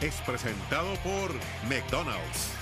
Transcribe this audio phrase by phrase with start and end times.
[0.00, 1.34] es presentado por
[1.68, 2.54] McDonald's.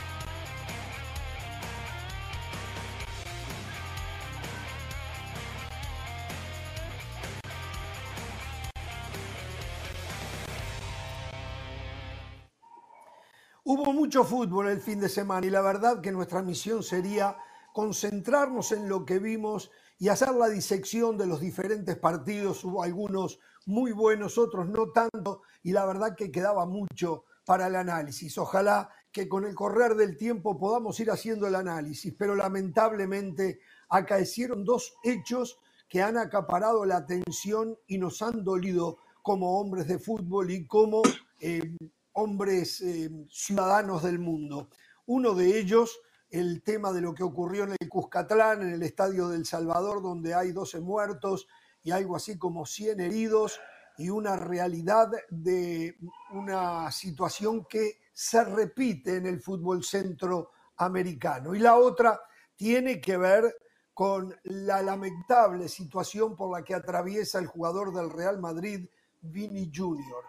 [13.62, 17.36] Hubo mucho fútbol el fin de semana y la verdad que nuestra misión sería
[17.72, 22.64] concentrarnos en lo que vimos y hacer la disección de los diferentes partidos.
[22.64, 27.76] Hubo algunos muy buenos, otros no tanto, y la verdad que quedaba mucho para el
[27.76, 28.38] análisis.
[28.38, 34.64] Ojalá que con el correr del tiempo podamos ir haciendo el análisis, pero lamentablemente acaecieron
[34.64, 40.50] dos hechos que han acaparado la atención y nos han dolido como hombres de fútbol
[40.50, 41.02] y como
[41.40, 41.76] eh,
[42.12, 44.70] hombres eh, ciudadanos del mundo.
[45.04, 49.28] Uno de ellos el tema de lo que ocurrió en el Cuscatlán, en el Estadio
[49.28, 51.48] del Salvador, donde hay 12 muertos
[51.82, 53.60] y algo así como 100 heridos,
[54.00, 55.98] y una realidad de
[56.30, 61.54] una situación que se repite en el fútbol centroamericano.
[61.54, 62.18] Y la otra
[62.56, 63.54] tiene que ver
[63.92, 68.88] con la lamentable situación por la que atraviesa el jugador del Real Madrid,
[69.20, 70.24] Vini Jr.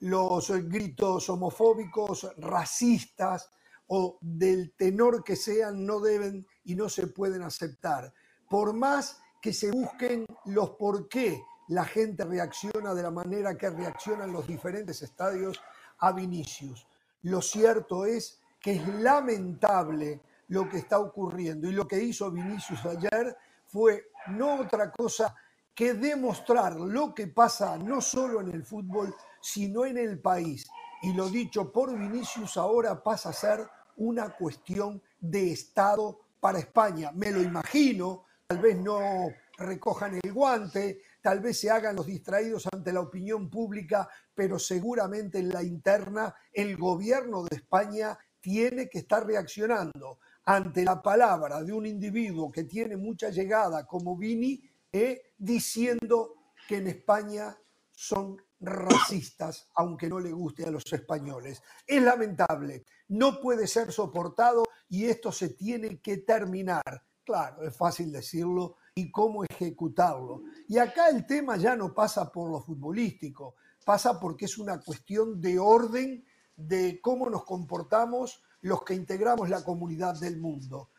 [0.00, 3.50] Los gritos homofóbicos, racistas,
[3.88, 8.12] o del tenor que sean no deben y no se pueden aceptar.
[8.48, 13.70] Por más que se busquen los por qué la gente reacciona de la manera que
[13.70, 15.60] reaccionan los diferentes estadios
[15.98, 16.86] a Vinicius.
[17.22, 22.84] Lo cierto es que es lamentable lo que está ocurriendo y lo que hizo Vinicius
[22.86, 25.34] ayer fue no otra cosa
[25.74, 30.66] que demostrar lo que pasa no solo en el fútbol, sino en el país.
[31.02, 37.12] Y lo dicho por Vinicius ahora pasa a ser una cuestión de Estado para España.
[37.12, 42.68] Me lo imagino, tal vez no recojan el guante, tal vez se hagan los distraídos
[42.72, 48.98] ante la opinión pública, pero seguramente en la interna el gobierno de España tiene que
[48.98, 55.32] estar reaccionando ante la palabra de un individuo que tiene mucha llegada como Vini, eh,
[55.36, 56.34] diciendo
[56.66, 57.54] que en España
[57.92, 61.62] son racistas, aunque no le guste a los españoles.
[61.86, 67.04] Es lamentable, no puede ser soportado y esto se tiene que terminar.
[67.24, 70.42] Claro, es fácil decirlo y cómo ejecutarlo.
[70.66, 75.40] Y acá el tema ya no pasa por lo futbolístico, pasa porque es una cuestión
[75.40, 76.24] de orden
[76.56, 80.90] de cómo nos comportamos los que integramos la comunidad del mundo.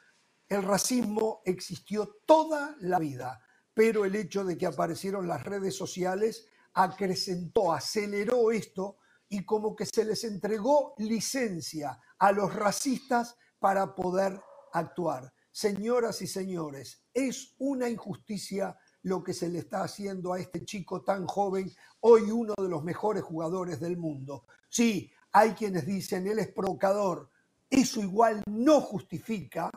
[0.48, 3.42] El racismo existió toda la vida,
[3.74, 8.98] pero el hecho de que aparecieron las redes sociales acrecentó, aceleró esto
[9.28, 14.42] y como que se les entregó licencia a los racistas para poder
[14.74, 15.34] actuar.
[15.52, 21.04] Señoras y señores, es una injusticia lo que se le está haciendo a este chico
[21.04, 21.72] tan joven,
[22.02, 24.46] hoy uno de los mejores jugadores del mundo.
[24.70, 27.30] Sí, hay quienes dicen, él es provocador.
[27.70, 29.70] Eso igual no justifica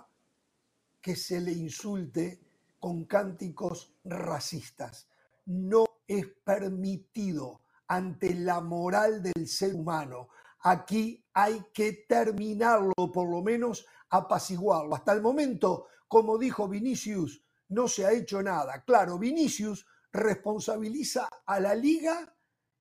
[1.00, 2.40] que se le insulte
[2.78, 5.08] con cánticos racistas.
[5.46, 5.84] No
[6.18, 10.28] es permitido ante la moral del ser humano.
[10.60, 14.94] Aquí hay que terminarlo, por lo menos apaciguarlo.
[14.94, 18.84] Hasta el momento, como dijo Vinicius, no se ha hecho nada.
[18.84, 22.34] Claro, Vinicius responsabiliza a la liga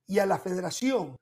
[0.06, 1.16] y a la federación,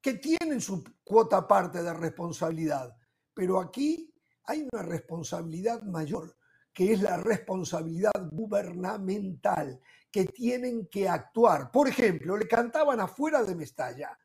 [0.00, 2.96] que tienen su cuota parte de responsabilidad.
[3.34, 4.12] Pero aquí
[4.44, 6.36] hay una responsabilidad mayor,
[6.72, 9.80] que es la responsabilidad gubernamental
[10.12, 11.70] que tienen que actuar.
[11.72, 14.16] Por ejemplo, le cantaban afuera de Mestalla.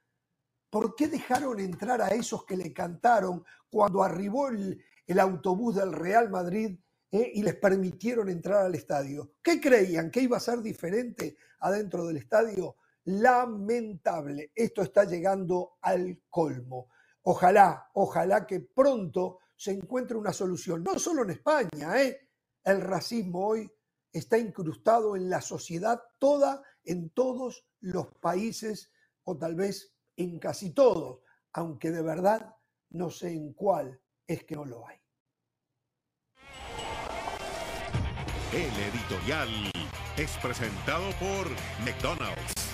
[0.70, 4.84] ¿Por qué dejaron entrar a esos que le cantaron cuando arribó el,
[5.20, 6.78] autobús del Real Madrid
[7.10, 9.36] eh, y les permitieron entrar al estadio?
[9.42, 10.12] ¿Qué creían?
[10.12, 12.76] ¿Que iba a ser diferente adentro del estadio?
[13.06, 14.52] Lamentable.
[14.54, 16.90] Esto está llegando al colmo.
[17.24, 22.30] Ojalá, ojalá que pronto se encuentre una solución, no solo en España, ¿eh?
[22.64, 23.72] el racismo hoy
[24.14, 28.92] está incrustado en la sociedad toda, en todos los países
[29.24, 31.22] o tal vez en casi todos,
[31.54, 32.56] aunque de verdad
[32.90, 34.98] no sé en cuál es que no lo hay.
[38.54, 39.50] El editorial
[40.18, 41.50] es presentado por
[41.86, 42.67] McDonald's.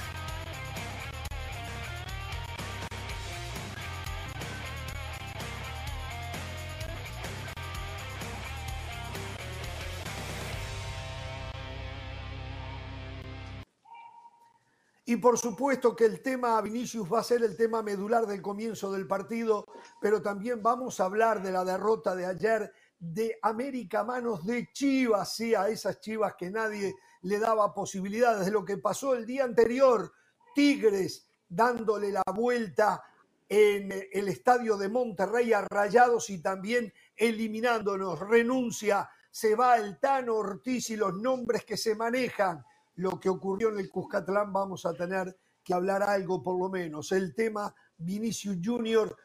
[15.13, 18.91] Y por supuesto que el tema Vinicius va a ser el tema medular del comienzo
[18.91, 19.67] del partido,
[20.01, 25.35] pero también vamos a hablar de la derrota de ayer de América manos de Chivas,
[25.35, 29.43] sí, a esas Chivas que nadie le daba posibilidades de lo que pasó el día
[29.43, 30.11] anterior,
[30.55, 33.03] Tigres dándole la vuelta
[33.47, 38.19] en el estadio de Monterrey a Rayados y también eliminándonos.
[38.19, 42.65] Renuncia, se va el Tano Ortiz y los nombres que se manejan.
[42.95, 47.11] Lo que ocurrió en el Cuscatlán vamos a tener que hablar algo por lo menos.
[47.11, 49.15] El tema Vinicius Junior,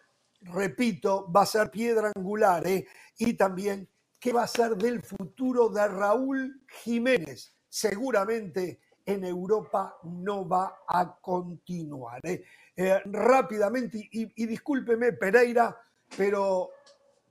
[0.41, 2.67] repito, va a ser piedra angular.
[2.67, 2.87] ¿eh?
[3.19, 3.89] Y también
[4.19, 7.55] qué va a ser del futuro de Raúl Jiménez.
[7.69, 12.21] Seguramente en Europa no va a continuar.
[12.25, 12.45] ¿eh?
[12.77, 15.77] Eh, rápidamente, y, discúlpeme Pereira,
[16.17, 16.71] pero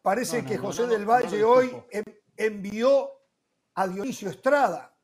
[0.01, 1.71] parece que José del Valle hoy
[2.35, 3.09] envió
[3.75, 4.96] a Dionisio Estrada.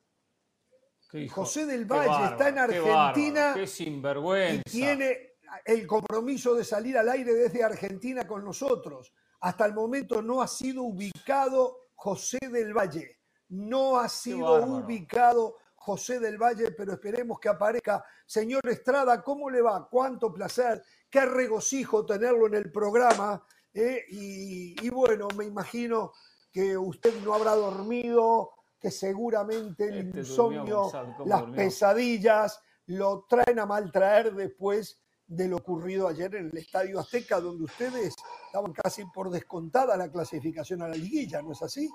[1.30, 5.34] José del Valle está en Argentina y tiene
[5.64, 9.12] el compromiso de salir al aire desde Argentina con nosotros.
[9.40, 13.18] Hasta el momento no ha sido ubicado José del Valle.
[13.48, 18.04] No ha sido ubicado José del Valle, pero esperemos que aparezca.
[18.26, 19.86] Señor Estrada, ¿cómo le va?
[19.88, 23.44] Cuánto placer, qué regocijo tenerlo en el programa.
[23.72, 24.04] ¿eh?
[24.08, 26.12] Y, bueno, me imagino
[26.50, 28.52] que usted no habrá dormido,
[28.84, 30.92] que seguramente el este insomnio,
[31.24, 37.40] las pesadillas lo traen a maltraer después de lo ocurrido ayer en el Estadio Azteca,
[37.40, 38.14] donde ustedes
[38.44, 41.88] estaban casi por descontada la clasificación a la liguilla, ¿no es así?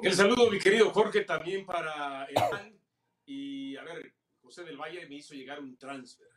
[0.00, 2.80] El saludo, mi querido Jorge, también para el
[3.26, 6.30] Y a ver, José del Valle me hizo llegar un transfer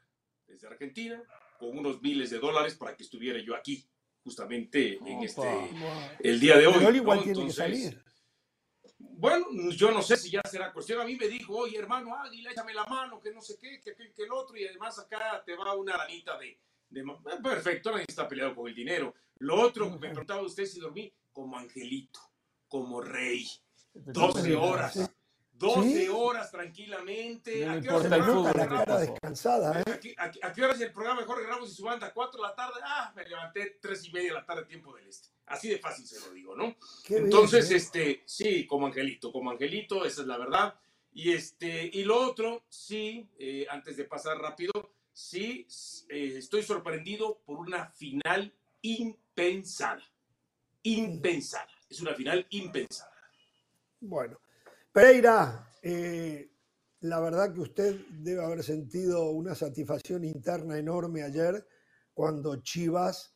[0.45, 1.23] desde Argentina
[1.57, 3.87] con unos miles de dólares para que estuviera yo aquí,
[4.25, 5.69] justamente en este,
[6.19, 6.75] el día de hoy.
[6.79, 8.06] Pero igual tiene que salir.
[9.19, 11.01] Bueno, yo no sé si ya será cuestión.
[11.01, 13.95] A mí me dijo, oye, hermano, Águila, échame la mano, que no sé qué, que,
[13.95, 16.59] que, el otro, y además acá te va una lanita de.
[16.89, 17.03] de
[17.41, 19.15] perfecto, nadie está peleado con el dinero.
[19.39, 22.19] Lo otro, me preguntaba usted si dormí como angelito,
[22.67, 23.47] como rey.
[23.93, 25.09] 12 horas.
[25.57, 27.67] 12 horas tranquilamente.
[27.67, 30.15] ¿A qué horas el la cara descansada, ¿eh?
[30.17, 32.13] ¿A, qué, horas el programa de Jorge Ramos y su banda?
[32.13, 32.79] ¿4 de la tarde?
[32.83, 35.29] Ah, me levanté 3 y media de la tarde, tiempo del este.
[35.47, 36.75] Así de fácil se lo digo, ¿no?
[37.09, 37.75] Entonces, ¿eh?
[37.77, 40.75] este, sí, como angelito, como angelito, esa es la verdad.
[41.13, 45.65] Y este, y lo otro, sí, eh, antes de pasar rápido, sí,
[46.09, 50.03] eh, estoy sorprendido por una final impensada.
[50.83, 51.69] Impensada.
[51.89, 53.13] Es una final impensada.
[53.99, 54.39] Bueno,
[54.97, 55.69] Pereira,
[57.01, 61.67] la verdad que usted debe haber sentido una satisfacción interna enorme ayer
[62.15, 63.35] cuando Chivas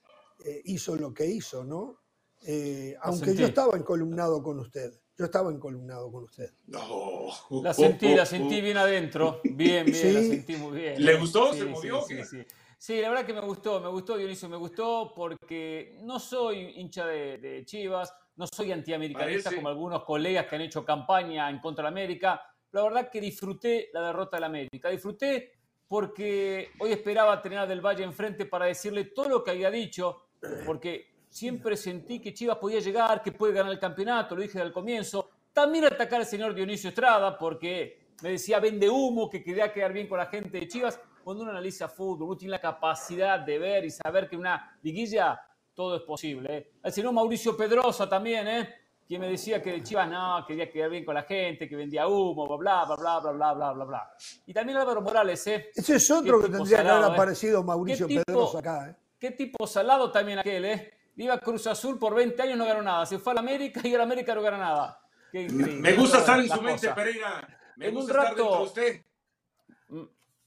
[0.65, 1.99] hizo lo que hizo, ¿no?
[2.47, 4.91] Eh, aunque yo estaba encolumnado con usted.
[5.15, 6.51] Yo estaba encolumnado con usted.
[6.65, 7.27] No.
[7.61, 9.39] La sentí, la sentí bien adentro.
[9.43, 11.05] Bien, bien, la sentí muy bien.
[11.05, 11.53] ¿Le gustó?
[11.53, 12.01] ¿Se movió?
[12.01, 12.43] Sí, sí,
[12.79, 17.05] sí, la verdad que me gustó, me gustó Dionisio, me gustó porque no soy hincha
[17.05, 18.11] de, Chivas,
[18.41, 22.41] no soy antiamericanista como algunos colegas que han hecho campaña en contra de América.
[22.71, 24.89] La verdad que disfruté la derrota de la América.
[24.89, 25.53] Disfruté
[25.87, 30.27] porque hoy esperaba tener a Del Valle enfrente para decirle todo lo que había dicho,
[30.65, 34.73] porque Siempre sentí que Chivas podía llegar, que puede ganar el campeonato, lo dije al
[34.73, 35.29] comienzo.
[35.53, 40.09] También atacar al señor Dionisio Estrada, porque me decía vende humo, que quería quedar bien
[40.09, 40.99] con la gente de Chivas.
[41.23, 45.41] Cuando uno analiza fútbol, uno tiene la capacidad de ver y saber que una liguilla
[45.81, 46.57] todo es posible.
[46.57, 46.71] ¿eh?
[46.83, 48.75] El señor Mauricio Pedrosa también, ¿eh?
[49.07, 52.07] quien me decía que de Chivas no, quería quedar bien con la gente, que vendía
[52.07, 54.13] humo, bla, bla, bla, bla, bla, bla, bla, bla.
[54.45, 55.71] Y también Álvaro Morales, ¿eh?
[55.73, 57.13] Ese es otro que tendría que haber ¿eh?
[57.13, 58.95] aparecido Mauricio Pedrosa acá, ¿eh?
[59.17, 60.93] Qué tipo salado también aquel, ¿eh?
[61.15, 63.05] Iba Cruz Azul por 20 años, no ganó nada.
[63.07, 65.01] Se fue a la América y el América no gana nada.
[65.33, 67.47] Me gusta estar en su mente, Pereira.
[67.77, 69.01] Me en gusta un rato, estar usted.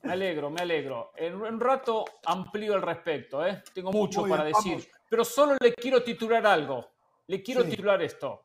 [0.04, 1.12] Me alegro, me alegro.
[1.16, 3.62] En un rato amplío el respecto, ¿eh?
[3.72, 4.86] Tengo mucho para decir.
[5.08, 6.92] Pero solo le quiero titular algo.
[7.26, 8.44] Le quiero titular esto.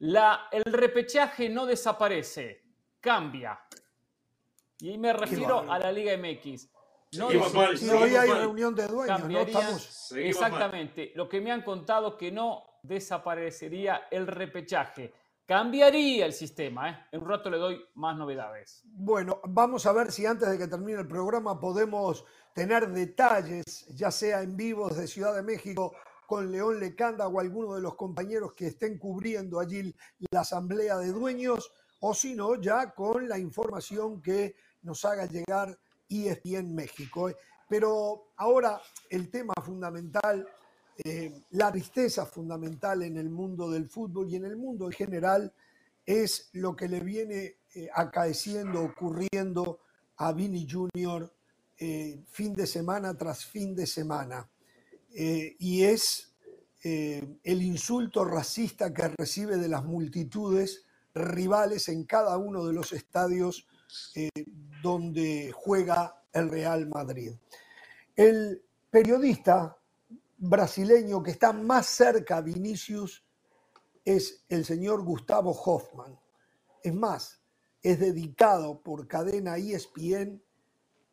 [0.00, 2.62] La, el repechaje no desaparece,
[3.00, 3.58] cambia.
[4.80, 6.68] Y me refiero a la Liga MX.
[7.12, 7.30] No,
[7.76, 9.40] si hoy hay reunión de dueños, ¿no?
[9.40, 10.12] Estamos...
[10.12, 11.12] Exactamente.
[11.14, 15.12] Lo que me han contado que no desaparecería el repechaje.
[15.46, 16.90] Cambiaría el sistema.
[16.90, 16.98] ¿eh?
[17.12, 18.82] En un rato le doy más novedades.
[18.84, 24.10] Bueno, vamos a ver si antes de que termine el programa podemos tener detalles, ya
[24.10, 25.94] sea en vivo desde Ciudad de México
[26.26, 29.94] con León Lecanda o alguno de los compañeros que estén cubriendo allí
[30.30, 31.70] la asamblea de dueños,
[32.00, 35.76] o si no, ya con la información que nos haga llegar
[36.08, 37.28] en México.
[37.28, 37.36] ¿eh?
[37.68, 38.80] Pero ahora
[39.10, 40.46] el tema fundamental,
[40.98, 45.52] eh, la tristeza fundamental en el mundo del fútbol y en el mundo en general
[46.04, 49.80] es lo que le viene eh, acaeciendo, ocurriendo
[50.16, 51.32] a Vini Jr.
[52.30, 54.48] fin de semana tras fin de semana.
[55.10, 56.32] y es
[56.82, 60.84] el insulto racista que recibe de las multitudes
[61.14, 63.66] rivales en cada uno de los estadios
[64.80, 67.32] donde juega el Real Madrid.
[68.16, 69.76] El periodista
[70.42, 73.24] brasileño que está más cerca a Vinicius
[74.04, 76.18] es el señor Gustavo Hoffman.
[76.82, 77.40] Es más,
[77.80, 80.42] es dedicado por cadena ESPN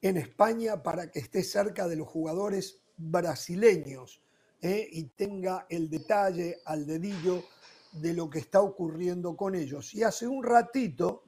[0.01, 4.23] en España para que esté cerca de los jugadores brasileños
[4.61, 4.87] ¿eh?
[4.91, 7.43] y tenga el detalle al dedillo
[7.91, 9.93] de lo que está ocurriendo con ellos.
[9.93, 11.23] Y hace un ratito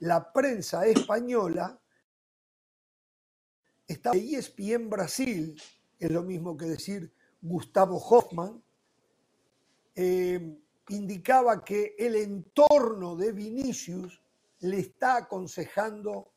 [0.00, 1.80] la prensa española
[3.86, 5.54] está ESPN Brasil,
[6.00, 7.12] es lo mismo que decir
[7.44, 8.64] Gustavo Hoffman,
[9.94, 10.58] eh,
[10.88, 14.18] indicaba que el entorno de Vinicius
[14.60, 16.32] le está aconsejando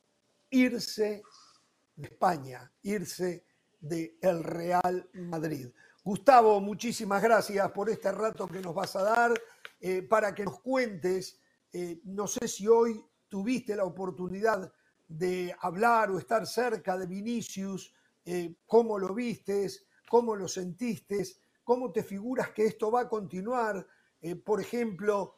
[0.49, 1.23] irse
[1.95, 3.45] de España, irse
[3.79, 5.69] de el Real Madrid.
[6.03, 9.33] Gustavo, muchísimas gracias por este rato que nos vas a dar
[9.79, 11.39] eh, para que nos cuentes.
[11.71, 14.73] Eh, no sé si hoy tuviste la oportunidad
[15.07, 17.93] de hablar o estar cerca de Vinicius,
[18.65, 21.23] cómo lo vistes, cómo lo sentiste,
[21.63, 23.85] cómo te figuras que esto va a continuar.
[24.43, 25.35] por ejemplo,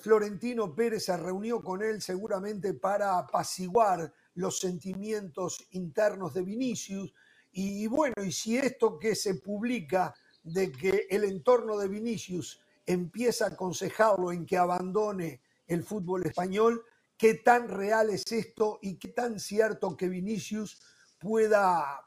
[0.00, 7.12] Florentino Pérez se reunió con él seguramente para apaciguar los sentimientos internos de Vinicius.
[7.52, 13.44] Y, bueno, y si esto que se publica de que el entorno de Vinicius empieza
[13.44, 16.84] a aconsejarlo en que abandone el fútbol español,
[17.16, 20.80] qué tan real es esto y qué tan cierto que Vinicius
[21.18, 22.04] pueda,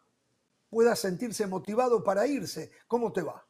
[0.76, 2.70] pueda sentirse motivado para irse.
[2.86, 3.48] ¿Cómo te va?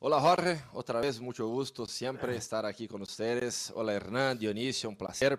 [0.00, 3.72] Hola Jorge, otra vez mucho gusto siempre estar aquí con ustedes.
[3.76, 5.38] Hola Hernán, Dionisio, un placer.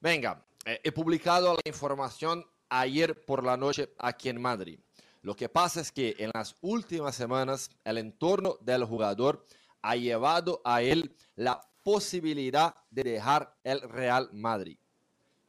[0.00, 4.78] Venga, eh, he publicado la información ayer por la noche aquí en Madrid.
[5.22, 9.44] Lo que pasa es que en las últimas semanas el entorno del jugador
[9.82, 14.78] ha llevado a él la posibilidad de dejar el Real Madrid.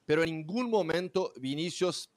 [0.07, 2.09] Pero en ningún momento Vinicius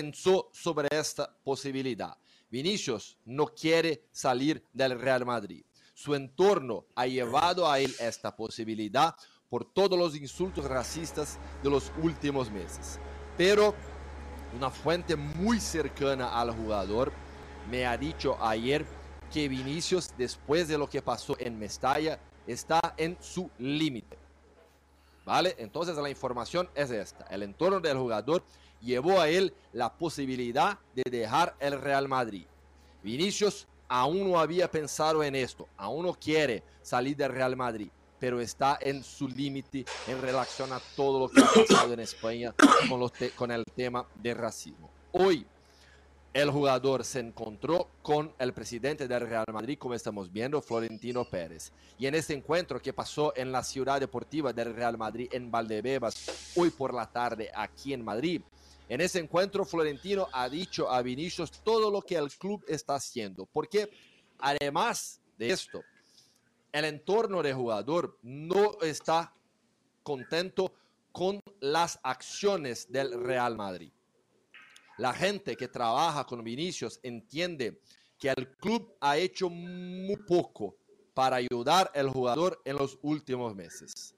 [0.00, 2.16] pensó sobre esta posibilidad.
[2.50, 5.62] Vinicius no quiere salir del Real Madrid.
[5.92, 9.14] Su entorno ha llevado a él esta posibilidad
[9.50, 12.98] por todos los insultos racistas de los últimos meses.
[13.36, 13.74] Pero
[14.56, 17.12] una fuente muy cercana al jugador
[17.70, 18.86] me ha dicho ayer
[19.30, 24.16] que Vinicius, después de lo que pasó en Mestalla, está en su límite.
[25.26, 25.54] ¿Vale?
[25.58, 27.26] Entonces la información es esta.
[27.26, 28.42] El entorno del jugador
[28.80, 32.44] llevó a él la posibilidad de dejar el Real Madrid.
[33.02, 38.40] Vinicius aún no había pensado en esto, aún no quiere salir del Real Madrid pero
[38.40, 42.54] está en su límite en relación a todo lo que ha pasado en España
[43.36, 44.90] con, el tema del racismo.
[45.10, 45.46] Hoy
[46.32, 51.72] el jugador se encontró con el presidente del Real Madrid, como estamos viendo, Florentino Pérez.
[51.98, 56.52] Y en este encuentro que pasó en la ciudad deportiva del Real Madrid, en Valdebebas,
[56.54, 58.42] hoy por la tarde aquí en Madrid,
[58.90, 63.46] en ese encuentro Florentino ha dicho a Vinicius todo lo que el club está haciendo.
[63.46, 63.88] Porque
[64.40, 65.84] además de esto,
[66.72, 69.32] el entorno del jugador no está
[70.02, 70.74] contento
[71.12, 73.92] con las acciones del Real Madrid.
[74.98, 77.80] La gente que trabaja con Vinicius entiende
[78.18, 80.74] que el club ha hecho muy poco
[81.14, 84.16] para ayudar al jugador en los últimos meses.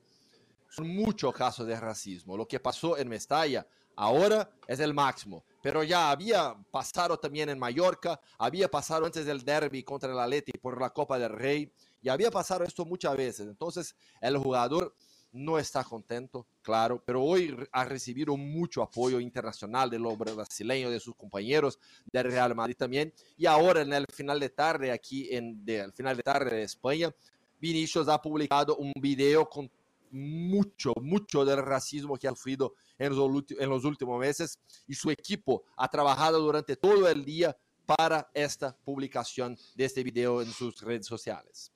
[0.71, 2.39] Son muchos casos de racismo.
[2.39, 7.59] Lo que pasó en Mestalla ahora es el máximo, pero ya había pasado también en
[7.59, 11.73] Mallorca, había pasado antes del derby contra el Atleti por la Copa del Rey.
[12.03, 13.47] Y había pasado esto muchas veces.
[13.47, 14.93] Entonces, el jugador
[15.33, 21.01] no está contento, claro, pero hoy ha recibido mucho apoyo internacional de los brasileños, de
[21.01, 21.79] sus compañeros
[22.13, 23.13] del Real Madrid también.
[23.37, 27.11] Y ahora en el final de tarde, aquí en el final de tarde de España,
[27.59, 29.71] Vinicius ha publicado un video con
[30.13, 35.11] mucho, mucho del racismo que ha sufrido en los, en los últimos meses y su
[35.11, 40.81] equipo ha trabajado durante todo el día para esta publicación de este video en sus
[40.81, 41.73] redes sociales.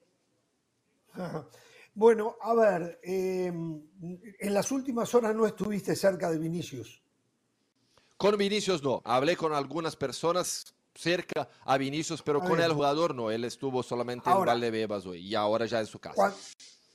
[1.99, 3.83] Bueno, a ver, em,
[4.39, 7.03] en las últimas horas no estuviste cerca de Vinicius.
[8.19, 13.31] Con Vinicius no, hablé con algunas personas cerca a Vinicius, pero con el jugador no,
[13.31, 16.35] él estuvo solamente en Valdebebas hoy y ahora ya en su casa.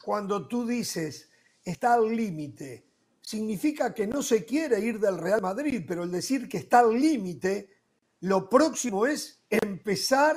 [0.03, 1.30] Cuando, tú dices
[1.63, 2.85] está al límite,
[3.21, 6.99] significa que no se quiere ir del Real Madrid, pero el decir que está al
[6.99, 7.69] límite,
[8.21, 10.35] lo próximo es empezar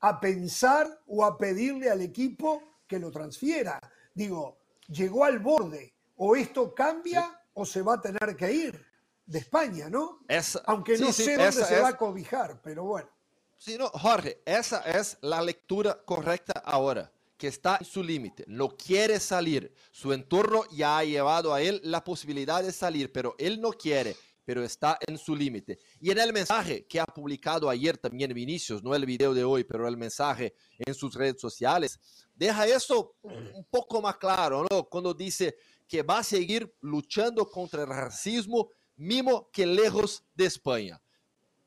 [0.00, 3.80] a pensar o a pedirle al equipo que lo transfiera.
[4.14, 8.86] Digo, llegó al borde, o esto cambia o se va a tener que ir
[9.26, 10.20] de España, ¿no?
[10.66, 13.08] Aunque no sé dónde se va a cobijar, pero bueno.
[13.56, 17.10] Sí, no, Jorge, esa es la lectura correcta ahora,
[17.44, 21.78] que está en su límite, no quiere salir, su entorno ya ha llevado a él
[21.84, 25.78] la posibilidad de salir, pero él no quiere, pero está en su límite.
[26.00, 29.62] Y en el mensaje que ha publicado ayer también Vinicius, no el video de hoy,
[29.62, 32.00] pero el mensaje en sus redes sociales,
[32.34, 34.84] deja eso un poco más claro, ¿no?
[34.84, 35.54] Cuando dice
[35.86, 40.98] que va a seguir luchando contra el racismo, mismo que lejos de España.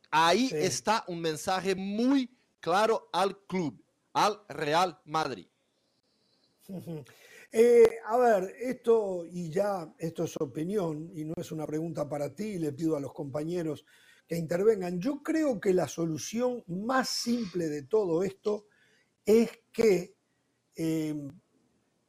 [0.10, 3.80] Ahí está un mensaje muy claro al club,
[4.12, 5.46] al Real Madrid.
[7.50, 12.36] Eh, a ver, esto y ya, esto es opinión y no es una pregunta para
[12.36, 13.86] ti, le pido a los compañeros
[14.28, 15.00] que intervengan.
[15.00, 18.66] Yo creo que la solución más simple de todo esto
[19.26, 20.16] es que
[20.76, 21.30] em,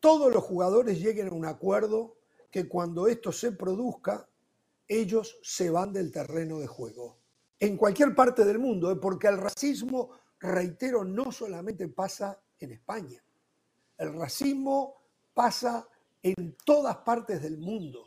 [0.00, 2.17] todos los jugadores lleguen a un acuerdo
[2.50, 4.29] que cuando esto se produzca,
[4.88, 7.19] ellos se van del terreno de juego.
[7.61, 8.97] En cualquier parte del mundo, ¿eh?
[8.97, 10.11] porque el racismo,
[10.41, 13.23] reitero, no solamente pasa en España.
[13.99, 14.95] El racismo
[15.35, 15.87] pasa
[16.23, 18.07] en todas partes del mundo.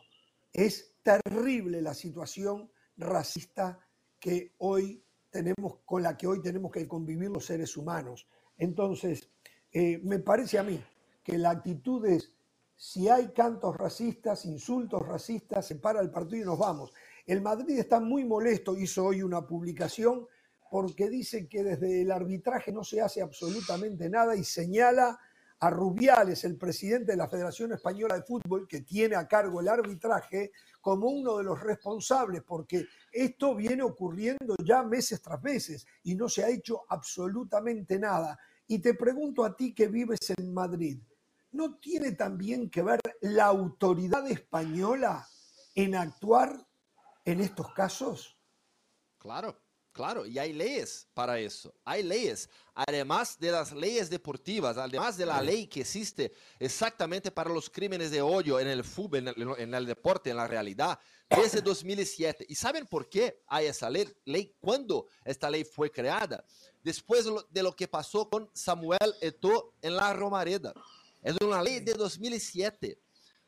[0.53, 3.79] Es terrible la situación racista
[4.19, 8.27] que hoy tenemos, con la que hoy tenemos que convivir los seres humanos.
[8.57, 9.29] Entonces,
[9.71, 10.81] eh, me parece a mí
[11.23, 12.33] que la actitud es,
[12.75, 16.93] si hay cantos racistas, insultos racistas, se para el partido y nos vamos.
[17.25, 20.27] El Madrid está muy molesto, hizo hoy una publicación
[20.69, 25.19] porque dice que desde el arbitraje no se hace absolutamente nada y señala
[25.61, 29.67] a Rubiales, el presidente de la Federación Española de Fútbol, que tiene a cargo el
[29.67, 30.51] arbitraje,
[30.81, 36.27] como uno de los responsables, porque esto viene ocurriendo ya meses tras meses y no
[36.27, 38.39] se ha hecho absolutamente nada.
[38.65, 40.99] Y te pregunto a ti que vives en Madrid,
[41.51, 45.27] ¿no tiene también que ver la autoridad española
[45.75, 46.67] en actuar
[47.23, 48.35] en estos casos?
[49.19, 49.61] Claro,
[50.01, 51.71] Claro, y hay leyes para eso.
[51.85, 52.49] Hay leyes.
[52.73, 58.09] Además de las leyes deportivas, además de la ley que existe exactamente para los crímenes
[58.09, 59.27] de odio en el fútbol,
[59.59, 60.97] en el, deporte, en la realidad,
[61.29, 62.47] desde 2007.
[62.49, 64.11] ¿Y saben por qué hay esa ley?
[64.25, 64.55] ley?
[64.59, 66.43] ¿Cuándo esta ley fue creada?
[66.81, 70.73] Después de lo que pasó con Samuel Eto'o en la Romareda.
[71.21, 72.99] Es una ley de 2007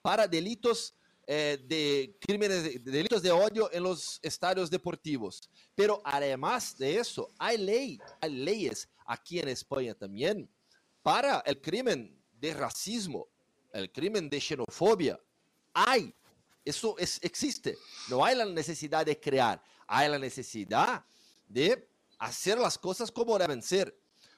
[0.04, 0.94] para delitos
[1.26, 5.50] eh, de crímenes, de, delitos de odio en los estadios deportivos.
[5.74, 10.50] Pero además de eso, hay ley, hay leyes aquí en España también
[11.02, 13.28] para el crimen de racismo,
[13.72, 15.20] el crimen de xenofobia.
[15.74, 16.14] Hay,
[16.66, 17.78] eso es, existe.
[18.10, 21.06] No hay la necesidad de crear, hay la necesidad
[21.48, 21.88] de
[22.20, 23.98] hacer las cosas como deben ser.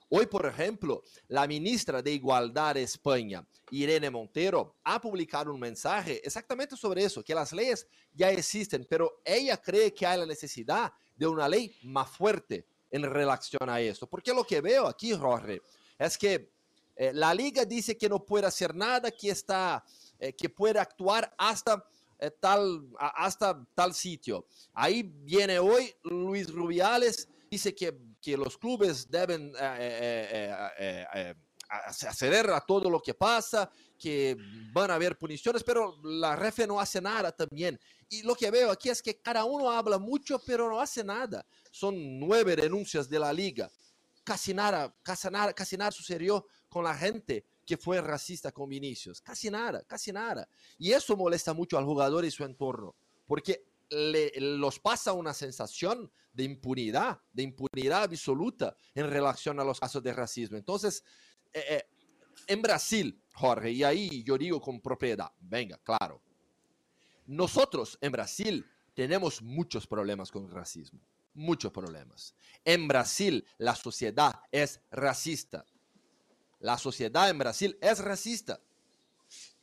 [0.10, 6.22] Hoy, por ejemplo, la ministra de Igualdad de España, Irene Montero, ha publicado un mensaje
[6.24, 10.94] exactamente sobre eso, que las leyes ya existen, pero ella cree que hay la necesidad
[11.15, 14.08] de una ley más fuerte en relación a eso.
[14.08, 15.62] Porque lo que veo aquí, Jorge,
[15.98, 16.52] es que
[16.96, 19.84] eh, la liga dice que no puede hacer nada, que, está,
[20.20, 21.84] eh, que puede actuar hasta...
[22.18, 24.46] Eh, tal, hasta tal sitio.
[24.74, 31.36] Ahí viene hoy Luis Rubiales, dice que que los clubes deben eh, eh, eh,
[31.69, 34.36] acceder a todo lo que pasa, que
[34.73, 37.79] van a haber puniciones, pero la REFE no hace nada también.
[38.10, 41.45] Y lo que veo aquí es que cada uno habla mucho, pero no hace nada.
[41.69, 43.69] Son nueve denuncias de la liga.
[44.23, 49.21] Casi nada, casi nada, casi nada sucedió con la gente que fue racista con Vinicius.
[49.21, 50.49] Casi nada, casi nada.
[50.79, 52.95] Y eso molesta mucho al jugador y su entorno,
[53.27, 59.80] porque le, los pasa una sensación de impunidad, de impunidad absoluta en relación a los
[59.80, 60.58] casos de racismo.
[60.58, 61.04] Entonces,
[61.54, 61.84] eh, eh,
[62.48, 66.21] en Brasil, Jorge, y ahí yo digo con propiedad, venga, claro,
[67.26, 71.00] nosotros en Brasil tenemos muchos problemas con el racismo,
[71.34, 72.36] muchos problemas.
[72.63, 75.65] En Brasil la sociedad es racista.
[76.60, 78.60] La sociedad en Brasil es racista.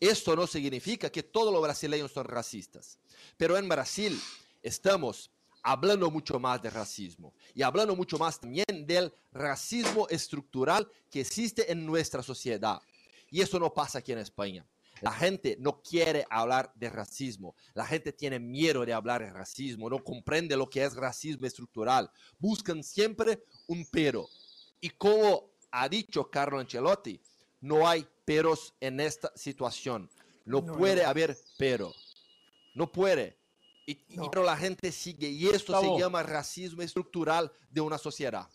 [0.03, 2.99] Esto no significa que todos los brasileños son racistas,
[3.37, 4.21] pero en Brasil
[4.61, 5.31] estamos
[5.62, 11.71] hablando mucho más de racismo y hablando mucho más también del racismo estructural que existe
[11.71, 12.83] en nuestra sociedad.
[13.31, 14.67] Y eso no pasa aquí en España.
[15.03, 17.55] La gente no quiere hablar de racismo.
[17.73, 19.88] La gente tiene miedo de hablar de racismo.
[19.88, 22.11] No comprende lo que es racismo estructural.
[22.41, 24.29] Buscan siempre un pero.
[24.81, 27.21] Y como ha dicho Carlo Ancelotti,
[27.62, 30.11] no hay peros en esta situación.
[30.44, 31.94] No, puede haber pero.
[32.75, 33.38] No puede.
[33.87, 33.94] Y,
[34.31, 35.29] pero la gente sigue.
[35.29, 38.46] Y esto se llama racismo estructural de una sociedad.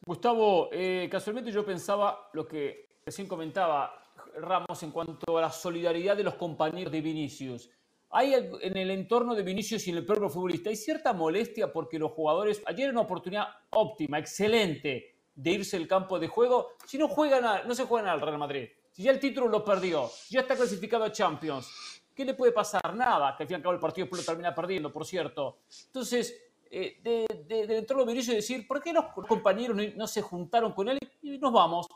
[0.00, 4.00] Gustavo, eh, casualmente yo pensaba lo que recién comentaba
[4.36, 7.70] Ramos en cuanto a la solidaridad de los compañeros de Vinicius.
[8.10, 11.98] Hay en el entorno de Vinicius y en el propio futbolista, hay cierta molestia porque
[11.98, 16.98] los jugadores, ayer era una oportunidad óptima, excelente, de irse del campo de juego si
[16.98, 18.68] no, juegan no se juegan al Real Madrid.
[18.92, 21.94] Si ya el título lo perdió, ya está clasificado a Champions.
[22.14, 22.94] ¿qué le puede pasar?
[22.94, 25.58] Nada, que al fin y al cabo el partido lo termina perdiendo, por cierto.
[25.86, 30.72] Entonces, eh, de, de, de entrarlo y decir, ¿por qué los compañeros no, se juntaron
[30.72, 31.86] con él y nos vamos?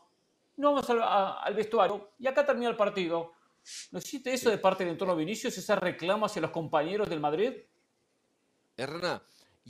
[0.56, 1.02] Nos vamos al,
[1.44, 3.32] al vestuario y acá termina el partido.
[3.92, 7.52] ¿No existe eso de parte del entorno Vinicius, esa reclama hacia los compañeros del Madrid?
[8.76, 9.20] Hernán,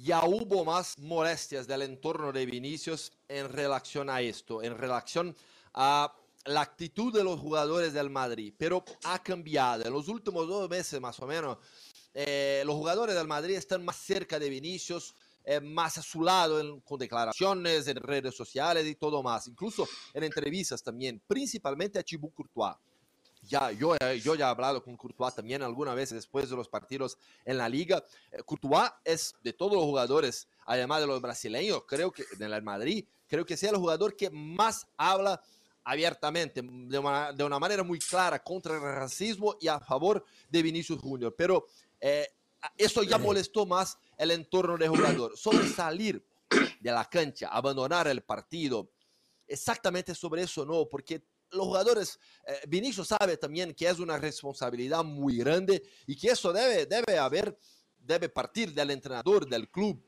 [0.03, 5.37] ya hubo más molestias del entorno de Vinicius en relación a esto, en relación
[5.75, 6.13] a
[6.45, 9.85] la actitud de los jugadores del Madrid, pero ha cambiado.
[9.85, 11.59] En los últimos dos meses más o menos,
[12.15, 16.81] eh, los jugadores del Madrid están más cerca de Vinicius, eh, más a su lado
[16.83, 22.35] con declaraciones en redes sociales y todo más, incluso en entrevistas también, principalmente a Thibaut
[22.35, 22.77] Courtois
[23.42, 27.18] ya, yo, yo ya he hablado con Courtois también alguna vez después de los partidos
[27.44, 28.05] en la liga.
[28.33, 32.62] Eh, Courtois es de todos los jugadores, además de los brasileños, creo que en el
[32.62, 35.40] Madrid, creo que sea el jugador que más habla
[35.85, 40.62] abiertamente, de una, de una manera muy clara contra el racismo y a favor de
[40.62, 41.35] Vinicius Junior.
[41.35, 41.66] Pero
[42.01, 42.27] eh,
[42.77, 45.33] eso ya molestó más el entorno del jugador.
[45.37, 46.22] Sobre salir
[46.81, 48.90] de la cancha, abandonar el partido,
[49.46, 55.05] exactamente sobre eso no, porque los jugadores, eh, Vinicius sabe también que es una responsabilidad
[55.05, 57.59] muy grande y que eso debe, debe haber,
[57.99, 60.03] debe partir del entrenador, del club,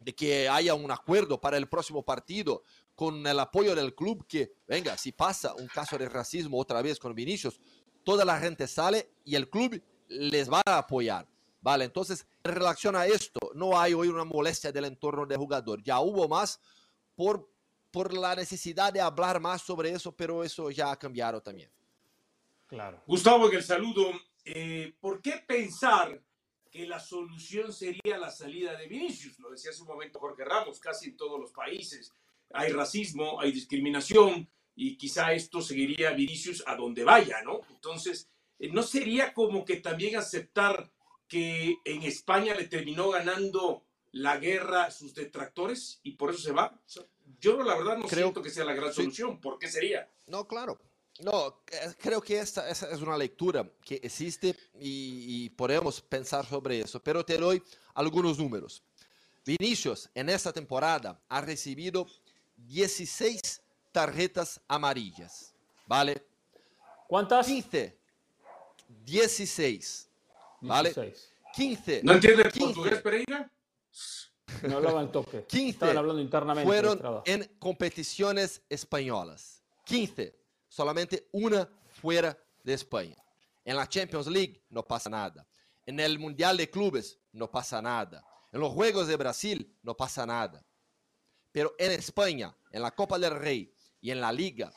[0.00, 2.62] de que haya un acuerdo para el próximo partido
[2.94, 6.98] con el apoyo del club que, venga, si pasa un caso de racismo otra vez
[6.98, 7.58] con Vinicius,
[8.04, 11.26] toda la gente sale y el club les va a apoyar.
[11.60, 15.82] Vale, entonces en relación a esto, no hay hoy una molestia del entorno del jugador.
[15.82, 16.60] Ya hubo más
[17.16, 17.48] por
[17.94, 21.70] por la necesidad de hablar más sobre eso, pero eso ya ha cambiado también.
[22.66, 23.00] Claro.
[23.06, 24.10] Gustavo, en el saludo,
[24.44, 26.20] eh, ¿por qué pensar
[26.72, 29.38] que la solución sería la salida de Vinicius?
[29.38, 32.12] Lo decía hace un momento Jorge Ramos, casi en todos los países
[32.52, 37.60] hay racismo, hay discriminación y quizá esto seguiría Vinicius a donde vaya, ¿no?
[37.70, 38.28] Entonces,
[38.58, 40.90] eh, ¿no sería como que también aceptar
[41.28, 46.80] que en España le terminó ganando la guerra sus detractores y por eso se va?
[47.40, 49.40] Yo la verdad no creo, siento que sea la gran solución.
[49.40, 50.08] ¿Por qué sería?
[50.26, 50.78] No, claro.
[51.20, 57.00] No, eh, creo que esta, es una lectura que existe y, podemos pensar sobre eso,
[57.00, 57.62] pero te doy
[57.94, 58.82] algunos números.
[59.46, 62.06] Vinicius en esta temporada ha recibido
[62.56, 65.54] 16 tarjetas amarillas,
[65.86, 66.26] ¿vale?
[67.06, 67.46] ¿Cuántas?
[67.46, 67.96] 15.
[69.04, 70.08] 16,
[70.62, 71.14] ¿vale?
[71.54, 72.00] 15.
[72.02, 73.50] ¿No entiendes portugués, Pereira?
[74.68, 75.44] No hablaban toque.
[75.44, 76.66] 15 Estaban hablando internamente.
[76.66, 79.62] Fueron en competiciones españolas.
[79.84, 80.38] 15.
[80.68, 81.68] Solamente una
[82.00, 83.16] fuera de España.
[83.64, 85.46] En la Champions League no pasa nada.
[85.86, 88.24] En el Mundial de Clubes no pasa nada.
[88.52, 90.64] En los Juegos de Brasil no pasa nada.
[91.52, 94.72] Pero en España, en la Copa del Rey y en la Liga,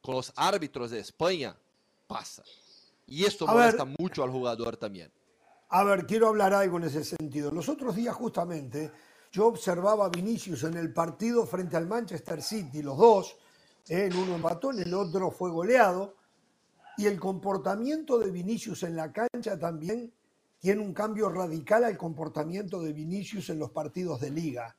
[0.00, 1.56] con los árbitros de España,
[2.06, 2.44] pasa.
[3.06, 5.12] Y esto molesta mucho al jugador también.
[5.68, 7.50] A ver, quiero hablar algo en ese sentido.
[7.50, 8.92] Los otros días justamente
[9.32, 13.36] yo observaba a Vinicius en el partido frente al Manchester City, los dos,
[13.88, 16.14] en uno empató, en el otro fue goleado,
[16.96, 20.12] y el comportamiento de Vinicius en la cancha también
[20.60, 24.76] tiene un cambio radical al comportamiento de Vinicius en los partidos de liga.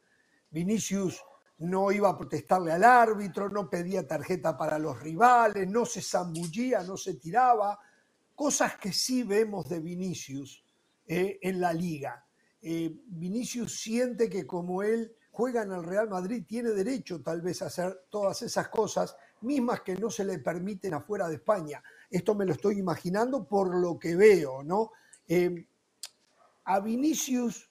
[0.49, 1.21] Vinicius
[1.57, 6.81] no iba a protestarle al árbitro, no pedía tarjeta para los rivales, no se zambullía,
[6.83, 7.77] no se tiraba,
[8.33, 10.63] cosas que sí vemos de Vinicius
[11.07, 12.25] eh, en la liga.
[12.61, 17.61] Eh, Vinicius siente que como él juega en el Real Madrid, tiene derecho tal vez
[17.61, 21.81] a hacer todas esas cosas, mismas que no se le permiten afuera de España.
[22.09, 24.91] Esto me lo estoy imaginando por lo que veo, ¿no?
[25.27, 25.67] Eh,
[26.65, 27.69] a Vinicius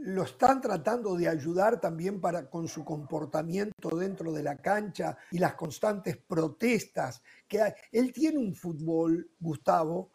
[0.00, 5.38] lo están tratando de ayudar también para, con su comportamiento dentro de la cancha y
[5.38, 7.72] las constantes protestas que hay.
[7.92, 10.10] Él tiene un fútbol, Gustavo,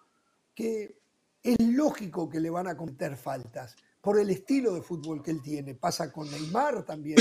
[0.53, 1.04] que
[1.45, 5.43] es lógico que le van a cometer faltas por el estilo de fútbol que él
[5.43, 5.75] tiene.
[5.75, 7.19] Pasa con Neymar también.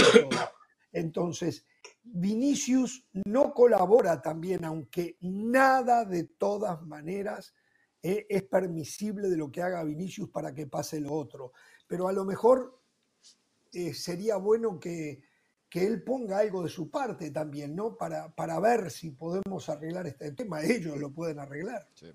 [0.92, 1.66] Entonces,
[2.02, 7.52] Vinicius no colabora también, aunque nada de todas maneras
[8.02, 11.52] eh, es permisible de lo que haga Vinicius para que pase lo otro.
[11.86, 12.80] Pero a lo mejor
[13.72, 15.22] eh, sería bueno que,
[15.68, 17.94] que, él ponga algo de su parte también, ¿no?
[17.98, 20.62] Para, para ver si podemos arreglar este tema.
[20.62, 21.90] Ellos lo pueden arreglar.
[21.92, 22.06] Sí.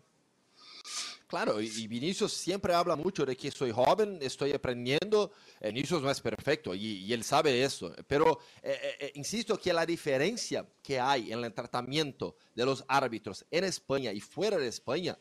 [1.29, 5.31] Claro, y Vinicius siempre habla mucho de que soy joven, estoy aprendiendo.
[5.61, 7.93] Vinicius no es perfecto y, él sabe eso.
[8.07, 12.83] Pero eh, eh, eh, insisto que la diferencia que hay en el tratamiento de los
[12.87, 15.19] árbitros en España y fuera de España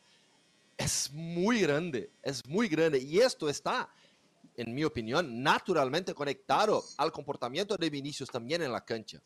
[0.75, 2.97] es muy grande, es muy grande.
[2.97, 3.87] Y esto está,
[4.57, 9.21] en mi opinión, naturalmente conectado al comportamiento de Vinicius también en la cancha.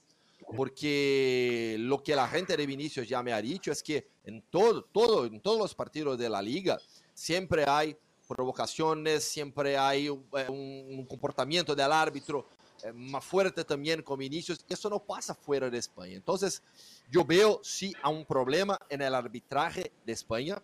[0.56, 4.84] Porque lo que la gente de Vinicius ya me ha dicho es que en, todo,
[4.86, 6.78] todo, en todos los partidos de la liga
[7.14, 7.96] siempre hay
[8.28, 12.48] provocaciones, siempre hay un, un comportamiento del árbitro
[12.94, 14.66] más fuerte también con Vinicius.
[14.68, 16.16] Eso no pasa fuera de España.
[16.16, 16.62] Entonces,
[17.10, 20.62] yo veo sí a un problema en el arbitraje de España,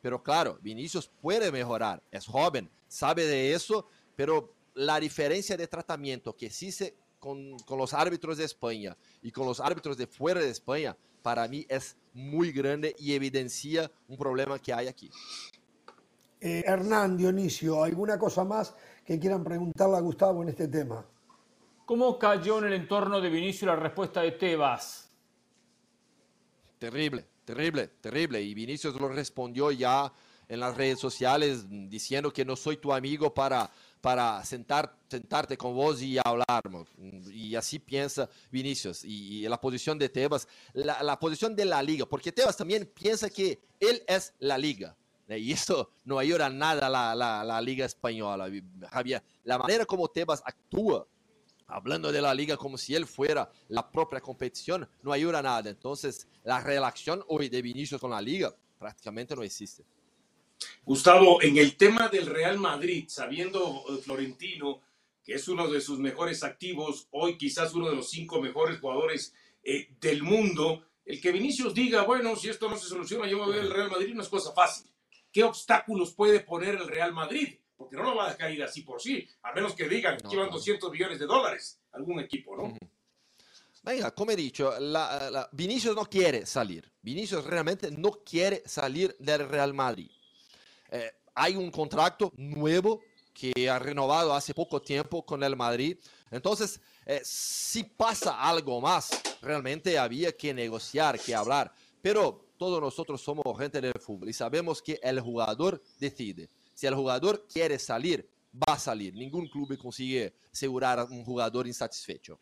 [0.00, 6.34] pero claro, Vinicius puede mejorar, es joven, sabe de eso, pero la diferencia de tratamiento
[6.34, 10.50] que existe con, con los árbitros de España y con los árbitros de fuera de
[10.50, 15.10] España, para mí es muy grande y evidencia un problema que hay aquí.
[16.40, 21.04] Eh, Hernán Dionisio, ¿alguna cosa más que quieran preguntarle a Gustavo en este tema?
[21.84, 25.10] ¿Cómo cayó en el entorno de Vinicius la respuesta de Tebas?
[26.78, 28.40] Terrible, terrible, terrible.
[28.40, 30.10] Y Vinicius lo respondió ya
[30.48, 33.70] en las redes sociales diciendo que no soy tu amigo para,
[34.00, 36.62] para sentar, sentarte con vos y hablar.
[37.32, 39.04] Y así piensa Vinicius.
[39.04, 43.28] Y, la posición de Tebas, la, la, posición de la liga, porque Tebas también piensa
[43.28, 44.96] que él es la liga.
[45.28, 48.50] Y eso no ayuda nada a la, la, la liga española,
[48.90, 49.22] Javier.
[49.44, 51.06] La manera como Tebas actúa
[51.70, 55.70] hablando de la liga como si él fuera la propia competición, no ayuda nada.
[55.70, 59.84] Entonces, la relación hoy de Vinicius con la liga prácticamente no existe.
[60.84, 64.82] Gustavo, en el tema del Real Madrid, sabiendo eh, Florentino
[65.22, 69.34] que es uno de sus mejores activos, hoy quizás uno de los cinco mejores jugadores
[69.62, 73.44] eh, del mundo, el que Vinicius diga, bueno, si esto no se soluciona, yo me
[73.44, 74.90] voy al Real Madrid, no es cosa fácil.
[75.30, 77.60] ¿Qué obstáculos puede poner el Real Madrid?
[77.80, 80.28] porque no lo va a dejar ir así por sí, a menos que digan que
[80.28, 82.76] llevan 200 millones de dólares algún equipo, ¿no?
[83.82, 84.70] Venga, como he dicho,
[85.52, 86.92] Vinicius no quiere salir.
[87.00, 90.10] Vinicius realmente no quiere salir del Real Madrid.
[90.90, 93.00] Eh, hay un contrato nuevo
[93.32, 95.96] que ha renovado hace poco tiempo con el Madrid.
[96.30, 101.72] Entonces, eh, si pasa algo más, realmente había que negociar, que hablar.
[102.02, 106.50] Pero todos nosotros somos gente del fútbol y sabemos que el jugador decide.
[106.74, 109.14] Si el jugador quiere salir, va a salir.
[109.14, 112.38] Ningún club consigue asegurar a un jugador insatisfecho.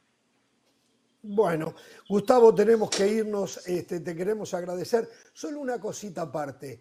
[1.22, 1.74] Bueno,
[2.08, 3.66] Gustavo, tenemos que irnos.
[3.66, 5.08] Este, te queremos agradecer.
[5.32, 6.80] Solo una cosita aparte.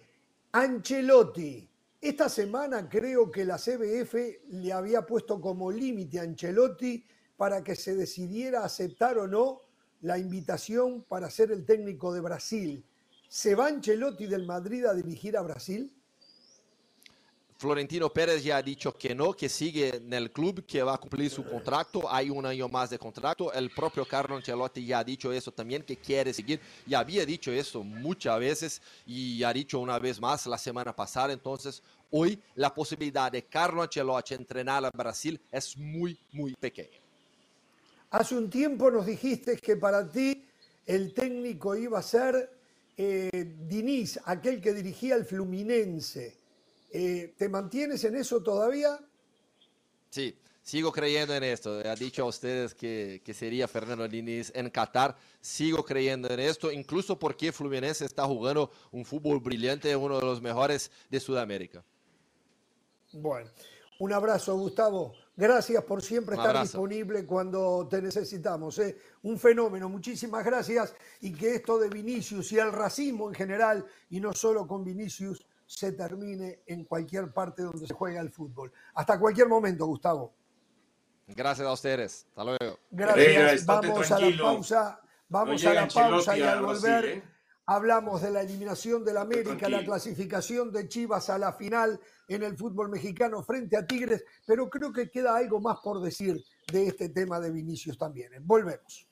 [0.51, 1.69] Ancelotti.
[1.99, 4.15] Esta semana creo que la CBF
[4.49, 7.03] le había puesto como límite a Ancelotti
[7.35, 9.61] para que se decidiera aceptar o no
[10.01, 12.85] la invitación para ser el técnico de Brasil.
[13.27, 15.93] ¿Se va Ancelotti del Madrid a dirigir a Brasil?
[17.57, 20.97] Florentino Pérez ya ha dicho que no, que sigue en el club, que va a
[20.99, 22.07] cumplir su contrato.
[22.07, 23.51] Hay un año más de contrato.
[23.51, 26.59] El propio Carlo Ancelotti ya ha dicho eso también, que quiere seguir.
[26.85, 31.33] Ya había dicho eso muchas veces y ha dicho una vez más la semana pasada.
[31.33, 36.99] Entonces, hoy la posibilidad de Carlo Ancelotti entrenar a Brasil es muy, muy pequeña.
[38.11, 40.45] Hace un tiempo nos dijiste que para ti
[40.85, 42.51] el técnico iba a ser
[42.95, 46.46] eh, Diniz, aquel que dirigía el Fluminense.
[46.89, 48.99] Eh, ¿Te mantienes en eso todavía?
[50.09, 51.79] Sí, sigo creyendo en esto.
[51.85, 55.15] Ha dicho a ustedes que, que, sería Fernando Diniz en Qatar.
[55.41, 60.41] Sigo creyendo en esto, incluso porque Fluminense está jugando un fútbol brillante, uno de los
[60.41, 61.83] mejores de Sudamérica.
[63.13, 63.49] Bueno,
[63.99, 65.13] un abrazo, Gustavo.
[65.35, 68.77] Gracias por siempre estar disponible cuando te necesitamos.
[68.79, 68.97] ¿eh?
[69.23, 69.89] Un fenómeno.
[69.89, 70.93] Muchísimas gracias.
[71.21, 75.46] Y que esto de Vinicius y el racismo en general, y no solo con Vinicius,
[75.67, 78.71] se termine en cualquier parte donde se juega el fútbol.
[78.95, 80.33] Hasta cualquier momento, Gustavo.
[81.27, 82.25] Gracias a ustedes.
[82.29, 82.79] Hasta luego.
[82.89, 83.65] Gracias.
[83.65, 85.01] Vamos a la pausa.
[85.29, 87.23] Vamos a la pausa y al volver ¿eh?
[87.65, 91.99] hablamos de la eliminación del América, la clasificación de Chivas a la final
[92.29, 96.41] en el fútbol mexicano frente a Tigres, pero creo que queda algo más por decir
[96.71, 98.31] de este tema de Vinicius también.
[98.41, 99.07] Volvemos.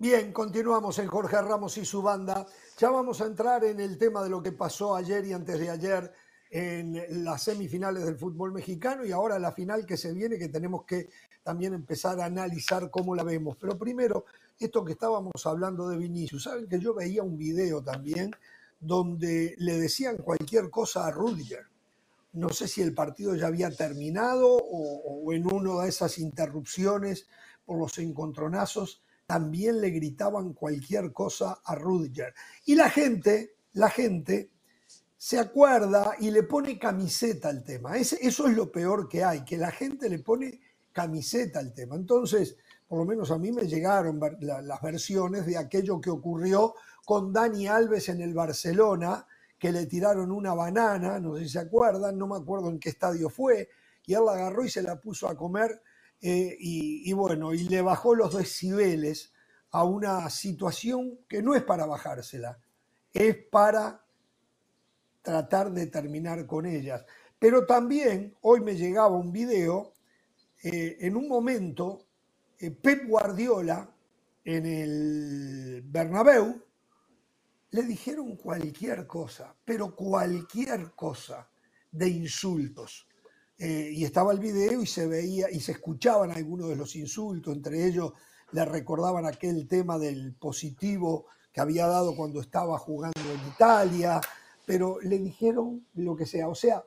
[0.00, 2.46] Bien, continuamos en Jorge Ramos y su banda.
[2.78, 5.68] Ya vamos a entrar en el tema de lo que pasó ayer y antes de
[5.68, 6.10] ayer
[6.50, 10.84] en las semifinales del fútbol mexicano y ahora la final que se viene, que tenemos
[10.86, 11.10] que
[11.42, 13.58] también empezar a analizar cómo la vemos.
[13.60, 14.24] Pero primero,
[14.58, 18.30] esto que estábamos hablando de Vinicius, saben que yo veía un video también
[18.80, 21.66] donde le decían cualquier cosa a Rudiger.
[22.32, 27.26] No sé si el partido ya había terminado o, en una de esas interrupciones
[27.66, 32.34] por los encontronazos también le gritaban cualquier cosa a Rudiger.
[32.66, 34.50] Y la gente, la gente
[35.16, 37.96] se acuerda y le pone camiseta al tema.
[37.96, 41.94] eso es lo peor que hay, que la gente le pone camiseta al tema.
[41.94, 42.56] Entonces,
[42.88, 47.68] por lo menos a mí me llegaron las versiones de aquello que ocurrió con Dani
[47.68, 49.24] Alves en el Barcelona,
[49.56, 52.88] que le tiraron una banana, no sé si se acuerdan, no me acuerdo en qué
[52.88, 53.68] estadio fue,
[54.06, 55.80] y él la agarró y se la puso a comer
[56.22, 59.32] eh, y, bueno, y le bajó los decibeles
[59.70, 62.58] a una situación que no es para bajársela,
[63.12, 64.04] es para
[65.22, 67.04] tratar de terminar con ellas.
[67.38, 69.94] Pero también hoy me llegaba un video,
[70.62, 72.06] eh, en un momento,
[72.58, 73.90] eh, Pep Guardiola
[74.44, 76.62] en el Bernabéu,
[77.70, 81.48] le dijeron cualquier cosa, pero cualquier cosa
[81.90, 83.06] de insultos.
[83.62, 87.54] Eh, y estaba el video y se veía y se escuchaban algunos de los insultos,
[87.54, 88.14] entre ellos
[88.52, 94.18] le recordaban aquel tema del positivo que había dado cuando estaba jugando en Italia,
[94.64, 96.48] pero le dijeron lo que sea.
[96.48, 96.82] O sea,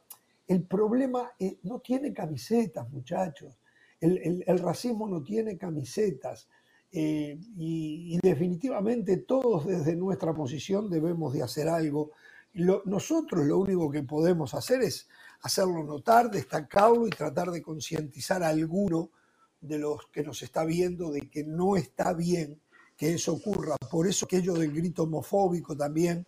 [0.47, 3.55] el problema eh, no tiene camisetas, muchachos.
[4.01, 6.49] El, racismo no tiene camisetas.
[6.91, 12.11] Eh, y, definitivamente todos desde nuestra posición debemos de hacer algo.
[12.85, 15.07] nosotros lo único que podemos hacer es
[15.43, 19.11] hacerlo notar, destacarlo y tratar de concientizar a alguno
[19.59, 22.59] de los que nos está viendo de que no está bien
[22.97, 23.75] que eso ocurra.
[23.91, 26.25] Por eso aquello del grito homofóbico también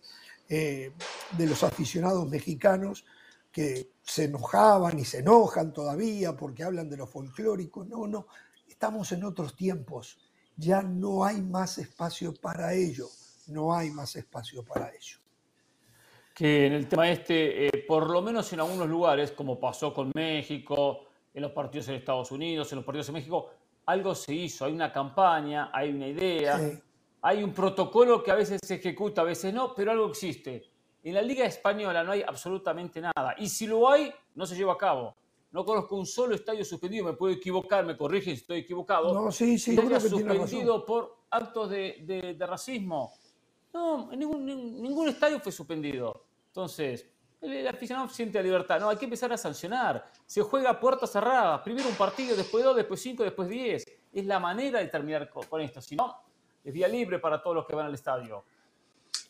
[0.48, 0.92] eh,
[1.36, 3.04] de los aficionados mexicanos
[3.50, 7.84] que se enojaban y se enojan todavía porque hablan de lo folclórico.
[7.84, 8.26] No, no,
[8.68, 10.18] estamos en otros tiempos.
[10.56, 13.08] Ya no hay más espacio para ello.
[13.46, 15.25] No hay más espacio para ello
[16.36, 20.12] que en el tema este, eh, por lo menos en algunos lugares, como pasó con
[20.14, 23.48] México, en los partidos en Estados Unidos, en los partidos en México,
[23.86, 26.60] algo se hizo, hay una campaña, hay una idea,
[27.22, 30.62] hay un protocolo que a veces se ejecuta, a veces no, pero algo existe.
[31.04, 33.34] En la Liga Española no hay absolutamente nada.
[33.38, 35.16] Y si lo hay, no se lleva a cabo.
[35.52, 39.14] No conozco un solo estadio suspendido, me puedo equivocar, me corrigen si estoy equivocado.
[39.14, 43.14] No, sí, sí, que suspendido por actos de, racismo.
[43.72, 44.44] No, ningún,
[44.82, 46.25] ningún estadio fue suspendido.
[46.56, 47.06] Entonces,
[47.42, 48.80] el aficionado siente la libertad.
[48.80, 50.10] No, hay que empezar a sancionar.
[50.24, 51.60] Se juega a puertas cerradas.
[51.60, 53.84] Primero un partido, después dos, después cinco, después diez.
[54.10, 55.82] Es la manera de terminar con esto.
[55.82, 56.18] Si no,
[56.64, 58.42] es vía libre para todos los que van al estadio.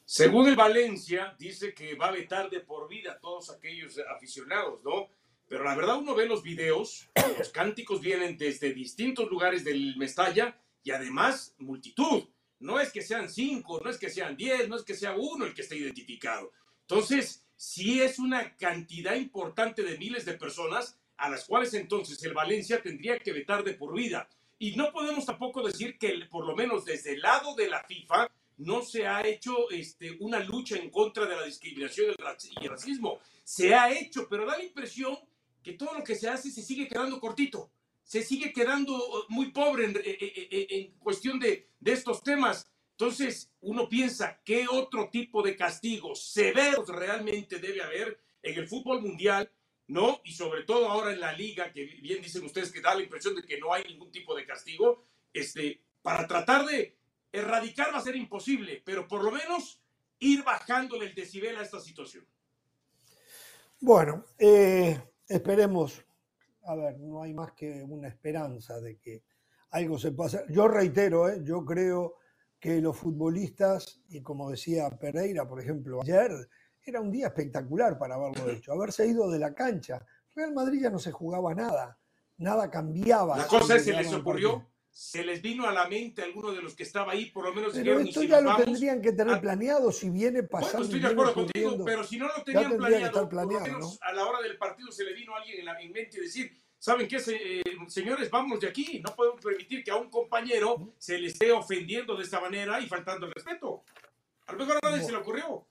[0.05, 4.81] Según el Valencia, dice que va a vetar de por vida a todos aquellos aficionados,
[4.85, 5.09] ¿no?
[5.49, 10.57] Pero la verdad uno ve los videos, los cánticos vienen desde distintos lugares del Mestalla
[10.85, 12.23] y además multitud.
[12.61, 15.45] No es que sean cinco, no es que sean diez, no es que sea uno
[15.45, 16.53] el que esté identificado.
[16.89, 22.35] Entonces, sí es una cantidad importante de miles de personas a las cuales entonces el
[22.35, 24.29] Valencia tendría que vetar de por vida.
[24.59, 28.31] Y no podemos tampoco decir que por lo menos desde el lado de la FIFA
[28.59, 33.19] no se ha hecho este, una lucha en contra de la discriminación y el racismo.
[33.43, 35.19] Se ha hecho, pero da la impresión
[35.63, 37.71] que todo lo que se hace se sigue quedando cortito,
[38.05, 42.71] se sigue quedando muy pobre en, eh, eh, eh, cuestión de estos temas.
[42.99, 49.03] Entonces, uno piensa, ¿qué otro tipo de castigos severos realmente debe haber en el fútbol
[49.03, 49.53] mundial?
[49.89, 50.21] ¿No?
[50.25, 53.37] Y sobre todo ahora en la liga, que bien dicen ustedes que da la impresión
[53.37, 56.97] de que no hay ningún tipo de castigo, este, para tratar de
[57.31, 59.83] erradicar va a ser imposible, pero por lo menos
[60.19, 62.27] ir bajándole el decibel a esta situación.
[63.79, 66.03] Bueno, eh, esperemos,
[66.65, 69.23] a ver, no hay más que una esperanza de que
[69.71, 70.47] algo se hacer.
[70.49, 72.17] Yo reitero, eh, yo creo
[72.67, 76.33] que los futbolistas, y como decía Pereira, por ejemplo, ayer,
[76.83, 80.05] era un día espectacular para haberlo hecho, haberse ido de la cancha.
[80.35, 81.97] Real Madrid ya no se jugaba nada,
[82.39, 83.39] nada cambiaba.
[83.39, 86.61] La cosa es, se les ocurrió, se les vino a la mente a alguno de
[86.61, 89.93] los que estaba ahí, por lo menos pero esto ya lo tendrían que tener planeado
[89.93, 90.87] si viene pasando.
[90.87, 94.27] estoy de acuerdo contigo, pero si no lo tenían planeado, por lo menos a la
[94.27, 96.51] hora del partido se le vino a alguien en la mente y decir,
[96.87, 98.31] ¿saben qué, eh, señores?
[98.31, 99.03] Vámonos de aquí.
[99.05, 102.87] No podemos permitir que a un compañero se le esté ofendiendo de esta manera y
[102.87, 103.83] faltando el respeto.
[104.47, 105.67] A lo mejor a nadie se le ocurrió.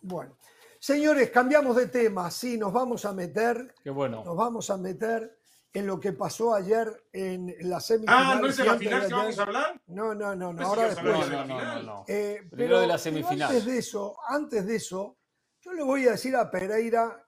[0.00, 0.34] Bueno.
[0.78, 2.30] Señores, cambiamos de tema.
[2.30, 3.74] Sí, nos vamos a meter.
[3.84, 4.24] Qué bueno.
[4.24, 5.36] Nos vamos a meter
[5.70, 8.38] en lo que pasó ayer en la semifinal.
[8.38, 9.80] Ah, ¿no es de la final que vamos a hablar?
[9.88, 10.66] No, no, no, no.
[10.66, 11.28] ahora después.
[11.28, 13.50] No, no, no, eh, pero, de la semifinal.
[13.50, 15.18] antes de eso, antes de eso,
[15.60, 17.22] yo le voy a decir a Pereira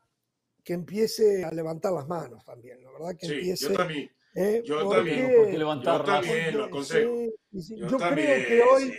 [0.65, 3.69] que empiece a levantar las manos también, la verdad que sí, empiece.
[3.69, 4.11] Yo también.
[4.35, 5.33] Eh, yo también.
[5.37, 7.15] Porque levantar yo también lo aconsejo.
[7.53, 8.95] yo, creo que hoy,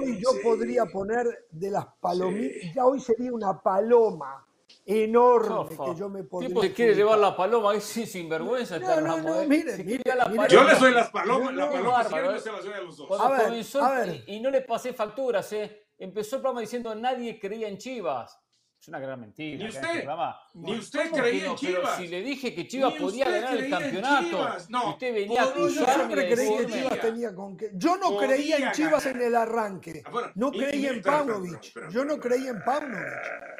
[0.00, 4.46] hoy yo podría poner de las palomitas, ya hoy sería una paloma
[4.86, 6.48] enorme que yo me podría.
[6.48, 8.78] Tipo que quiere llevar la paloma, es sinvergüenza.
[8.78, 10.02] No, no, no, mire, mire,
[10.48, 13.20] Yo le soy las palomas, la paloma no, se las doy a los dos.
[13.20, 14.24] a ver, a ver.
[14.26, 15.84] Y, y no le pasé facturas, ¿eh?
[15.98, 18.38] Empezó el programa diciendo nadie creía en Chivas
[18.80, 19.58] Es una gran mentira.
[19.58, 20.08] Ni usted,
[20.54, 21.96] ni usted creía en Chivas.
[21.96, 26.58] si le dije que Chivas podía ganar el campeonato, no, usted venía a Yo creía
[26.58, 27.70] que Chivas tenía con qué.
[27.74, 30.02] Yo no creía en Chivas en el arranque.
[30.06, 31.90] Ah, no creía en Paunovic.
[31.90, 33.04] Yo no creía en Paunovic.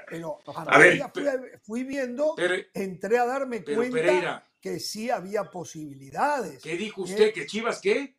[0.08, 2.34] Pero a, ver, fui, viendo,
[2.72, 6.62] entré a darme cuenta que sí había posibilidades.
[6.62, 7.34] ¿Qué dijo usted?
[7.34, 8.16] ¿Que Chivas qué?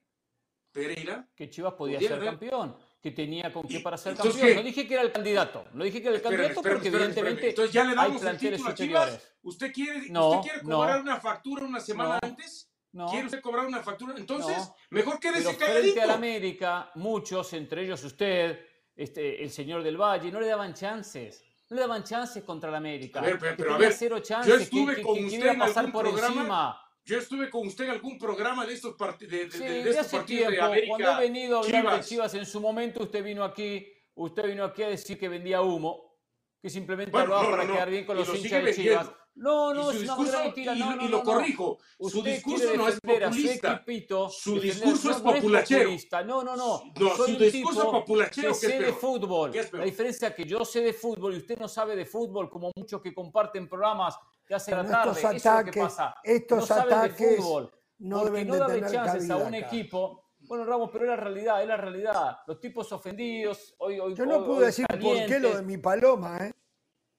[0.71, 1.27] Pereira.
[1.33, 4.55] Que Chivas podía ser campeón que tenía con qué para ser campeón.
[4.55, 7.73] No dije que era el candidato, no dije que era el candidato porque evidentemente entonces
[7.73, 9.35] ya le damos hay planteles superiores.
[9.41, 12.69] ¿Usted quiere, ¿Usted quiere cobrar una factura una semana antes?
[12.91, 14.15] ¿Quiere usted cobrar una factura?
[14.17, 18.59] Entonces, mejor quédese Pero frente a la América, muchos, entre ellos usted,
[18.95, 21.43] este, el señor del Valle, no le daban chances.
[21.69, 23.19] No le daban chances contra la América.
[23.19, 26.35] A ver, pero, a ver, cero chances, yo estuve con usted en pasar por programa,
[26.35, 26.88] encima.
[27.09, 30.51] Yo estuve con usted en algún programa de estos, partidos de, de, de, estos partidos
[30.51, 30.87] de América.
[30.89, 34.63] Cuando he venido a hablar de Chivas en su momento, usted vino aquí, usted vino
[34.63, 36.19] aquí a decir que vendía humo,
[36.61, 39.11] que simplemente hablaba para quedar bien con los hinchas de Chivas.
[39.33, 40.75] No, no, es una mentira.
[40.75, 41.79] No, no, y lo corrijo.
[41.99, 43.83] Su discurso no es populista.
[44.29, 45.89] Su, discurso es populachero.
[46.27, 46.83] No, no, no.
[46.99, 48.49] No, su discurso es populachero.
[48.49, 49.51] Que sé de fútbol.
[49.73, 52.69] La diferencia es que yo sé de fútbol y usted no sabe de fútbol, como
[52.75, 54.15] muchos que comparten programas
[54.49, 55.11] que hace la tarde.
[55.11, 56.15] Estos ataques, es pasa.
[56.23, 57.71] Estos no ataques de fútbol.
[57.99, 60.31] No porque no darle chances a un equipo.
[60.39, 62.37] Bueno, Ramos, pero es la realidad, es la realidad.
[62.47, 63.75] Los tipos ofendidos.
[63.77, 66.53] Hoy, hoy, Yo no pude decir por qué lo de mi paloma, ¿eh?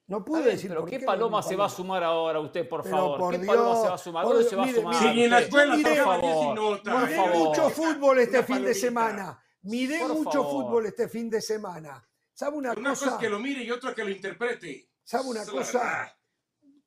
[0.07, 3.31] No pude decir pero por ¿qué, paloma se va a sumar ahora usted, por favor?
[3.31, 4.25] ¿Qué paloma se va a sumar?
[4.25, 4.95] ¿Dónde se va a sumar?
[4.95, 9.41] Si en la escuela por favor, Miré mucho fútbol este fin de semana.
[9.61, 12.05] Miré mucho fútbol este fin de semana.
[12.33, 12.81] ¿Sabe una, una cosa?
[12.81, 14.89] Una cosa es que lo mire y otra que lo interprete.
[15.01, 16.13] ¿Sabe una cosa?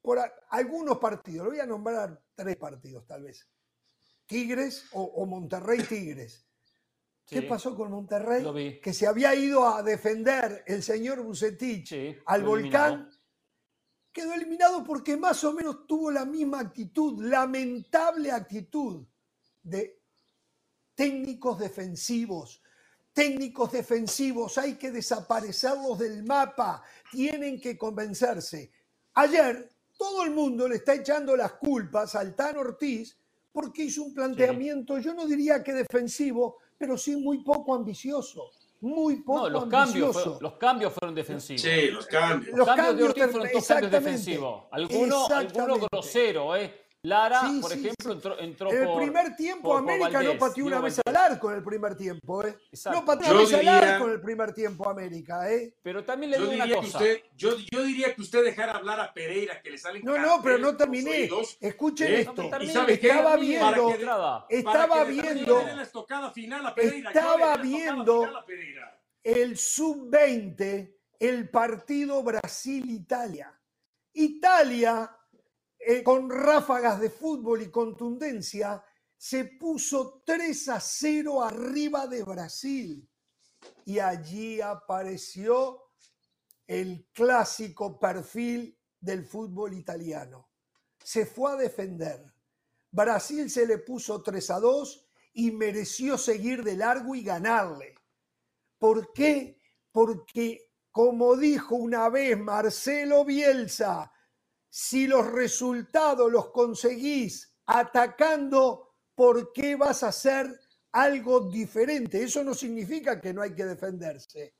[0.04, 3.48] Por algunos partidos, lo voy a nombrar tres partidos tal vez.
[4.26, 6.46] Tigres o, Monterrey Tigres.
[7.26, 8.80] ¿Qué pasó con Monterrey?
[8.82, 13.08] Que se había ido a defender el señor Bucetich al volcán.
[14.12, 19.06] Quedó eliminado porque más o menos tuvo la misma actitud, lamentable actitud
[19.62, 20.02] de
[20.94, 22.62] técnicos defensivos.
[23.14, 28.70] Técnicos defensivos, hay que desaparecerlos del mapa, tienen que convencerse.
[29.14, 33.16] Ayer todo el mundo le está echando las culpas al Tan Ortiz
[33.52, 38.50] porque hizo un planteamiento, yo no diría que defensivo, pero sí muy poco ambicioso.
[38.80, 40.20] Muy poco no, los ambicioso.
[40.20, 41.62] Cambios, los cambios fueron defensivos.
[41.62, 42.58] Sí, los cambios.
[42.58, 44.64] Los, cambios, de Ortiz fueron dos cambios defensivos.
[44.72, 46.83] Algunos alguno grosero, ¿eh?
[47.04, 51.14] Lara, por ejemplo, entró, entró En el primer tiempo América no pateó una vez al
[51.14, 52.58] arco en el primer tiempo, ¿eh?
[52.90, 55.76] No pateó una vez al arco en el primer tiempo América, ¿eh?
[55.82, 56.98] Pero también le digo una cosa.
[56.98, 60.40] Usted, yo, yo, diría que usted dejara hablar a Pereira, que le salen No, no,
[60.42, 61.28] pero no terminé.
[61.60, 62.20] Escuchen ¿eh?
[62.20, 62.50] esto.
[62.62, 63.90] ¿Y sabe estaba viendo,
[64.48, 65.60] estaba viendo,
[66.94, 68.26] estaba viendo
[69.22, 73.52] el sub-20, el partido Brasil-Italia.
[74.14, 75.10] Italia
[75.86, 78.82] eh, con ráfagas de fútbol y contundencia,
[79.16, 83.08] se puso 3 a 0 arriba de Brasil.
[83.84, 85.82] Y allí apareció
[86.66, 90.50] el clásico perfil del fútbol italiano.
[91.02, 92.34] Se fue a defender.
[92.90, 97.94] Brasil se le puso 3 a 2 y mereció seguir de largo y ganarle.
[98.78, 99.60] ¿Por qué?
[99.92, 104.13] Porque, como dijo una vez Marcelo Bielsa,
[104.76, 110.52] si los resultados los conseguís atacando, ¿por qué vas a hacer
[110.90, 112.20] algo diferente?
[112.20, 114.56] Eso no significa que no hay que defenderse,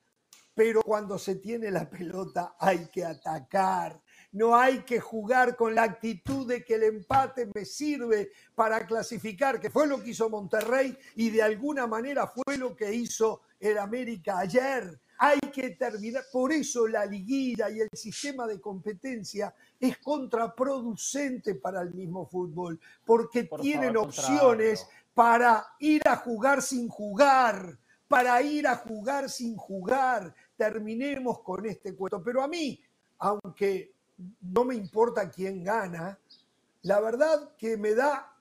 [0.55, 4.01] pero cuando se tiene la pelota hay que atacar.
[4.31, 9.59] No hay que jugar con la actitud de que el empate me sirve para clasificar,
[9.59, 13.79] que fue lo que hizo Monterrey y de alguna manera fue lo que hizo el
[13.79, 15.01] América ayer.
[15.19, 21.83] Hay que terminar, por eso la liguilla y el sistema de competencia es contraproducente para
[21.83, 28.77] el mismo fútbol, porque tienen opciones para ir a jugar sin jugar, para ir a
[28.77, 30.35] jugar sin jugar.
[30.57, 32.23] Terminemos con este cuento.
[32.23, 32.81] Pero a mí,
[33.19, 33.93] aunque
[34.41, 36.19] no me importa quién gana,
[36.83, 38.35] la verdad que me da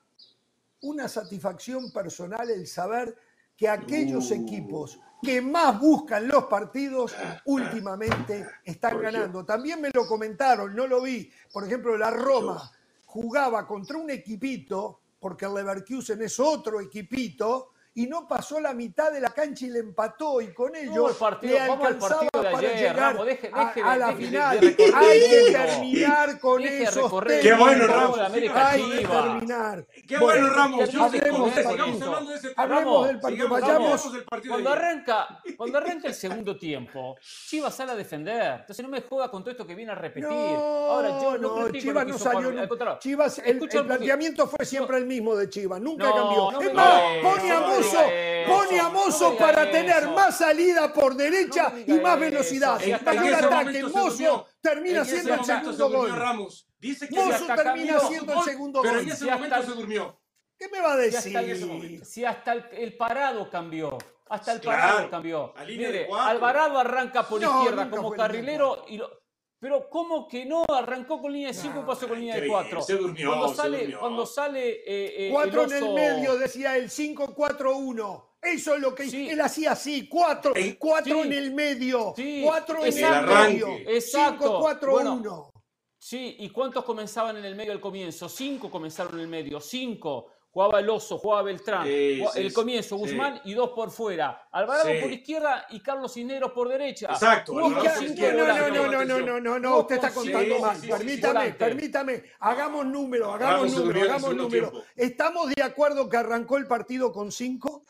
[0.82, 3.16] una satisfacción personal el saber
[3.56, 4.34] que aquellos uh.
[4.34, 7.14] equipos que más buscan los partidos
[7.46, 9.44] últimamente están ganando.
[9.44, 11.30] También me lo comentaron, no lo vi.
[11.52, 12.70] Por ejemplo, la Roma
[13.06, 19.12] jugaba contra un equipito, porque el Leverkusen es otro equipito, y no pasó la mitad
[19.12, 22.50] de la cancha y le empató y con ello el partido, le alcanzaba partido de
[22.50, 24.60] para ayer, llegar Ramos, deje, deje, a, a, la deje, final.
[24.60, 28.18] De, hay que terminar con esos Qué bueno, Ramos.
[28.18, 29.86] Hay que terminar.
[30.08, 30.90] Qué bueno, Ramos.
[30.90, 33.04] Yo hablemos, de hablemos del partido.
[33.06, 33.48] del partido.
[33.48, 34.12] Vayamos.
[34.12, 38.60] Del partido cuando, arranca, cuando arranca el segundo tiempo, Chivas sale a defender.
[38.60, 40.28] Entonces no me juega con todo esto que viene a repetir.
[40.28, 42.52] No, Ahora, yo no, no Chivas no salió.
[42.98, 45.80] Chivas, el, el planteamiento fue siempre el mismo de Chivas.
[45.80, 46.50] Nunca cambió.
[46.50, 48.04] No es más, pone a Mozo,
[48.46, 52.80] pone a Mozo para tener más salida por derecha y más velocidad.
[53.04, 53.82] Mayor ataque.
[53.84, 56.16] Mozo termina siendo el segundo gol.
[56.16, 56.66] Ramos.
[56.78, 58.88] Dice que Mozo termina siendo el segundo gol.
[58.88, 60.20] Pero en ese momento se durmió.
[60.56, 61.20] ¿Qué me va a decir?
[61.20, 63.98] Si hasta, si hasta el, el, parado cambió.
[64.28, 65.52] Hasta el parado cambió.
[65.66, 69.23] Mire, Alvarado arranca por no, izquierda como carrilero y lo,
[69.64, 70.62] pero ¿cómo que no?
[70.68, 72.82] Arrancó con línea de 5 y pasó con línea de 4.
[72.82, 73.98] Se durmió, cuando se sale, durmió.
[73.98, 75.74] Cuando sale eh, 4 el oso...
[75.74, 78.24] en el medio, decía el 5-4-1.
[78.42, 79.26] Eso es lo que sí.
[79.30, 81.18] él hacía así, 4, 4 sí.
[81.18, 82.82] en el medio, 4 sí.
[82.82, 83.32] en Exacto.
[83.32, 84.60] el medio, Exacto.
[84.60, 84.90] 5-4-1.
[84.90, 85.50] Bueno,
[85.96, 88.28] sí, ¿y cuántos comenzaban en el medio al comienzo?
[88.28, 92.52] 5 comenzaron en el medio, 5 jugaba el Oso, jugaba Beltrán, sí, jugaba, sí, el
[92.52, 93.00] comienzo, sí.
[93.02, 94.48] Guzmán y dos por fuera.
[94.52, 97.08] Alvarado por izquierda y Carlos Cisneros por derecha.
[97.10, 97.54] Exacto.
[97.54, 100.80] No, no, no, no, no, no, no, no, usted está contando mal.
[100.80, 104.72] permítame, permítame, hagamos número, hagamos número, hagamos número.
[104.94, 107.84] ¿Estamos de acuerdo que arrancó el partido con cinco?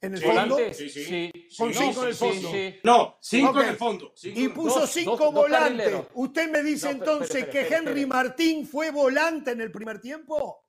[0.00, 0.58] ¿En el fondo?
[0.72, 1.32] Sí, sí.
[1.56, 2.52] Con cinco en el fondo.
[2.82, 4.12] No, cinco en el fondo.
[4.20, 5.94] Y puso cinco volantes.
[6.14, 10.63] ¿Usted me dice entonces que Henry Martín fue volante en el primer tiempo?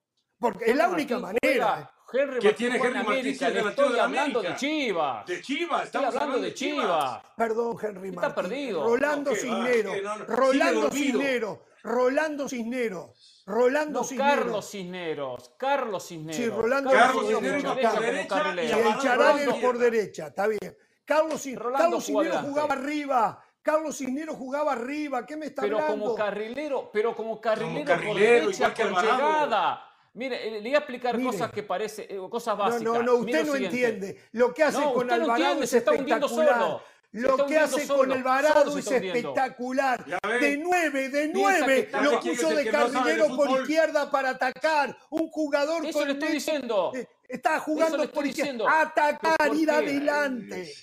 [0.46, 1.92] Porque es la única manera.
[2.14, 3.38] Henry ¿Qué tiene Henry Martín?
[3.42, 3.54] Martín?
[3.64, 5.26] Le estoy hablando de Chivas.
[5.26, 7.22] De Chivas, Estoy hablando de Chivas.
[7.36, 8.44] Perdón, Henry Está Martín.
[8.44, 8.84] perdido.
[8.88, 9.56] Rolando No, ¿qué va?
[9.56, 9.94] Cisneros.
[9.96, 10.02] ¿Qué?
[10.04, 10.26] No, no.
[10.26, 10.92] Rolando.
[10.92, 11.60] Cisneros.
[11.84, 13.42] Rolando Cisneros.
[13.48, 14.36] Rolando No, Cisneros.
[14.38, 15.52] Carlos Cisneros.
[15.58, 16.36] Carlos Cisneros.
[16.38, 18.80] Sí, Rolando Carlos Cisneros Cisneros por por derecha.
[18.80, 20.78] Y el Charales por derecha, está bien.
[21.06, 21.44] Carlos,
[21.78, 23.44] Carlos Cisneros jugaba arriba.
[23.62, 25.26] Carlos Cisneros jugaba arriba.
[25.26, 26.06] ¿Qué me está pero hablando?
[26.06, 29.82] como carrilero, pero como carrilero, carrilero, por derecha, igual que por llegada.
[30.16, 31.30] Mire, eh, le voy a explicar Mire.
[31.30, 32.84] cosas que parece, eh, cosas No, básicas.
[32.84, 33.86] no, no, Mire usted no siguiente.
[33.86, 34.22] entiende.
[34.32, 36.82] Lo que hace No, con usted no Alvarado entiende, es se está hundiendo solo.
[37.12, 38.00] Se Lo que hace solo.
[38.00, 40.06] con Alvarado es espectacular.
[40.40, 44.98] De nueve, de nueve, lo puso de que no carrilero por izquierda para atacar.
[45.10, 46.92] Un jugador Eso con le estoy diciendo.
[46.96, 48.52] eh, Está jugando estoy por izquierda.
[48.52, 48.68] diciendo.
[48.70, 50.74] Atacar, ¿Pero por ir adelante.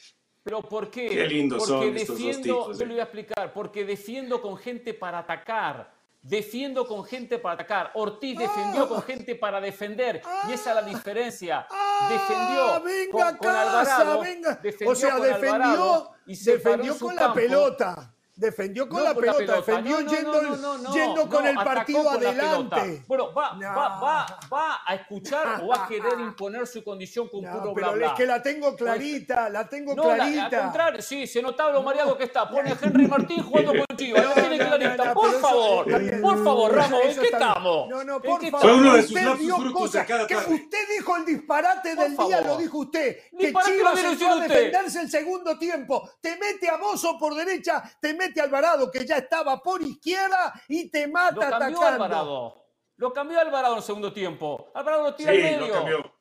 [0.42, 1.06] ¿Pero por qué?
[1.08, 2.86] Qué lindos porque son estos dos defiendo, tipos, yo eh.
[2.88, 5.94] le voy a explicar, porque defiendo con gente para atacar.
[6.22, 7.90] Defiendo con gente para atacar.
[7.94, 8.88] Ortiz defendió Ah.
[8.88, 10.22] con gente para defender.
[10.48, 11.66] Y esa es la diferencia.
[11.68, 14.20] Ah, defendió venga con, con Alvarado.
[14.20, 14.54] venga.
[14.62, 18.14] defendió o sea, con defendió, Alvarado y se defendió con la pelota.
[18.42, 21.28] Defendió con No la con la pelota, defendió no, no, yendo, no, no, no, yendo
[21.28, 23.04] con el partido adelante.
[23.06, 23.68] Bueno, va, No.
[23.68, 27.72] va, va, va a escuchar o va a querer imponer su condición con No, puro
[27.74, 28.06] pero bla bla.
[28.08, 30.44] es que la tengo clarita, la tengo la- clarita.
[30.56, 32.48] al contrario, sí, se notaba lo mareado que está.
[32.50, 34.24] Pone a Henry Martín jugando con Chivas.
[34.24, 34.96] No, tiene no, clarita.
[34.96, 35.86] no, no, por favor,
[36.20, 37.88] por favor, Ramos, ¿en qué estamos?
[37.88, 38.60] No, no, ¿En por favor.
[38.60, 43.16] Fue uno de sus cosas que usted dijo el disparate del día, lo dijo usted.
[43.38, 46.10] Que Chivas entró a defenderse el segundo tiempo.
[46.20, 50.90] Te mete a Mozo por derecha, te mete Alvarado, que ya estaba por izquierda, y
[50.90, 51.82] te Lo mata cambió atacando.
[51.82, 52.64] Alvarado.
[52.96, 54.70] Lo cambió Alvarado en el segundo tiempo.
[54.74, 55.66] Alvarado lo tira Sí, al medio.
[55.66, 56.14] lo cambió.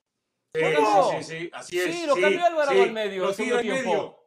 [0.53, 1.11] Sí, ¿Cómo?
[1.11, 1.95] sí, sí, sí, así es.
[1.95, 3.89] Sí, lo cambió Alvarado sí, al medio Lo el segundo tiempo.
[3.91, 4.17] medio.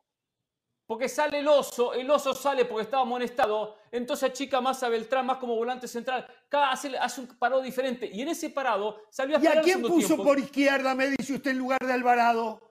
[0.87, 5.25] Porque sale el oso, el oso sale porque estaba amonestado, entonces achica más a Beltrán,
[5.25, 8.07] más como volante central, cada hace, hace un parado diferente.
[8.13, 10.25] Y en ese parado salió a ¿Y a quién puso tiempo.
[10.25, 12.64] por izquierda, me dice usted, en lugar de Alvarado?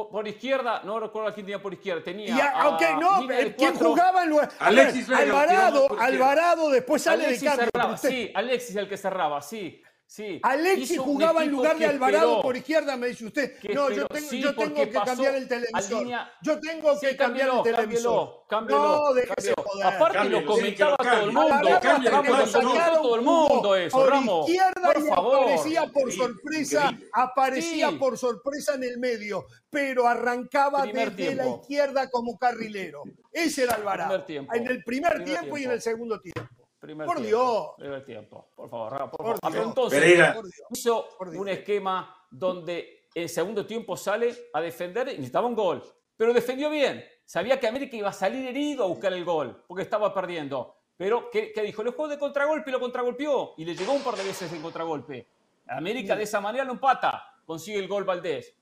[0.00, 2.28] Por, por izquierda, no recuerdo a quién tenía por izquierda, tenía.
[2.34, 3.88] Y a- a aunque no, ¿quién cuatro.
[3.90, 4.48] jugaba en lugar?
[4.58, 5.88] Alexis Alvarado.
[6.00, 7.70] Alvarado después sale Alexis de cambio.
[7.74, 9.82] cerraba, usted- sí, Alexis el que cerraba, sí.
[10.10, 10.40] Sí.
[10.42, 13.54] Alexis jugaba en lugar de Alvarado esperó, por izquierda, me dice usted.
[13.72, 16.02] No, yo tengo, Sí, yo tengo que cambiar el televisor.
[16.02, 18.44] línea- Yo tengo Sí, que cambiar el televisor.
[18.48, 19.62] cámbialo, cámbialo, No, déjese cámbialo.
[19.70, 19.86] joder.
[19.86, 21.78] Aparte Cámbialo, lo comentaba todo el mundo.
[21.80, 24.48] Cámbialo, sacaron todo el mundo eso, por Ramos.
[24.48, 25.36] izquierda Por y favor.
[25.44, 27.94] aparecía por sorpresa, aparecía Sí.
[27.96, 33.04] por sorpresa en el medio, pero arrancaba Primer desde la izquierda como carrilero.
[33.32, 34.08] Ese era Alvarado.
[34.10, 34.54] Primer tiempo.
[34.54, 36.50] En el primer, Primer tiempo, y en el segundo tiempo.
[36.80, 37.66] Primer Por tiempo, Dios.
[37.78, 39.52] Primer tiempo, por favor, Ramos, por Por favor.
[39.52, 39.66] Dios.
[39.66, 40.40] entonces, Pereira.
[40.70, 41.40] Hizo Por Dios.
[41.42, 45.82] un esquema donde el segundo tiempo sale a defender y necesitaba un gol.
[46.16, 47.04] Pero defendió bien.
[47.24, 50.74] Sabía que América iba a salir herido a buscar el gol porque estaba perdiendo.
[50.96, 51.82] Pero, ¿qué, qué dijo?
[51.82, 53.54] Le jugó de contragolpe y lo contragolpeó.
[53.56, 55.26] Y le llegó un par de veces en contragolpe.
[55.68, 57.22] América de esa manera lo empata.
[57.46, 58.54] Consigue el gol Valdés.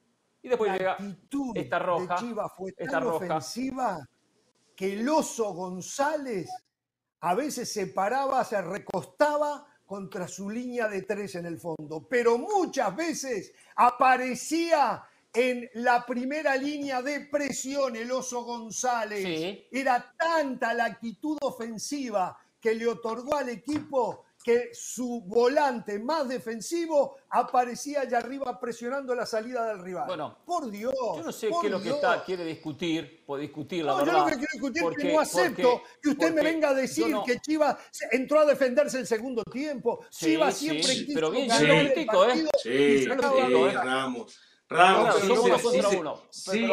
[0.42, 2.14] Y después la llega actitud esta roja.
[2.14, 3.16] de Chivas fue esta tan roja.
[3.16, 4.08] ofensiva
[4.76, 6.48] que el oso González
[7.20, 12.36] a veces se paraba, se recostaba contra su línea de tres en el fondo, pero
[12.36, 15.02] muchas veces aparecía
[15.32, 19.66] en la primera línea de presión el oso González.
[19.70, 27.18] Era tanta la actitud ofensiva que le otorgó al equipo que su volante más defensivo
[27.28, 30.07] aparecía allá arriba presionando la salida del rival.
[30.07, 30.94] Bueno, por Dios.
[30.96, 34.12] Yo no sé qué es lo que está, quiere discutir, puede discutir la verdad.
[34.12, 37.14] Yo lo que quiero discutir es que no acepto que usted me venga a decir
[37.26, 37.76] que Chivas
[38.11, 40.07] entró a defenderse el segundo tiempo.
[40.09, 42.49] Chivas siempre sí, pero bien, sí, ¿eh?
[42.62, 44.38] Sí, sí, Ramos.
[44.70, 45.28] Ramos, sí,
[46.30, 46.66] sí,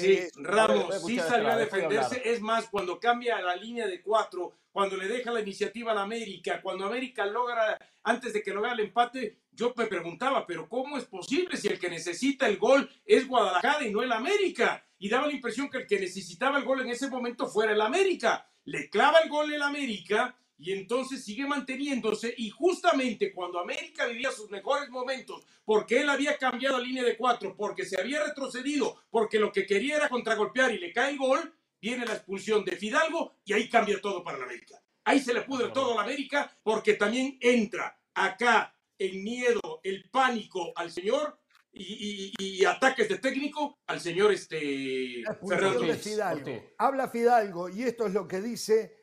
[0.00, 2.22] sí, Ramos sí salió a defenderse.
[2.24, 6.02] Es más, cuando cambia la línea de cuatro, cuando le deja la iniciativa a la
[6.02, 10.96] América, cuando América logra, antes de que logre el empate, yo me preguntaba, pero ¿cómo
[10.96, 14.84] es posible si el que necesita el gol es Guadalajara y no el América?
[14.98, 17.80] Y daba la impresión que el que necesitaba el gol en ese momento fuera el
[17.80, 18.48] América.
[18.64, 24.30] Le clava el gol el América y entonces sigue manteniéndose y justamente cuando América vivía
[24.30, 29.02] sus mejores momentos, porque él había cambiado la línea de cuatro, porque se había retrocedido,
[29.10, 32.76] porque lo que quería era contragolpear y le cae el gol, viene la expulsión de
[32.76, 34.80] Fidalgo y ahí cambia todo para la América.
[35.02, 40.08] Ahí se le pudre todo a la América porque también entra acá el miedo, el
[40.10, 41.40] pánico al señor
[41.72, 45.24] y, ataques de técnico al señor este,
[46.00, 46.72] Fidalgo.
[46.78, 49.01] Habla Fidalgo y esto es lo que dice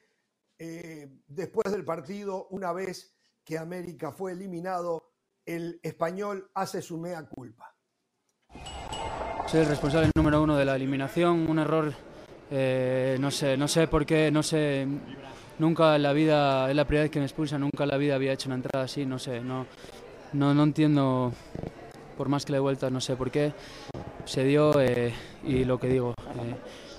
[0.59, 5.13] eh, después del partido, una vez que América fue eliminado,
[5.45, 7.73] el español hace su mea culpa.
[9.47, 11.93] Soy el responsable número uno de la eliminación, un error,
[12.51, 14.85] eh, no sé, no sé por qué, no sé,
[15.57, 18.15] nunca en la vida, es la primera vez que me expulsa, nunca en la vida
[18.15, 19.65] había hecho una entrada así, no sé, no,
[20.33, 21.33] no, no entiendo,
[22.17, 23.53] por más que le he vuelto, no sé por qué
[24.25, 26.13] se dio eh, y lo que digo,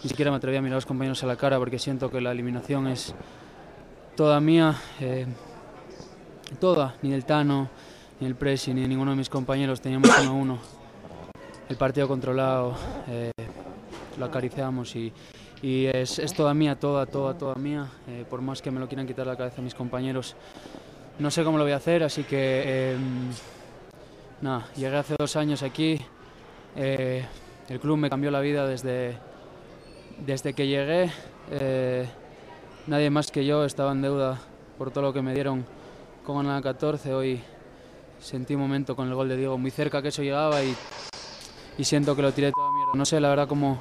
[0.03, 2.21] ni siquiera me atreví a mirar a los compañeros a la cara porque siento que
[2.21, 3.15] la eliminación es
[4.21, 5.25] toda mía, eh,
[6.61, 7.71] toda, ni el Tano,
[8.21, 10.59] ni el Presi, ni ninguno de mis compañeros teníamos uno a uno.
[11.71, 12.77] El partido controlado,
[13.09, 13.31] eh,
[14.19, 15.11] lo acariciamos y,
[15.63, 17.89] es, toda mía, toda, toda, toda mía.
[18.09, 20.37] Eh, por más que me lo quieran quitar la cabeza mis compañeros,
[21.19, 23.31] no sé cómo lo voy a hacer, así que em,
[24.43, 25.99] nada, llegué hace dos años aquí.
[26.77, 29.17] el club me cambió la vida desde,
[30.27, 31.11] desde que llegué
[32.87, 34.39] nadie más que yo estaba en deuda
[34.79, 35.65] por todo lo que me dieron
[36.25, 37.15] con la 14.
[37.15, 37.41] Hoy
[38.21, 40.75] sentí un momento con el gol de Diego muy cerca que eso llegaba y,
[41.83, 42.93] siento que lo tiré toda mierda.
[42.95, 43.79] No sé la verdad cómo,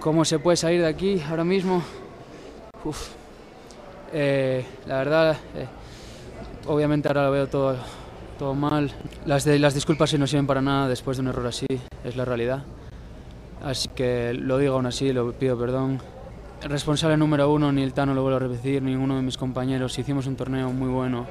[0.00, 1.82] cómo se puede salir de aquí ahora mismo.
[4.12, 5.66] Eh, la verdad, eh,
[6.66, 7.76] obviamente ahora lo veo todo,
[8.38, 8.92] todo mal.
[9.26, 11.66] Las, las disculpas no sirven para nada después de un error así,
[12.04, 12.62] es la realidad.
[13.64, 16.00] Así que lo digo aún así, lo pido perdón.
[16.64, 19.98] Responsable número uno, ni el Tano lo vuelvo a repetir, ninguno de mis compañeros.
[19.98, 21.26] Hicimos un torneo muy bueno.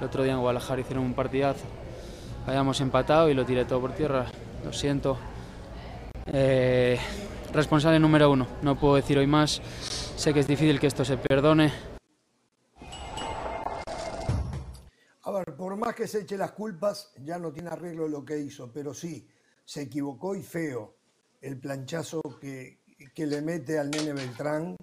[0.00, 1.64] El otro día en Guadalajara hicieron un partidazo.
[2.46, 4.26] Habíamos empatado y lo tiré todo por tierra.
[4.64, 5.16] Lo siento.
[6.26, 6.98] Eh,
[7.52, 8.48] responsable número uno.
[8.62, 9.62] No puedo decir hoy más.
[10.16, 11.72] Sé que es difícil que esto se perdone.
[15.22, 18.36] A ver, por más que se eche las culpas, ya no tiene arreglo lo que
[18.36, 19.28] hizo, pero sí,
[19.64, 20.96] se equivocó y feo
[21.40, 22.81] el planchazo que,
[23.14, 24.76] que le mete al nene Beltrán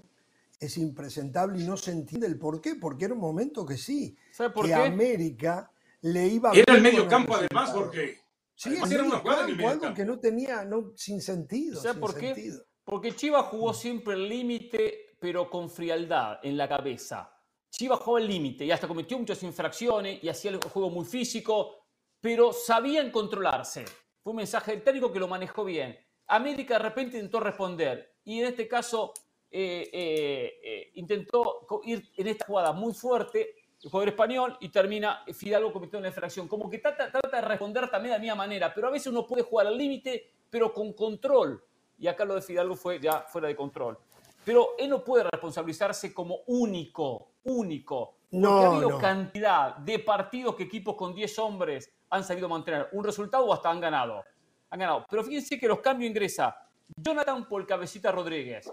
[0.60, 4.18] es impresentable y no se entiende el por qué, porque era un momento que sí,
[4.32, 5.72] ¿Sabe por que América
[6.02, 8.20] le iba Era el medio campo además, porque
[8.56, 9.22] sí, era una
[9.70, 11.82] algo que no tenía, no, sin sentido.
[11.82, 12.54] ¿Sabe por qué?
[12.84, 17.32] Porque Chivas jugó siempre el límite, pero con frialdad en la cabeza.
[17.70, 21.86] Chivas jugaba el límite y hasta cometió muchas infracciones y hacía el juego muy físico,
[22.20, 23.86] pero sabían controlarse.
[24.24, 25.98] Fue un mensaje del técnico que lo manejó bien.
[26.28, 29.12] América de repente intentó responder y en este caso
[29.50, 35.24] eh, eh, eh, intentó ir en esta jugada muy fuerte el jugador español y termina
[35.34, 36.48] Fidalgo cometiendo una infracción.
[36.48, 39.26] Como que trata, trata de responder también de la misma manera, pero a veces uno
[39.26, 41.64] puede jugar al límite, pero con control.
[41.98, 43.98] Y acá lo de Fidalgo fue ya fuera de control.
[44.46, 48.18] Pero él no puede responsabilizarse como único, único.
[48.30, 52.90] No, porque ha habido cantidad de partidos que equipos con 10 hombres han sabido mantener
[52.92, 54.24] un resultado o hasta han ganado
[54.70, 55.06] han ganado.
[55.10, 56.56] Pero fíjense que los cambios ingresa
[56.96, 58.72] Jonathan por Cabecita Rodríguez.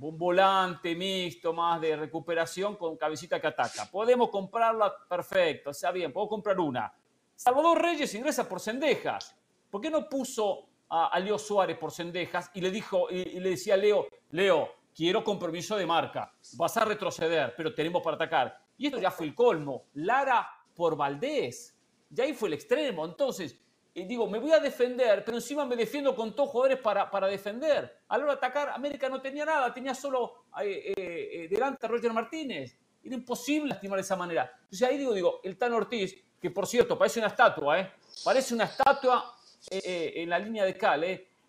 [0.00, 3.88] Un volante mixto más de recuperación con cabecita que ataca.
[3.90, 6.92] Podemos comprarla, perfecto, está bien, puedo comprar una.
[7.36, 9.36] Salvador Reyes ingresa por Cendejas.
[9.70, 13.74] ¿Por qué no puso a, Leo Suárez por Cendejas y le dijo y, le decía
[13.74, 18.60] a Leo, Leo, quiero compromiso de marca, vas a retroceder, pero tenemos para atacar?
[18.76, 19.84] Y esto ya fue el colmo.
[19.94, 21.76] Lara por Valdés.
[22.10, 23.04] Ya ahí fue el extremo.
[23.04, 23.58] Entonces,
[23.94, 27.26] y digo, me voy a defender, pero encima me defiendo con todos jugadores para, para
[27.26, 28.00] defender.
[28.08, 31.88] A la hora atacar, América no tenía nada, tenía solo eh, eh, eh, delante a
[31.90, 32.78] Roger Martínez.
[33.04, 34.50] Era imposible lastimar de esa manera.
[34.62, 37.92] Entonces ahí digo, digo, el Tan Ortiz, que por cierto parece una estatua, ¿eh?
[38.24, 39.36] Parece una estatua
[39.70, 41.04] en la línea de cal.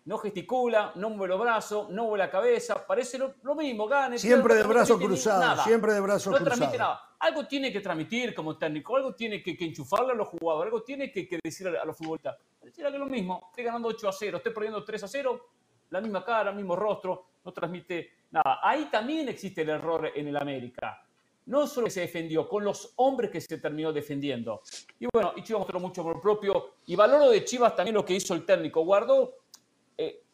[0.06, 4.18] No gesticula, no mueve los brazos, no mueve la cabeza, parece lo, mismo, gane.
[4.18, 6.44] Siempre de brazo cruzado, siempre de brazo cruzado.
[6.44, 7.16] No transmite nada.
[7.18, 11.10] Algo tiene que transmitir como técnico, algo tiene que, enchufarle a los jugadores, algo tiene
[11.10, 12.36] que, decir a los futbolistas.
[12.62, 15.48] Decir que lo mismo, esté ganando 8 a 0, esté perdiendo 3 a 0,
[15.88, 18.60] la misma cara, el mismo rostro, no transmite nada.
[18.62, 21.00] Ahí también existe el error en el América
[21.46, 24.62] no solo que se defendió, con los hombres que se terminó defendiendo.
[24.98, 26.76] Y bueno, y Chivas mostró mucho por propio.
[26.86, 28.82] Y valoro de Chivas también lo que hizo el técnico.
[28.82, 29.43] Guardó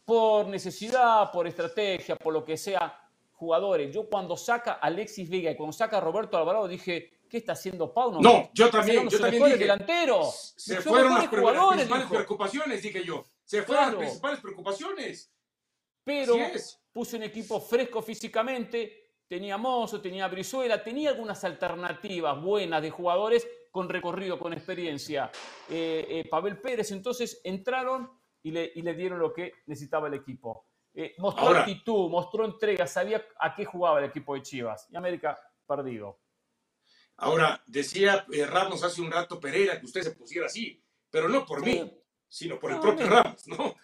[0.05, 2.97] por necesidad, por estrategia, por lo que sea,
[3.33, 3.93] jugadores.
[3.93, 7.53] Yo cuando saca a Alexis Vega y cuando saca a Roberto Alvarado dije, ¿qué está
[7.53, 8.19] haciendo Pauno?
[8.21, 10.29] No, yo también, yo también dije, delantero.
[10.31, 13.23] Se fueron las principales preocupaciones, dije yo.
[13.43, 15.31] Se fueron las principales preocupaciones.
[16.03, 16.35] Pero
[16.91, 23.47] puso un equipo fresco físicamente, tenía Mozo, tenía Brizuela, tenía algunas alternativas buenas de jugadores
[23.71, 25.31] con recorrido, con experiencia.
[25.69, 30.15] Eh, eh, Pavel Pérez, entonces entraron y le, y le, dieron lo que necesitaba el
[30.15, 30.65] equipo.
[30.93, 34.87] Eh, mostró actitud, mostró entrega, sabía a qué jugaba el equipo de Chivas.
[34.91, 36.19] Y América perdido.
[37.17, 41.63] Ahora, decía Ramos hace un rato Pereira que usted se pusiera así, pero no por
[41.63, 41.91] mí,
[42.27, 43.75] sino por el propio Ramos, ¿no?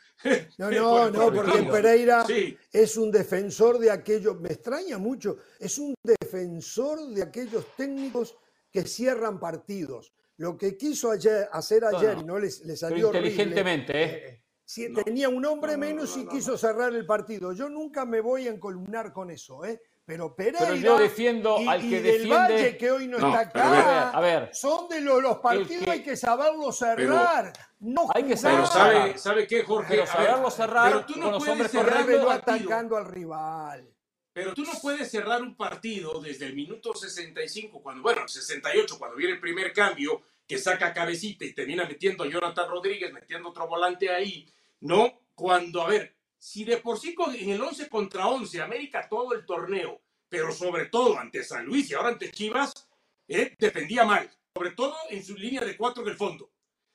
[0.57, 2.25] No, no, no, porque Pereira
[2.71, 8.35] es un defensor de aquellos, me extraña mucho, es un defensor de aquellos técnicos
[8.71, 10.13] que cierran partidos.
[10.37, 14.43] Lo que quiso ayer, hacer ayer y no le, salió inteligentemente, ¿eh?
[14.75, 17.53] Eh tenía un hombre menos y quiso cerrar el partido.
[17.53, 19.81] Yo nunca me voy a encolumnar con eso, ¿eh?
[20.05, 22.33] Pero Pereira pero yo defiendo al que defiende...
[22.33, 25.91] Valle, que hoy no, está acá, a ver, son de los, los partidos que...
[25.91, 27.51] hay que saberlo cerrar.
[27.81, 28.59] no hay que saber.
[28.59, 29.89] Pero sabe, ¿sabe qué, Jorge?
[29.89, 33.85] Pero saberlo cerrar pero tú no con puedes cerrarlo atacando al rival.
[34.31, 39.17] Pero tú no puedes cerrar un partido desde el minuto 65, cuando, bueno, 68, cuando
[39.17, 43.67] viene el primer cambio, que saca cabecita y termina metiendo a Jonathan Rodríguez, metiendo otro
[43.67, 45.21] volante ahí, ¿no?
[45.35, 49.45] Cuando, a ver, si de por sí en el 11 contra 11, América todo el
[49.45, 52.87] torneo, pero sobre todo ante San Luis y ahora ante Chivas,
[53.27, 56.49] eh, defendía mal, sobre todo en su línea de cuatro en el fondo.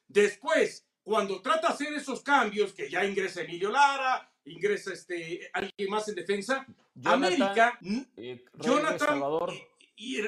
[0.08, 5.90] Después, cuando trata de hacer esos cambios, que ya ingresa Emilio Lara, ingresa este, alguien
[5.90, 6.66] más en defensa,
[7.04, 7.78] América,
[8.16, 9.22] eh, Jonathan,
[10.02, 10.18] y,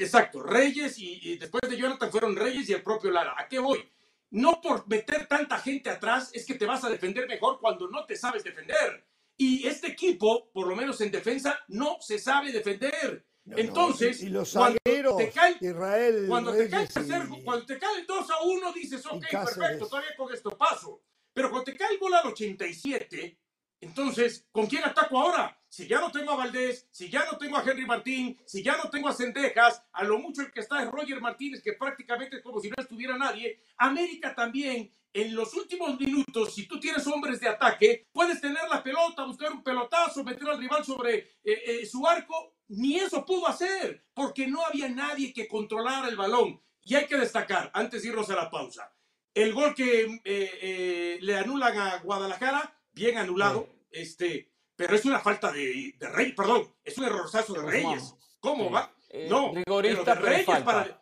[0.00, 3.34] exacto, Reyes y, y después de Jonathan fueron Reyes y el propio Lara.
[3.36, 3.88] ¿A qué voy?
[4.30, 8.04] No por meter tanta gente atrás es que te vas a defender mejor cuando no
[8.04, 9.04] te sabes defender.
[9.36, 13.24] Y este equipo, por lo menos en defensa, no se sabe defender.
[13.46, 14.78] Entonces, y los cuando
[15.18, 16.68] te cae, Israel, cuando te
[17.44, 21.02] cuando te cae el 2 a 1, dices, ok, perfecto, todavía con esto paso.
[21.32, 23.38] Pero cuando te cae el gol al 87,
[23.84, 25.58] entonces, ¿con quién ataco ahora?
[25.68, 28.78] Si ya no tengo a Valdés, si ya no tengo a Henry Martín, si ya
[28.78, 32.36] no tengo a Cendejas, a lo mucho el que está es Roger Martínez, que prácticamente
[32.36, 33.60] es como si no estuviera nadie.
[33.76, 38.82] América también, en los últimos minutos, si tú tienes hombres de ataque, puedes tener la
[38.82, 42.54] pelota, buscar un pelotazo, meter al rival sobre eh, eh, su arco.
[42.68, 46.62] Ni eso pudo hacer, porque no había nadie que controlara el balón.
[46.84, 48.90] Y hay que destacar, antes de irnos a la pausa,
[49.34, 55.52] el gol que eh, le anulan a Guadalajara, bien anulado este, pero es una falta
[55.52, 58.14] de, de Reyes, perdón, es un errorzazo de Reyes.
[58.40, 58.94] ¿Cómo va?
[59.08, 61.00] Eh, no, pero de Reyes para.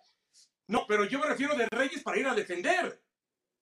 [0.69, 3.03] No, pero yo me refiero de Reyes para ir a defender.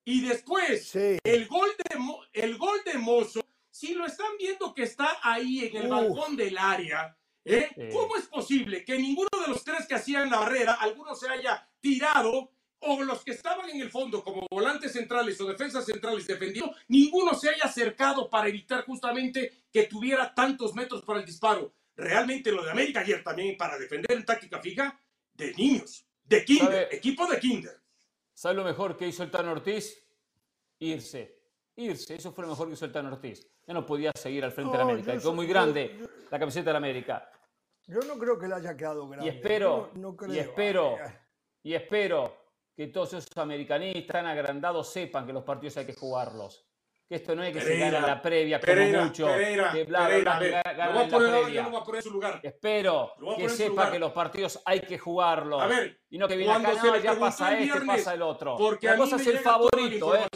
[0.04, 5.18] Y después, el, gol de, el gol de Mozo, si lo están viendo que está
[5.22, 7.90] ahí en el balcón del área, ¿eh?
[7.92, 11.68] ¿cómo es posible que ninguno de los tres que hacían la barrera, alguno se haya
[11.80, 12.50] tirado
[12.80, 17.34] o los que estaban en el fondo como volantes centrales o defensas centrales defendiendo, ninguno
[17.34, 21.72] se haya acercado para evitar justamente que tuviera tantos metros para el disparo.
[21.96, 24.98] Realmente lo de América ayer también para defender en táctica fija,
[25.34, 27.80] de niños, de kinder, equipo de kinder.
[28.32, 30.02] ¿Sabe lo mejor que hizo el Tan Ortiz?
[30.78, 31.38] Irse.
[31.76, 33.46] Irse, eso fue lo mejor que hizo el Tan Ortiz.
[33.66, 35.12] Ya no podía seguir al frente de la América.
[35.12, 35.98] Quedó muy grande
[36.30, 37.30] la camiseta de la América.
[37.86, 39.26] Yo no creo que le haya quedado grande.
[39.26, 39.90] Y espero,
[40.28, 40.98] y espero,
[41.62, 42.39] y espero
[42.80, 46.64] que todos esos americanistas tan agrandados sepan que los partidos hay que jugarlos.
[47.06, 49.26] Que esto no es que se gane la previa como mucho.
[49.26, 50.62] que bla, bla, bla,
[50.94, 51.70] la previa.
[52.42, 55.62] Espero que sepa que los partidos hay que jugarlos.
[56.08, 58.56] y no que viene acá, no, ya pasa este, pasa el otro.
[58.56, 60.28] Porque Una cosa es el favorito, ¿eh?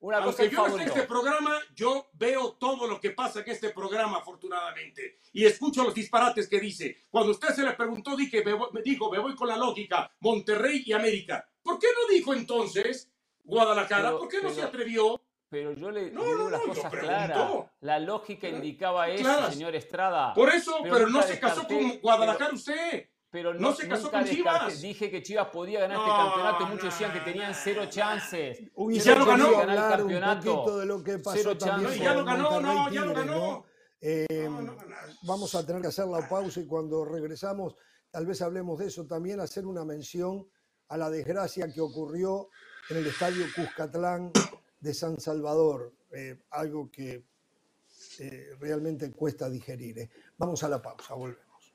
[0.00, 3.70] Una cosa es yo no este programa, yo veo todo lo que pasa en este
[3.70, 5.18] programa, afortunadamente.
[5.32, 7.04] Y escucho los disparates que dice.
[7.10, 10.92] Cuando usted se le preguntó, dije, me, dijo, me voy con la lógica, Monterrey y
[10.92, 11.46] América.
[11.62, 13.10] ¿Por qué no dijo entonces
[13.44, 14.16] Guadalajara?
[14.16, 15.20] ¿Por qué no se atrevió?
[15.48, 17.50] Pero yo le, digo las cosas claras.
[17.80, 20.32] La lógica indicaba eso, señor Estrada.
[20.32, 23.08] Por eso, pero no se casó con Guadalajara usted.
[23.30, 24.80] pero no, se casó con Chivas.
[24.80, 28.60] Dije que Chivas podía ganar este campeonato y muchos decían que tenían cero chances.
[28.60, 29.58] y ya lo ganó.
[29.58, 30.50] Ganar el campeonato.
[30.50, 31.98] Un poquito de lo que pasó cero chances.
[31.98, 33.64] ya lo ganó, no, ya lo ganó.
[35.22, 37.74] vamos a tener que hacer la pausa y cuando regresamos
[38.10, 40.46] tal vez hablemos de eso también, hacer una mención
[40.90, 42.48] a la desgracia que ocurrió
[42.90, 44.32] en el estadio Cuscatlán
[44.80, 47.24] de San Salvador, eh, algo que
[48.18, 50.00] eh, realmente cuesta digerir.
[50.00, 50.10] Eh.
[50.36, 51.74] Vamos a la pausa, volvemos.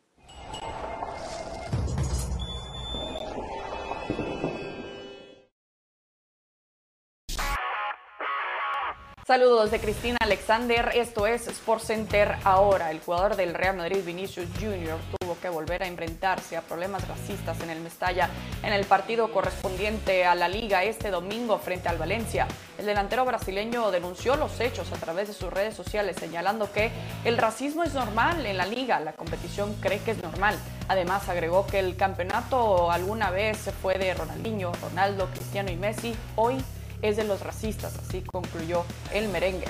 [9.27, 12.91] Saludos de Cristina Alexander, esto es Sports Center ahora.
[12.91, 14.99] El jugador del Real Madrid Vinicius Jr.
[15.19, 18.29] tuvo que volver a enfrentarse a problemas racistas en el Mestalla
[18.61, 22.47] en el partido correspondiente a la liga este domingo frente al Valencia.
[22.77, 26.91] El delantero brasileño denunció los hechos a través de sus redes sociales señalando que
[27.23, 30.55] el racismo es normal en la liga, la competición cree que es normal.
[30.87, 36.63] Además agregó que el campeonato alguna vez fue de Ronaldinho, Ronaldo, Cristiano y Messi, hoy
[37.07, 38.83] es de los racistas, así concluyó
[39.13, 39.67] el merengue.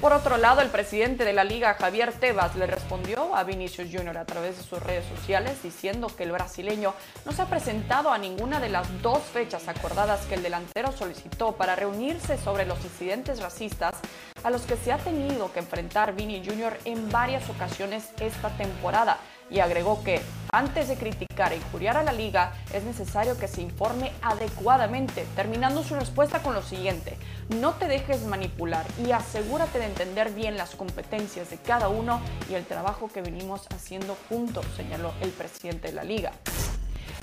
[0.00, 4.18] Por otro lado, el presidente de la liga, Javier Tebas, le respondió a Vinicius Jr.
[4.18, 6.92] a través de sus redes sociales diciendo que el brasileño
[7.24, 11.52] no se ha presentado a ninguna de las dos fechas acordadas que el delantero solicitó
[11.52, 13.94] para reunirse sobre los incidentes racistas
[14.42, 16.76] a los que se ha tenido que enfrentar Vini Jr.
[16.84, 19.18] en varias ocasiones esta temporada
[19.50, 20.20] y agregó que
[20.52, 25.82] antes de criticar e injuriar a la liga es necesario que se informe adecuadamente, terminando
[25.82, 27.16] su respuesta con lo siguiente,
[27.60, 32.54] no te dejes manipular y asegúrate de entender bien las competencias de cada uno y
[32.54, 36.32] el trabajo que venimos haciendo juntos, señaló el presidente de la liga.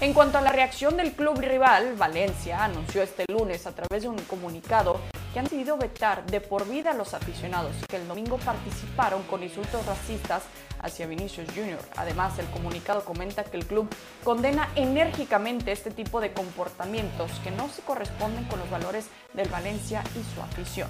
[0.02, 4.10] En cuanto a la reacción del club rival, Valencia anunció este lunes a través de
[4.10, 5.00] un comunicado
[5.34, 9.44] que han decidido vetar de por vida a los aficionados que el domingo participaron con
[9.44, 10.44] insultos racistas
[10.82, 11.80] hacia Vinicius Jr.
[11.96, 13.88] Además, el comunicado comenta que el club
[14.24, 20.04] condena enérgicamente este tipo de comportamientos que no se corresponden con los valores del Valencia
[20.16, 20.90] y su afición.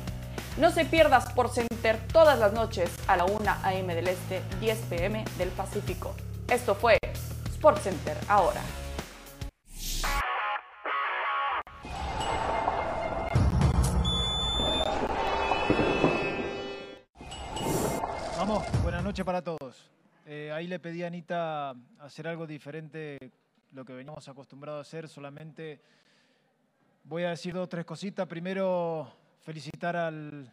[0.57, 3.95] No se pierdas por Center todas las noches a la 1 a.m.
[3.95, 5.25] del Este, 10 p.m.
[5.37, 6.13] del Pacífico.
[6.49, 6.97] Esto fue
[7.53, 8.61] Sport Center ahora.
[18.83, 19.89] Buenas noches para todos.
[20.25, 23.17] Eh, ahí le pedí a Anita hacer algo diferente,
[23.71, 25.07] lo que veníamos acostumbrados a hacer.
[25.07, 25.79] Solamente
[27.05, 28.27] voy a decir dos o tres cositas.
[28.27, 29.09] Primero,
[29.41, 30.51] felicitar al,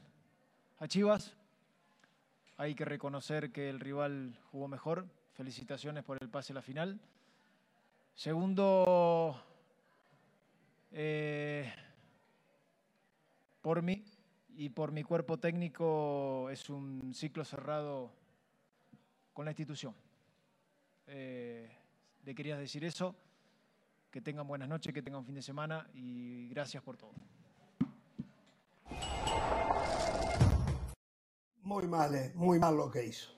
[0.78, 1.34] a Chivas.
[2.56, 5.06] Hay que reconocer que el rival jugó mejor.
[5.32, 7.00] Felicitaciones por el pase a la final.
[8.14, 9.42] Segundo,
[10.92, 11.72] eh,
[13.60, 14.04] por mí,
[14.58, 18.10] y por mi cuerpo técnico es un ciclo cerrado
[19.32, 19.94] con la institución.
[21.06, 21.70] Eh,
[22.24, 23.14] le quería decir eso,
[24.10, 27.12] que tengan buenas noches, que tengan fin de semana y gracias por todo.
[31.62, 33.30] Muy mal, eh, muy mal lo que hizo.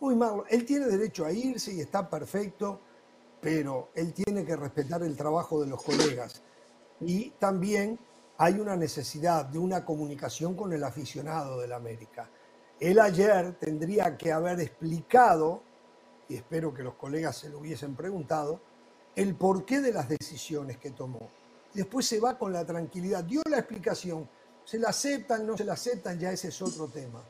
[0.00, 0.42] Muy mal.
[0.50, 2.80] Él tiene derecho a irse y está perfecto,
[3.40, 6.42] pero él tiene que respetar el trabajo de los colegas.
[7.00, 7.96] Y también
[8.36, 12.28] hay una necesidad de una comunicación con el aficionado del América.
[12.80, 15.62] Él ayer tendría que haber explicado,
[16.28, 18.60] y espero que los colegas se lo hubiesen preguntado,
[19.14, 21.30] el porqué de las decisiones que tomó.
[21.72, 24.28] Después se va con la tranquilidad, dio la explicación,
[24.64, 27.22] se la aceptan, no se la aceptan, ya ese es otro tema.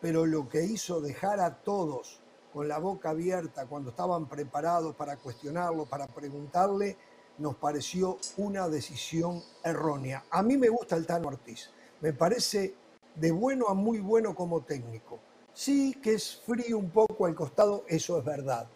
[0.00, 2.20] Pero lo que hizo dejar a todos
[2.52, 6.96] con la boca abierta cuando estaban preparados para cuestionarlo, para preguntarle,
[7.38, 10.24] nos pareció una decisión errónea.
[10.30, 11.70] A mí me gusta el Tano Ortiz,
[12.00, 12.74] me parece
[13.14, 15.20] de bueno a muy bueno como técnico.
[15.52, 18.68] Sí que es frío un poco al costado, eso es verdad,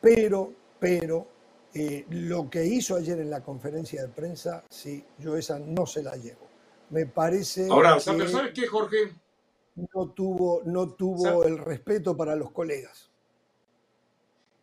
[0.00, 1.26] pero, pero
[1.72, 6.02] eh, lo que hizo ayer en la conferencia de prensa, sí, yo esa no se
[6.02, 6.46] la llevo.
[6.90, 7.68] Me parece.
[7.68, 9.14] Ahora, ¿sabes qué, Jorge?
[9.74, 13.10] No tuvo, no tuvo el respeto para los colegas.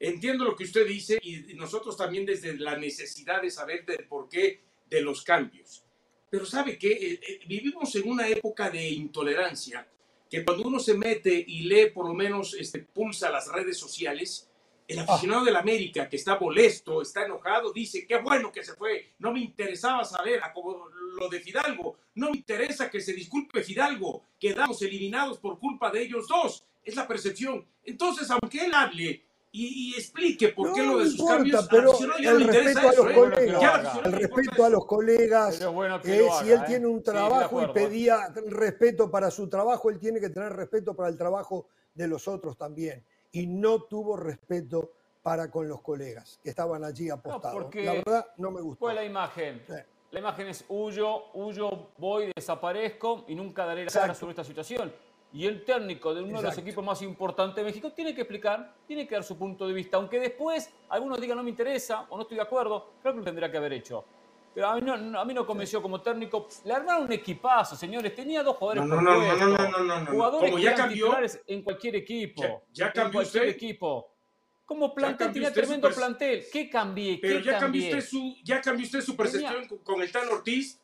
[0.03, 4.61] Entiendo lo que usted dice y nosotros también desde la necesidad de saber del porqué
[4.89, 5.83] de los cambios.
[6.27, 9.87] Pero sabe que eh, eh, vivimos en una época de intolerancia
[10.27, 14.49] que cuando uno se mete y lee, por lo menos este, pulsa las redes sociales,
[14.87, 15.05] el ah.
[15.07, 19.31] aficionado del América que está molesto, está enojado, dice, qué bueno que se fue, no
[19.31, 24.81] me interesaba saber, como lo de Fidalgo, no me interesa que se disculpe Fidalgo, quedamos
[24.81, 27.67] eliminados por culpa de ellos dos, es la percepción.
[27.83, 31.67] Entonces, aunque él hable y, explique por qué lo de sus cambios.
[31.69, 36.63] Pero el respeto, a los colegas, el respeto a los colegas, si él ¿eh?
[36.67, 41.09] tiene un trabajo y pedía respeto para su trabajo, él tiene que tener respeto para
[41.09, 43.03] el trabajo de los otros también.
[43.33, 44.91] Y no tuvo respeto
[45.21, 47.73] para con los colegas que estaban allí apostados.
[47.75, 48.85] la verdad, no me gustó.
[48.85, 49.63] Fue la imagen.
[50.11, 54.91] La imagen es huyo, huyo, voy, desaparezco y nunca daré la cara sobre esta situación.
[55.33, 58.73] Y el técnico de uno de los equipos más importantes de México tiene que explicar,
[58.85, 59.97] tiene que dar su punto de vista.
[59.97, 63.25] Aunque después algunos digan no me interesa o no estoy de acuerdo, creo que lo
[63.25, 64.03] tendría que haber hecho.
[64.53, 66.47] Pero a mí no, a mí no convenció como técnico.
[66.65, 68.13] Le armaron un equipazo, señores.
[68.13, 71.41] Tenía dos jugadores no, no, no, no, no, no, no, Jugadores como ya cambió, titulares
[71.47, 72.63] en cualquier equipo.
[72.73, 73.55] Ya, cambió en cualquier usted.
[73.55, 74.11] equipo.
[74.65, 76.45] Como plantel, tenía tremendo plantel.
[76.51, 77.19] ¿Qué cambié?
[77.21, 77.89] Pero ¿Qué ya, cambié?
[77.89, 80.79] Cambió usted su, ya cambió usted su percepción con, con el Tan Ortiz.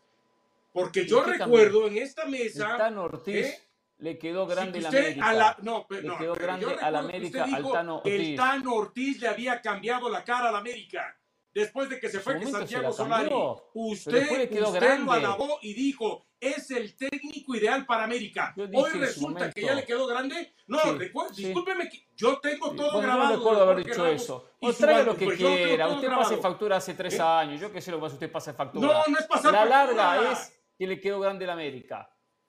[0.72, 1.88] Porque yo recuerdo cambió?
[1.88, 2.72] en esta mesa.
[2.72, 3.36] El Tan Ortiz.
[3.36, 3.66] ¿eh?
[4.00, 5.28] Le quedó grande la América.
[5.28, 8.14] A la, no, pero, le no, quedó pero grande a la América al Tano Ortiz.
[8.14, 11.18] El Tano Ortiz le había cambiado la cara a la América.
[11.54, 13.34] Después de que se fue que Santiago Solari.
[13.74, 15.06] Usted, quedó usted grande.
[15.06, 18.54] lo alabó y dijo, es el técnico ideal para América.
[18.56, 20.54] Hoy resulta que ya le quedó grande.
[20.68, 21.45] No, sí, recuerde, sí.
[21.45, 23.30] discúlpeme, que yo tengo todo bueno, grabado.
[23.32, 24.52] No recuerdo haber dicho eso.
[24.60, 25.88] O traiga lo que pues quiera.
[25.88, 27.22] Usted pase factura hace tres ¿Eh?
[27.24, 27.60] años.
[27.60, 28.88] Yo qué sé lo que pasa, usted pase factura.
[28.88, 29.86] No, no es pasar La factura.
[29.86, 32.08] larga es que le quedó grande la América.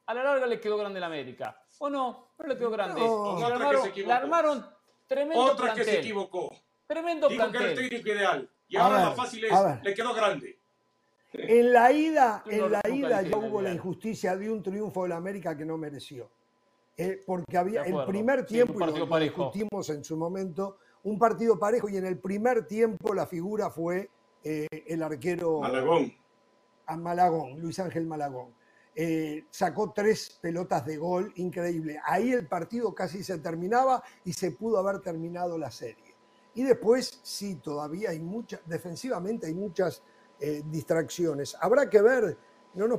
[0.09, 1.63] A la larga le quedó grande la América.
[1.81, 2.31] ¿O no?
[2.39, 2.99] No le quedó grande.
[2.99, 3.13] No.
[3.35, 4.67] Otra armaron, que se le armaron
[5.07, 5.85] tremendo Otra plantel.
[5.85, 6.51] que se equivocó.
[6.87, 7.89] Tremendo Dijo que era el plantel.
[7.91, 8.51] técnico ideal.
[8.69, 9.53] Y A ahora ver, lo fácil es,
[9.83, 10.59] le quedó grande.
[11.35, 15.03] En la ida, no- en la ida ya que hubo la injusticia de un triunfo
[15.03, 16.31] de la América que no mereció.
[16.97, 19.43] Eh, porque había el primer Sí, tiempo, un y lo- partido lo, parejo.
[19.53, 24.09] discutimos en su momento, un partido parejo y en el primer tiempo la figura fue
[24.43, 26.13] eh, el arquero Malagón.
[26.87, 28.55] a Malagón, Luis Ángel Malagón.
[29.01, 32.01] Eh, sacó tres pelotas de gol, increíble.
[32.05, 36.17] Ahí el partido casi se terminaba y se pudo haber terminado la serie.
[36.57, 40.03] Y después, sí, todavía hay muchas, defensivamente hay muchas
[40.41, 41.57] eh, distracciones.
[41.61, 42.37] Habrá que ver,
[42.75, 42.99] no nos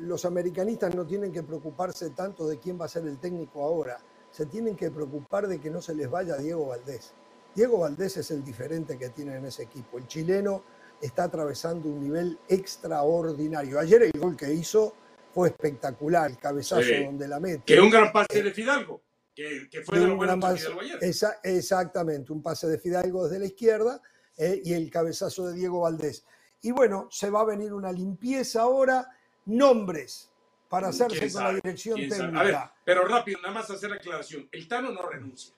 [0.00, 3.98] los americanistas no tienen que preocuparse tanto de quién va a ser el técnico ahora,
[4.30, 7.14] se tienen que preocupar de que no se les vaya Diego Valdés.
[7.54, 9.96] Diego Valdés es el diferente que tiene en ese equipo.
[9.96, 10.62] El chileno
[11.00, 13.78] está atravesando un nivel extraordinario.
[13.78, 14.92] Ayer el gol que hizo
[15.32, 17.04] fue espectacular, el cabezazo Sí.
[17.04, 17.62] donde la mete.
[17.64, 19.02] Que un gran pase de Fidalgo.
[19.34, 20.98] Que, que fue de, de lo un bueno gran de pase- Fidalgo ayer.
[21.02, 24.02] Esa- exactamente, un pase de Fidalgo desde la izquierda
[24.36, 26.24] eh, y el cabezazo de Diego Valdés.
[26.62, 29.06] Y bueno, se va a venir una limpieza ahora,
[29.46, 30.30] nombres
[30.68, 32.40] para hacerse ¿Quién con la dirección técnica.
[32.40, 34.48] A ver, pero rápido, nada más hacer la aclaración.
[34.52, 35.54] El Tano no renuncia.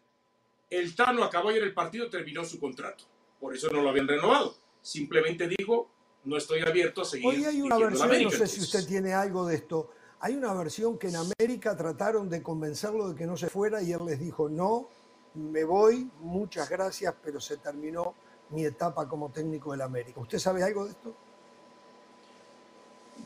[0.71, 3.05] El Tano acabó ayer el partido, terminó su contrato.
[3.39, 4.57] Por eso no lo habían renovado.
[4.81, 5.91] Simplemente dijo,
[6.25, 7.27] no estoy abierto a seguir.
[7.27, 9.91] Hoy hay una versión, América, no sé si usted tiene algo de esto.
[10.21, 13.93] Hay una versión que en América trataron de convencerlo de que no se fuera y
[13.93, 14.89] él les dijo, no,
[15.35, 18.15] me voy, muchas gracias, pero se terminó
[18.51, 20.21] mi etapa como técnico del América.
[20.21, 21.17] ¿Usted sabe algo de esto?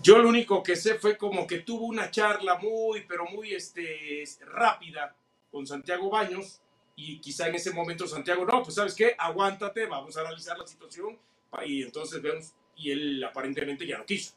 [0.02, 4.24] Yo lo único que sé fue como que tuvo una charla muy, pero muy este,
[4.46, 5.14] rápida
[5.50, 6.60] con Santiago Baños
[6.94, 10.66] y quizá en ese momento Santiago, no, pues sabes qué, aguántate, vamos a analizar la
[10.66, 11.18] situación
[11.64, 14.32] y entonces vemos, y él aparentemente ya no quiso.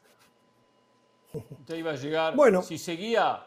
[1.34, 2.62] Usted iba a llegar, Bueno.
[2.62, 3.46] si seguía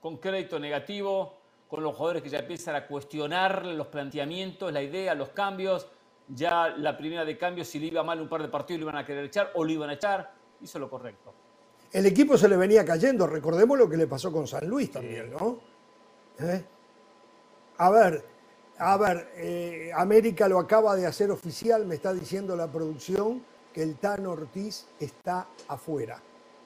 [0.00, 1.36] con crédito negativo,
[1.68, 5.86] con los jugadores que ya empiezan a cuestionar los planteamientos, la idea, los cambios,
[6.28, 8.96] ya la primera de cambio, si le iba mal un par de partidos, lo iban
[8.96, 10.32] a querer echar o lo iban a echar,
[10.62, 11.34] hizo lo correcto.
[11.92, 15.30] El equipo se le venía cayendo, recordemos lo que le pasó con San Luis también,
[15.30, 15.58] ¿no?
[16.38, 16.64] ¿Eh?
[17.78, 18.24] A ver,
[18.78, 23.42] a ver, eh, América lo acaba de hacer oficial, me está diciendo la producción
[23.78, 26.20] que el Tano Ortiz está afuera.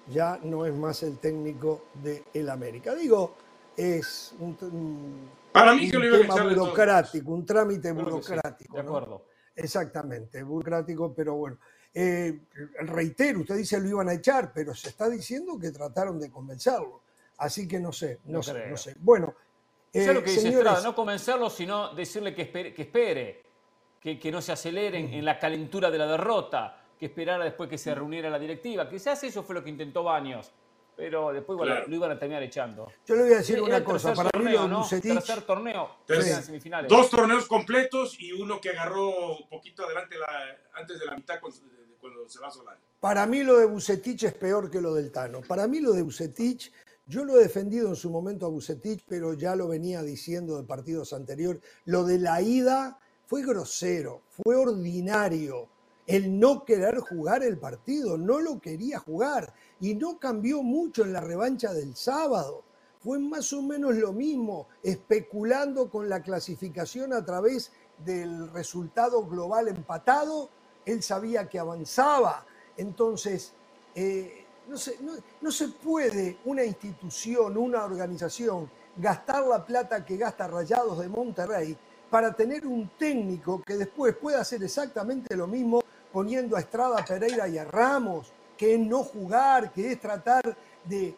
[0.09, 2.95] Ya no es más el técnico de el América.
[2.95, 3.35] Digo,
[3.77, 8.31] es un, un- Para mí que un lo tema burocrático, un trámite Creo que sí,
[8.33, 8.77] burocrático.
[8.79, 8.89] de ¿no?
[8.89, 9.25] acuerdo.
[9.55, 11.59] Exactamente, burocrático, pero bueno.
[11.93, 12.45] Eh,
[12.81, 17.03] reitero, usted dice lo iban a echar, pero se está diciendo que trataron de convencerlo.
[17.37, 18.69] Así que no sé, no, No sé, creo.
[18.71, 18.97] no sé.
[19.01, 19.35] Bueno,
[19.93, 23.43] Eso eh, lo que dice señores, Estrada, no convencerlo, sino decirle que espere, que, espere,
[24.01, 27.79] que, que no se aceleren en la calentura de la derrota, que esperara después que
[27.79, 28.89] se reuniera la directiva.
[28.89, 30.53] Quizás eso fue lo que intentó Baños,
[30.97, 32.93] pero después bueno, lo iban a terminar echando.
[33.05, 34.15] yo le voy a decir Era una cosa.
[34.15, 34.79] Para mí torneo, lo de ¿no?
[34.79, 36.89] Bucetich, Tercer torneo, semifinales.
[36.89, 41.41] Dos torneos completos y uno que agarró un poquito adelante la- antes de la mitad
[41.41, 41.51] con-
[42.01, 42.81] cuando se va a Solari.
[43.01, 45.41] para mí lo de Bucetich es peor que lo del Tano.
[45.41, 46.71] Para mí lo de Bucetich,
[47.07, 50.63] yo lo he defendido en su momento a Bucetich, pero ya lo venía diciendo de
[50.63, 51.61] partidos anteriores.
[51.85, 55.69] Lo de la ida fue grosero, fue ordinario.
[56.07, 61.13] El no querer jugar el partido, no lo quería jugar y no cambió mucho en
[61.13, 62.65] la revancha del sábado.
[63.01, 67.73] Fue más o menos lo mismo, especulando con la clasificación a través
[68.05, 70.51] del resultado global empatado.
[70.85, 72.45] Él sabía que avanzaba.
[72.77, 73.53] Entonces,
[73.95, 80.17] eh, no, se, no- no se puede una institución, una organización, gastar la plata que
[80.17, 81.77] gasta Rayados de Monterrey
[82.13, 85.81] para tener un técnico que después pueda hacer exactamente lo mismo
[86.13, 90.55] poniendo a Estrada, Pereira y a Ramos, que es no jugar, que es tratar
[90.85, 91.15] de,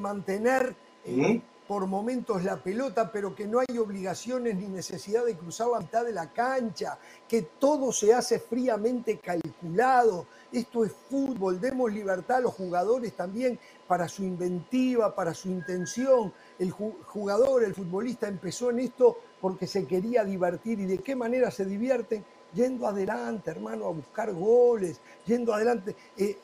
[0.00, 0.74] mantener
[1.04, 5.78] eh, por momentos la pelota, pero que no hay obligaciones ni necesidad de cruzar la
[5.78, 6.98] mitad de la cancha,
[7.28, 10.26] que todo se hace fríamente calculado.
[10.50, 16.32] Esto es fútbol, demos libertad a los jugadores también para su inventiva, para su intención.
[16.58, 21.50] El jugador, el futbolista empezó en esto porque se quería divertir y de qué manera
[21.50, 22.24] se divierten
[22.54, 25.94] yendo adelante, hermano, a buscar goles, yendo adelante.
[26.16, 26.38] Eh,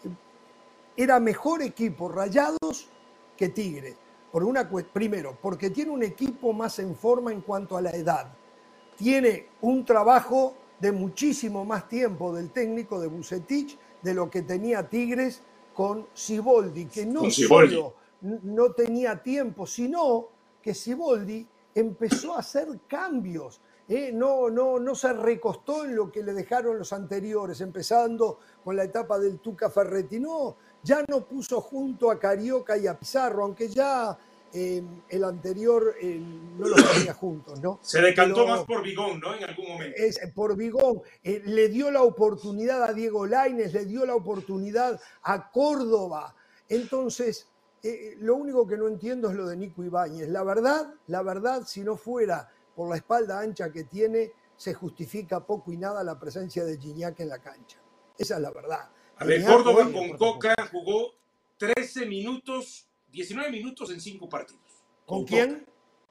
[0.96, 2.88] era mejor equipo Rayados
[3.36, 3.96] que Tigres.
[4.30, 8.32] Por una, primero, porque tiene un equipo más en forma en cuanto a la edad.
[8.96, 14.88] Tiene un trabajo de muchísimo más tiempo del técnico de Bucetich de lo que tenía
[14.88, 15.42] Tigres
[15.74, 20.28] con Siboldi, que no solo no tenía tiempo, sino
[20.62, 23.60] que Siboldi empezó a hacer cambios.
[23.88, 24.10] ¿eh?
[24.12, 28.84] No, no, no se recostó en lo que le dejaron los anteriores, empezando con la
[28.84, 30.20] etapa del Tuca Ferretti.
[30.20, 34.18] No, ya no puso junto a Carioca y a Pizarro, aunque ya
[34.54, 36.20] eh, el anterior eh,
[36.58, 37.78] no los tenía juntos, ¿no?
[37.82, 39.34] Se decantó más por Vigón, ¿no?
[39.34, 39.96] En algún momento.
[39.96, 41.00] Es, por Vigón.
[41.22, 46.34] Eh, le dio la oportunidad a Diego Laines, le dio la oportunidad a Córdoba.
[46.68, 47.48] Entonces,
[48.18, 50.28] lo único que no entiendo es lo de Nico Ibáñez.
[50.28, 55.44] La verdad, la verdad, si no fuera por la espalda ancha que tiene, se justifica
[55.44, 57.78] poco y nada la presencia de Gignac en la cancha.
[58.16, 58.90] Esa es la verdad.
[59.16, 61.14] A ver, Córdoba con Coca jugó
[61.56, 64.62] 13 minutos, 19 minutos en 5 partidos.
[65.04, 65.66] ¿Con, quién?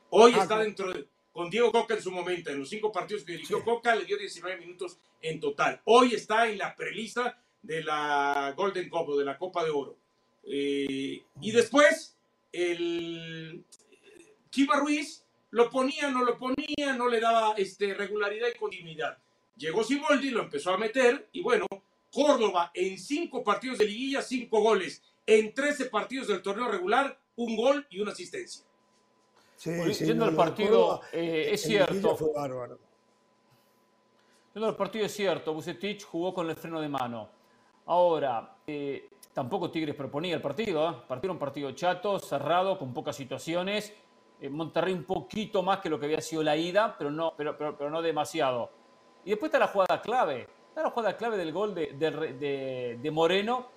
[0.10, 2.50] Hoy ah, está dentro de, con Diego Coca en su momento.
[2.50, 5.82] En los 5 partidos que dirigió Coca le dio 19 minutos en total.
[5.86, 9.98] Hoy está en la prelista de la Golden Cup o de la Copa de Oro.
[10.44, 12.16] Eh, y después,
[12.52, 13.64] el
[14.50, 19.18] Chiva Ruiz lo ponía, no lo ponía, no le daba este, regularidad y continuidad.
[19.58, 21.66] Llegó Siboldi, lo empezó a meter y bueno,
[22.12, 25.02] Córdoba en cinco partidos de liguilla, cinco goles.
[25.26, 28.66] En 13 partidos del torneo regular, un gol y una asistencia.
[29.56, 29.72] Sí,
[30.04, 32.16] Yendo al partido, eh, es cierto.
[32.16, 32.80] Fue bárbaro.
[34.54, 37.30] Yendo al partido es cierto, Bucetich jugó con el freno de mano.
[37.86, 40.90] Ahora, eh, tampoco Tigres proponía el partido.
[40.90, 40.94] ¿eh?
[41.08, 43.94] Partido un partido chato, cerrado, con pocas situaciones.
[44.50, 47.78] Monterrey un poquito más que lo que había sido la ida, pero no, pero, pero,
[47.78, 48.72] pero no demasiado.
[49.24, 53.68] Y después está la jugada clave la jugada clave del gol de, Moreno,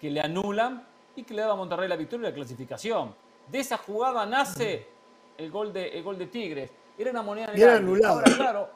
[0.00, 0.86] que le anulan
[1.16, 3.14] y que le da a Monterrey la victoria y la clasificación.
[3.46, 4.86] De esa jugada nace
[5.36, 6.70] el gol de, el gol de Tigres.
[6.96, 8.14] Era una moneda Bien anulado.
[8.14, 8.70] Ahora, claro,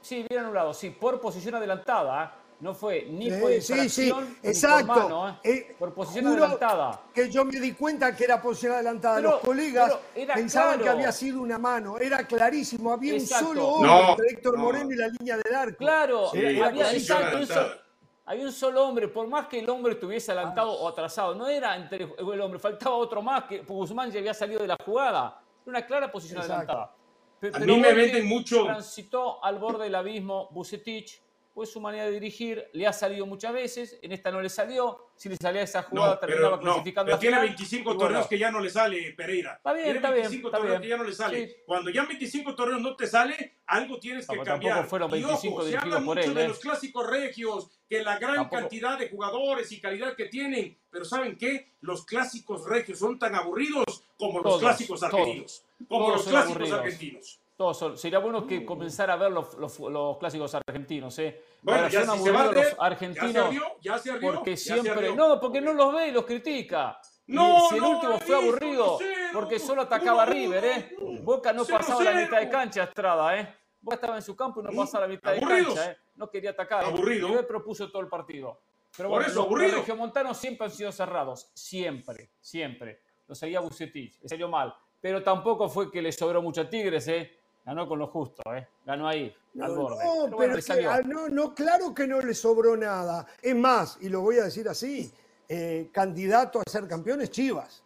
[0.00, 2.24] sí, bien anulado, sí, por posición adelantada.
[2.24, 2.43] ¿eh?
[2.64, 4.10] No fue ni por sí, sí,
[4.42, 5.28] exacto.
[5.28, 5.34] ¿eh?
[5.44, 6.98] Eh, por posición adelantada.
[7.12, 9.20] Que yo me di cuenta que era posición adelantada.
[9.20, 9.98] Los colegas
[10.34, 11.98] pensaban que había sido una mano.
[11.98, 12.90] Era clarísimo.
[12.90, 15.76] Había un solo hombre entre Héctor Moreno y la línea del arco.
[15.76, 16.68] Claro, había,
[18.24, 21.76] había un solo hombre, por más que el hombre estuviese adelantado o atrasado, no era
[21.76, 25.38] entre el hombre, faltaba otro más, que Guzmán ya había salido de la jugada.
[25.66, 26.94] Era una clara posición adelantada.
[27.40, 28.64] Pero, a mí me venden mucho.
[28.64, 31.23] Transitó al borde del abismo Bucetich
[31.54, 35.06] pues su manera de dirigir le ha salido muchas veces, en esta no le salió,
[35.14, 38.58] si le salía esa jugada terminaba clasificando no, pero tiene 25 torneos que ya no
[38.58, 39.54] le sale Pereira.
[39.54, 41.62] Está bien, tiene está 25 torneos que ya no le sale.
[41.64, 44.84] Cuando ya 25 torneos no te sale, algo tienes que cambiar.
[44.86, 46.48] Fueron 25 y se habla mucho de ¿eh?
[46.48, 51.38] los clásicos regios, que la gran cantidad de jugadores y calidad que tienen, pero ¿saben
[51.38, 51.68] qué?
[51.82, 55.64] Los clásicos regios son tan aburridos como los clásicos argentinos.
[55.88, 57.40] Como los clásicos argentinos
[57.96, 61.18] sería bueno que comenzara a ver los, los, clásicos argentinos.
[61.18, 61.42] ¿eh?
[61.62, 63.54] Bueno, ya se va los argentinos.
[63.80, 65.14] Ya se porque siempre.
[65.14, 66.98] No, porque no los ve y los critica.
[67.26, 68.98] No, si el último fue aburrido,
[69.32, 70.96] porque solo atacaba a River, ¿eh?
[71.22, 73.54] Boca no pasaba la mitad de cancha, Estrada, ¿eh?
[73.80, 75.98] Boca estaba en su campo y no pasaba la mitad de cancha, ¿eh?
[76.16, 76.84] No quería atacar.
[76.84, 76.86] ¿eh?
[76.88, 77.28] Aburrido.
[77.28, 78.60] River propuso todo el partido.
[78.96, 81.50] Pero bueno, eso, los, regiomontanos siempre han sido cerrados.
[81.54, 83.00] Siempre, siempre.
[83.26, 84.74] Lo seguía Bucetich, le salió mal.
[85.00, 87.38] Pero tampoco fue que le sobró mucho a Tigres, ¿eh?
[87.64, 88.68] Ganó con lo justo, ¿eh?
[88.84, 90.04] Ganó ahí, no, al borde.
[90.04, 90.56] No, pero,
[91.04, 93.26] no, no, claro que no le sobró nada.
[93.40, 95.10] Es más, y lo voy a decir así,
[95.48, 97.82] eh, candidato a ser campeón es Chivas.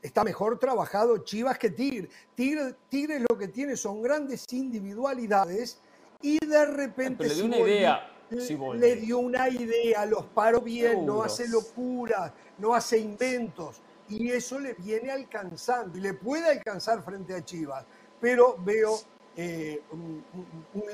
[0.00, 2.08] Está mejor trabajado Chivas que Tigre.
[2.34, 2.76] Tigre.
[2.88, 5.80] Tigre lo que tiene son grandes individualidades
[6.22, 8.06] y de repente le dio una idea.
[8.30, 13.82] Le, dio una idea, los paró bien, no hace locuras, no hace inventos.
[14.08, 17.84] Y eso le viene alcanzando y le puede alcanzar frente a Chivas
[18.20, 19.00] pero veo
[19.36, 20.24] eh, un,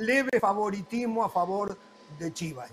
[0.00, 1.76] leve favoritismo a favor
[2.18, 2.70] de Chivas.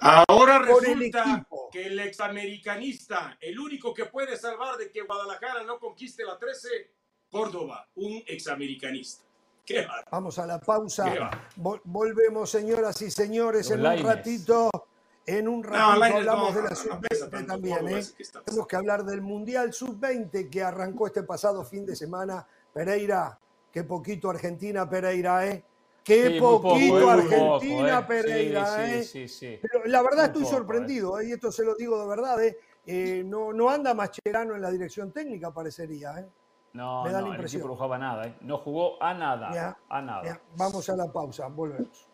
[0.00, 6.24] Ahora resulta que el examericanista, el único que puede salvar de que Guadalajara no conquiste
[6.24, 6.68] la 13,
[7.30, 9.24] Córdoba, un examericanista.
[10.10, 11.30] Vamos a la pausa.
[11.56, 14.70] volvemos, señoras y señores, en un ratito.
[15.24, 17.88] En un ratito hablamos de la sub-20 también.
[17.88, 18.02] ¿eh?
[18.44, 22.44] Tenemos que hablar del Mundial sub-20 que arrancó este pasado fin de semana.
[22.74, 23.38] Pereira,
[23.72, 25.64] qué poquito Argentina, Pereira, ¿eh?
[26.04, 28.04] Qué poquito Argentina, ¿eh?
[28.06, 29.04] Pereira, ¿eh?
[29.62, 31.28] Pero la verdad estoy sorprendido, ¿eh?
[31.28, 33.22] y esto se lo digo de verdad, ¿eh?
[33.24, 36.26] no, no anda Mascherano en la dirección técnica, parecería, ¿eh?
[36.74, 37.62] No, Me da no, la impresión.
[37.62, 38.34] no jugaba nada, ¿eh?
[38.40, 40.40] no jugó a nada, a nada.
[40.56, 42.08] Vamos a la pausa, volvemos.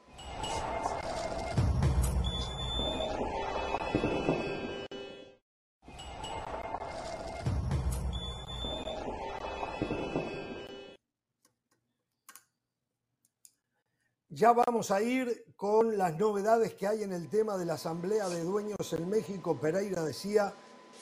[14.39, 18.29] Ya vamos a ir con las novedades que hay en el tema de la Asamblea
[18.29, 19.57] de Dueños en México.
[19.57, 20.55] Pereira decía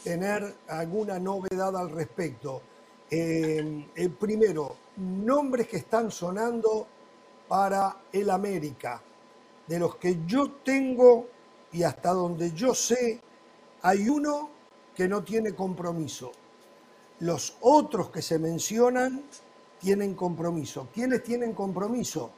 [0.03, 2.63] tener alguna novedad al respecto.
[3.11, 6.87] Eh, el primero, nombres que están sonando
[7.47, 9.03] para el América.
[9.67, 11.29] De los que yo tengo
[11.73, 13.21] y hasta donde yo sé,
[13.83, 14.49] hay uno
[14.95, 16.33] que no tiene compromiso.
[17.21, 19.25] Los otros que se mencionan
[19.79, 20.89] tienen compromiso.
[20.91, 22.31] ¿Quiénes tienen compromiso?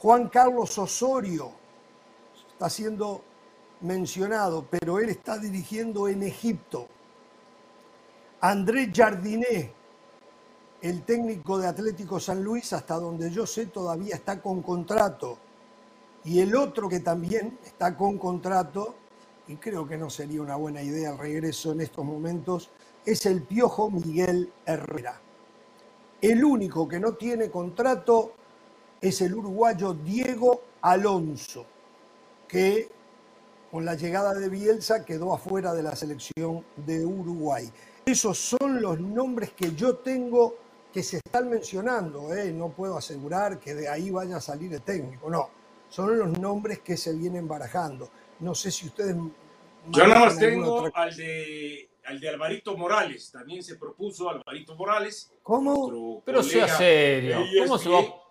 [0.00, 1.50] Juan Carlos Osorio
[2.52, 3.22] está siendo
[3.80, 6.86] mencionado, pero él está dirigiendo en Egipto.
[8.40, 9.72] André Jardiné,
[10.82, 15.38] el técnico de Atlético San Luis, hasta donde yo sé, todavía está con contrato.
[16.24, 18.94] Y el otro que también está con contrato,
[19.48, 22.70] y creo que no sería una buena idea el regreso en estos momentos,
[23.04, 25.20] es el Piojo Miguel Herrera.
[26.20, 28.32] El único que no tiene contrato
[29.00, 31.66] es el uruguayo Diego Alonso,
[32.48, 32.88] que
[33.70, 37.70] con la llegada de Bielsa quedó afuera de la selección de Uruguay.
[38.06, 40.54] Esos son los nombres que yo tengo
[40.92, 42.32] que se están mencionando.
[42.34, 42.52] ¿eh?
[42.52, 45.50] No puedo asegurar que de ahí vaya a salir el técnico, no.
[45.88, 48.08] Son los nombres que se vienen barajando.
[48.40, 49.14] No sé si ustedes...
[49.88, 53.30] Yo nada más tengo al de, al de Alvarito Morales.
[53.30, 55.30] También se propuso Alvarito Morales.
[55.42, 56.22] ¿Cómo?
[56.24, 57.38] Pero sea serio.
[57.64, 58.25] ¿Cómo se va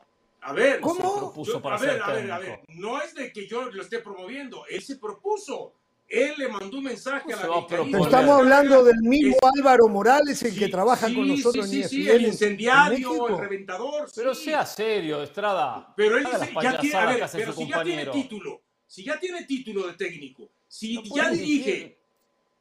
[0.46, 1.34] a ver, ¿cómo?
[1.64, 2.60] a ver, a ver, a ver.
[2.68, 4.64] No es de que yo lo esté promoviendo.
[4.70, 5.74] Él se propuso.
[6.08, 10.56] Él le mandó un mensaje a la Pero estamos hablando del mismo Álvaro Morales, el
[10.56, 14.08] que trabaja con nosotros sí, en sí, el incendiario, el reventador.
[14.16, 15.92] Pero sea serio, Estrada.
[15.98, 16.28] Pero él
[16.62, 20.52] ya tiene, a ver, pero si ya tiene título, si ya tiene título de técnico,
[20.68, 21.98] si ya dirige.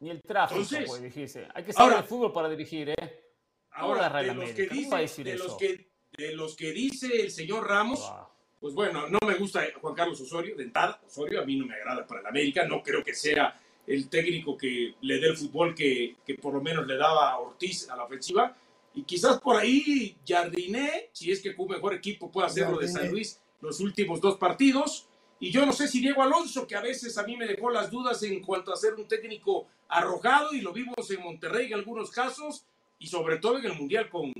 [0.00, 1.46] Ni el tráfico puede dirigirse.
[1.54, 3.24] Hay que saber el fútbol para dirigir, ¿eh?
[3.72, 8.12] Ahora, de los que dice, de los que de los que dice el señor Ramos,
[8.60, 11.74] pues bueno, no me gusta Juan Carlos Osorio, de entrada, Osorio a mí no me
[11.74, 15.74] agrada para el América, no creo que sea el técnico que le dé el fútbol
[15.74, 18.56] que, que por lo menos le daba Ortiz a la ofensiva.
[18.94, 23.10] Y quizás por ahí Jardiné, si es que un mejor equipo puede hacerlo de San
[23.10, 25.06] Luis los últimos dos partidos.
[25.40, 27.90] Y yo no sé si Diego Alonso, que a veces a mí me dejó las
[27.90, 32.10] dudas en cuanto a ser un técnico arrojado, y lo vimos en Monterrey en algunos
[32.10, 32.64] casos,
[32.98, 34.32] y sobre todo en el Mundial con,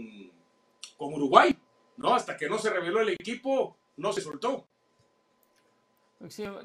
[0.97, 1.55] con Uruguay.
[1.97, 2.15] ¿No?
[2.15, 4.67] Hasta que no se reveló el equipo, no se soltó.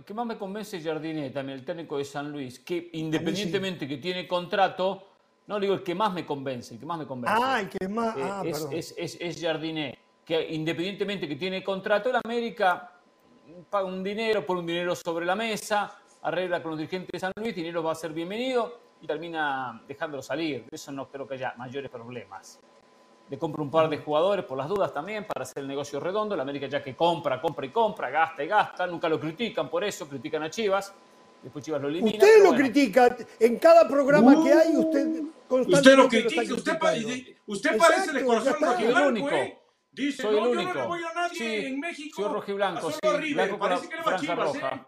[0.05, 4.25] ¿Qué más me convence Jardiné, también el técnico de San Luis, que independientemente que tiene
[4.25, 5.07] contrato,
[5.47, 7.41] no digo el que más me convence, el que más me convence.
[7.43, 12.09] Ah, el que más, eh, ah, es, es, es, Jardiné, que independientemente que tiene contrato,
[12.09, 12.93] el América
[13.69, 17.33] paga un dinero, pone un dinero sobre la mesa, arregla con los dirigentes de San
[17.35, 20.67] Luis, dinero va a ser bienvenido y termina dejándolo salir.
[20.71, 22.61] Eso no creo que haya mayores problemas
[23.29, 26.35] le compra un par de jugadores por las dudas también para hacer el negocio redondo.
[26.35, 29.83] La América ya que compra, compra y compra, gasta y gasta, nunca lo critican por
[29.83, 30.93] eso, critican a Chivas.
[31.43, 32.17] Después Chivas lo elimina.
[32.17, 37.77] Usted lo critica en cada programa que hay, usted constantemente Usted lo critica, usted, usted
[37.77, 39.59] parece de corazón rojiblanco, ¿eh?
[39.91, 40.73] Dice, soy no, el único.
[40.73, 42.21] yo no le voy a nadie sí, en México.
[42.21, 43.33] Soy rojiblanco, sí.
[43.33, 44.81] Blanco parece que le va a Chivas, ¿eh?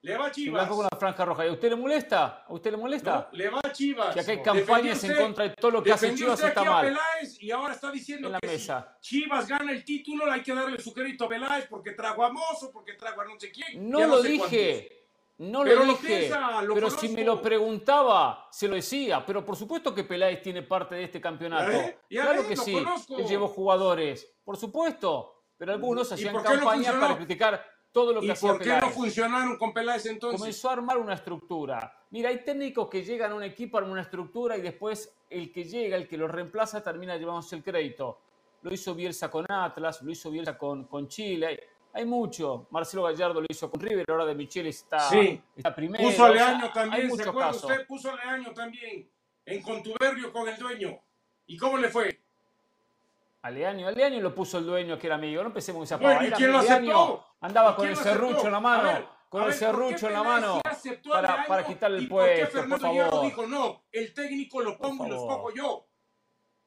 [0.00, 0.68] Le va a Chivas.
[0.68, 1.44] con la franja roja.
[1.44, 2.44] ¿Y a usted le molesta?
[2.46, 3.28] ¿A usted le molesta?
[3.32, 4.14] No, le va a Chivas.
[4.14, 6.86] Que acá hay campañas en contra de todo lo que hace Chivas está mal.
[6.86, 10.92] Peláez y ahora está diciendo que si Chivas gana el título, hay que darle su
[10.92, 13.90] crédito a Peláez porque trajo a Mozo, porque trajo a no sé quién.
[13.90, 14.94] No lo dije.
[15.38, 16.32] No lo dije,
[16.74, 19.24] pero si me lo preguntaba, se lo decía.
[19.24, 21.70] Pero por supuesto que Peláez tiene parte de este campeonato.
[21.70, 21.98] ¿Eh?
[22.08, 22.76] Claro que sí.
[22.76, 25.34] Él llevó jugadores, por supuesto.
[25.56, 29.72] Pero algunos hacían campañas para criticar todo lo que ¿Y por qué no funcionaron con
[29.72, 30.40] Peláez entonces?
[30.40, 32.04] Comenzó a armar una estructura.
[32.10, 35.64] Mira, hay técnicos que llegan a un equipo, arman una estructura y después el que
[35.64, 38.20] llega, el que lo reemplaza, termina llevándose el crédito.
[38.62, 41.68] Lo hizo Bielsa con Atlas, lo hizo Bielsa con, con Chile.
[41.92, 42.66] Hay, mucho.
[42.70, 45.40] Marcelo Gallardo lo hizo con River, ahora de Michele está, sí.
[45.56, 46.04] está primero.
[46.04, 47.86] Puso a Leaño también, ¿se acuerda usted?
[47.86, 49.10] Puso a Leaño también
[49.44, 51.00] en contubernio con el dueño.
[51.46, 52.20] ¿Y cómo le fue?
[53.48, 56.52] Aleaño, Aleaño lo puso el dueño que era amigo, no empecemos esa Bueno, ¿y quién
[56.52, 57.24] lo aceptó?
[57.40, 60.60] Andaba con el serrucho en la mano, con el serrucho en la mano
[61.10, 63.22] para, para quitarle el puesto, por favor.
[63.24, 65.87] dijo, no, el técnico lo pongo y lo escojo yo.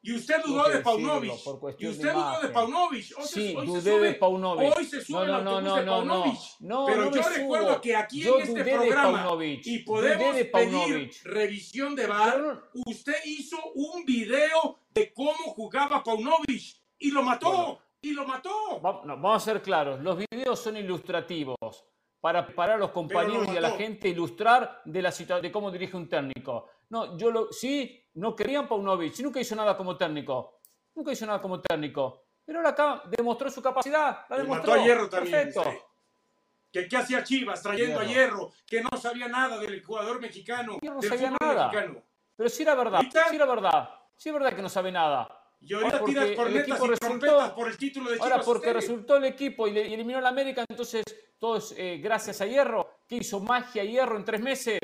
[0.03, 1.31] Y usted dudó de Paunovic.
[1.77, 3.05] Y usted dudó de Paunovic.
[3.17, 4.77] Hoy sí, hoy dudé se sube, de Paunovic.
[4.77, 6.39] Hoy se sube no, el no, autobús no, de no, Paunovic.
[6.61, 7.81] no, Pero yo recuerdo subo.
[7.81, 9.29] que aquí Yo en este programa
[9.63, 16.81] y podemos de pedir revisión de VAR, usted hizo un video de cómo jugaba Paunovic
[16.97, 17.51] y lo mató.
[17.51, 17.79] Bueno.
[18.01, 18.81] y lo mató.
[18.83, 21.55] Va- no, vamos a ser claros, los videos son ilustrativos
[22.19, 25.69] para preparar a los compañeros y a la gente ilustrar de la situación de cómo
[25.69, 26.67] dirige un técnico.
[26.89, 30.59] No, yo lo sí, no querían Paunovic, nunca hizo nada como técnico.
[30.95, 32.25] Nunca hizo nada como técnico.
[32.45, 34.71] Pero ahora acá demostró su capacidad, la demostró.
[34.71, 35.47] mató a Hierro también.
[35.47, 35.81] Dice.
[36.71, 38.37] Que qué hacía Chivas trayendo a Hierro.
[38.39, 41.67] Hierro, que no sabía nada del jugador mexicano, Hierro no del sabía nada.
[41.67, 42.01] mexicano.
[42.35, 43.25] Pero sí era verdad, ¿Ahorita?
[43.29, 43.89] sí era verdad.
[44.15, 45.37] Sí es verdad que no sabe nada.
[45.59, 48.31] Y ahorita Porque tiras cornetas y resultó- trompetas por el título de Chivas.
[48.31, 51.03] Ahora, porque resultó el equipo y, le- y eliminó a la América, entonces
[51.37, 52.89] todo es eh, gracias a Hierro.
[53.07, 54.79] que hizo magia Hierro en tres meses?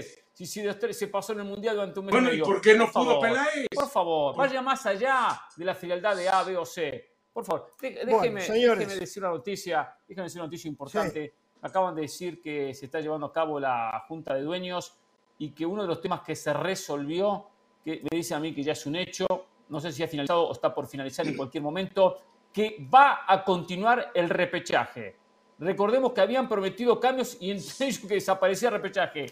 [0.46, 0.62] Si,
[0.94, 2.46] se pasó en el Mundial durante un mes Bueno, y ¿y medio.
[2.46, 3.68] por qué no pudo favor, Peláez?
[3.74, 7.10] Por favor, Por- vaya más allá de la frialdad de A, B o C.
[7.34, 11.34] Por favor, de- Bueno, déjeme, déjeme decir una noticia, déjeme decir una noticia importante.
[11.64, 14.96] Acaban de decir que se está llevando a cabo la Junta de Dueños
[15.40, 17.48] y que uno de los temas que se resolvió,
[17.84, 19.26] que me dice a mí que ya es un hecho,
[19.70, 22.20] no sé si ha finalizado o está por finalizar en cualquier momento,
[22.54, 25.16] que va a continuar el repechaje.
[25.58, 29.26] Recordemos que habían prometido cambios y entre ellos que desaparecía el repechaje.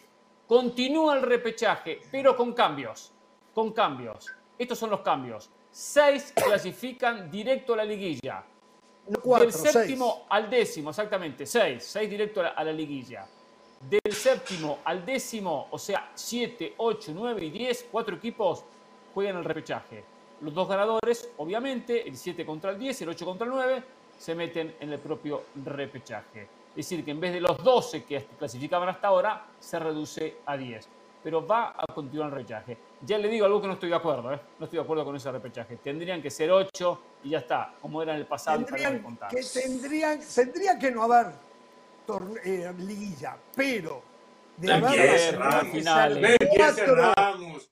[0.48, 3.12] Continúa el repechaje, pero con cambios.
[3.54, 4.32] Con cambios.
[4.58, 5.50] Estos son los cambios.
[5.72, 8.44] Seis clasifican directo a la liguilla.
[9.08, 9.72] No cuatro, Del seis.
[9.72, 11.84] séptimo al décimo, exactamente, seis.
[11.84, 13.28] Seis directo a la, a la liguilla.
[13.90, 18.64] Del séptimo al décimo, o sea, siete, ocho, nueve y diez, cuatro equipos
[19.14, 20.04] juegan el repechaje.
[20.42, 23.84] Los dos ganadores, obviamente, el 7 contra el 10, el 8 contra el 9,
[24.18, 26.48] se meten en el propio repechaje.
[26.76, 30.58] Es decir, que en vez de los 12 que clasificaban hasta ahora, se reduce a
[30.58, 30.88] 10.
[31.24, 32.78] Pero va a continuar el repechaje.
[33.02, 34.40] Ya le digo algo que no estoy de acuerdo, ¿eh?
[34.60, 35.78] No estoy de acuerdo con ese repechaje.
[35.78, 38.58] Tendrían que ser 8 y ya está, como era en el pasado.
[38.64, 39.30] para Tendrían contar.
[39.30, 41.28] que, tendrían, tendría que no haber
[42.44, 44.04] eh, liguilla, pero
[44.58, 46.38] de haber finales.
[46.56, 47.14] cuatro,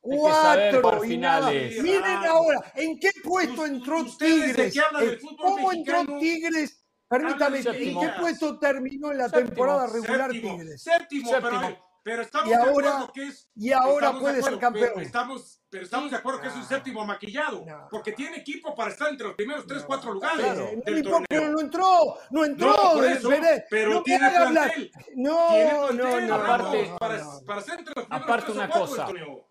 [0.02, 1.50] cuatro por y nada.
[1.50, 1.84] finales.
[1.84, 4.78] Miren ahora, ¿en qué puesto entró ustedes Tigres?
[4.78, 6.83] Eh, ¿Cómo entró Tigres?
[7.08, 8.02] Permítame, ¿en séptimo.
[8.02, 9.48] qué puesto terminó en la Séptimo.
[9.50, 10.82] temporada regular Séptimo, Tigres?
[10.84, 11.60] séptimo, Séptimo.
[11.62, 13.50] Pero, pero estamos Y de ahora- acuerdo que es.
[13.56, 14.90] y ahora puede ser acuerdo, campeón.
[14.96, 16.68] Pero estamos, pero estamos de acuerdo que es un No.
[16.68, 17.64] séptimo maquillado.
[17.66, 17.88] No.
[17.92, 21.26] Porque tiene equipo para estar entre los primeros 3, 4 lugares Claro, no del importa,
[21.30, 21.52] pero torneo.
[21.56, 22.68] no entró, no entró.
[22.96, 24.92] No, eso, veré, pero no tiene plantel.
[25.16, 27.42] No, Tiene no, plantel, no, aparte- no, para, no.
[27.46, 29.06] para ser entre los primeros Aparte 3 o una 4 cosa.
[29.06, 29.48] torneo.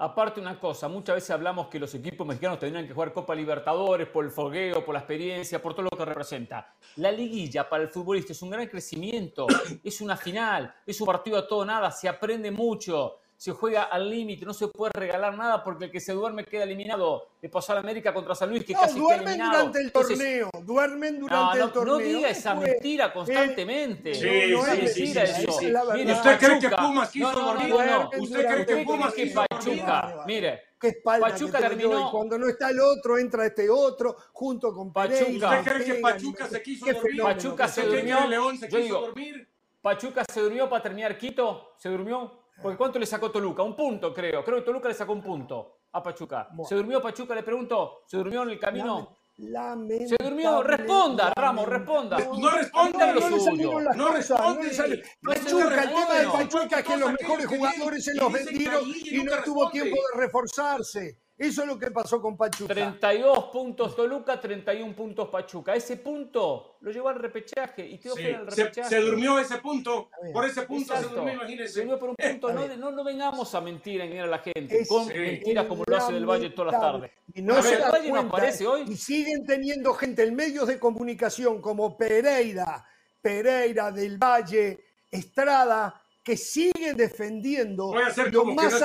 [0.00, 4.06] Aparte una cosa, muchas veces hablamos que los equipos mexicanos tendrían que jugar Copa Libertadores
[4.06, 6.72] por el fogueo, por la experiencia, por todo lo que representa.
[6.96, 9.48] La liguilla para el futbolista es un gran crecimiento,
[9.82, 14.10] es una final, es un partido a todo nada, se aprende mucho, se juega al
[14.10, 17.28] límite, no se puede regalar nada porque el que se duerme queda eliminado.
[17.40, 19.58] Le pasó a la América contra San Luis que No, casi queda duermen eliminado.
[19.58, 21.94] durante el Entonces, torneo, duermen durante no, el torneo.
[21.94, 24.14] no diga esa Fue- mentira constantemente.
[24.14, 25.60] Sí, no, es mentira eso.
[25.60, 26.16] Mire, verdad.
[26.16, 27.68] ¿Usted cree que Pachuca- Pumas quiso no, no, dormir?
[27.70, 30.26] no, ¿Usted cree que Pumas quiso Pachuca, dormir?
[30.26, 34.72] mire, Qué espalda Pachuca que terminó- cuando no está el otro, entra este otro, junto
[34.72, 35.60] con Pachuca.
[35.60, 37.22] ¿Usted cree que Pachuca se quiso dormir?
[37.22, 37.90] Pachuca se ¿Usted son.
[37.92, 38.28] cree que durmió.
[38.30, 39.48] León se quiso dormir?
[39.80, 42.37] Pachuca se durmió para terminar Quito, se durmió.
[42.62, 43.62] Porque ¿cuánto le sacó Toluca?
[43.62, 44.44] Un punto, creo.
[44.44, 46.48] Creo que Toluca le sacó un punto a Pachuca.
[46.50, 46.68] Bueno.
[46.68, 47.34] ¿Se durmió Pachuca?
[47.34, 48.02] Le pregunto.
[48.06, 49.16] ¿Se durmió en el camino?
[49.36, 50.62] Lamentable, Se durmió.
[50.64, 52.18] Responda, Ramos, responda.
[52.18, 52.98] No responde.
[52.98, 53.80] No, no lo le salieron suyo.
[53.80, 54.64] las No cosas, responde.
[54.64, 54.96] le salió.
[55.22, 56.26] No Pachuca, el tema de.
[56.26, 59.70] Pachuca es que los mejores jugadores se los vendieron y no tuvo responde.
[59.80, 61.18] tiempo de reforzarse.
[61.38, 62.74] Eso es lo que pasó con Pachuca.
[62.74, 65.72] 32 puntos Toluca, 31 puntos Pachuca.
[65.76, 68.88] Ese punto lo llevó al repechaje y quedó Sí, fuera del se, repechaje.
[68.88, 70.10] se durmió ese punto.
[70.32, 71.78] Por ese punto se durmió, Se imagínese.
[71.80, 72.48] durmió por un punto.
[72.50, 74.80] Está No, no, no vengamos a mentir, a engañar a la gente.
[74.80, 75.14] Es con sí.
[75.14, 77.10] mentiras como lo hace del Valle todas las tardes.
[77.32, 78.82] Y no A se ver, da ¿el Valle no cuenta, aparece hoy?
[78.88, 82.84] Y siguen teniendo gente en medios de comunicación como Pereira,
[83.22, 88.80] Pereira del Valle, Estrada, que siguen defendiendo lo que más no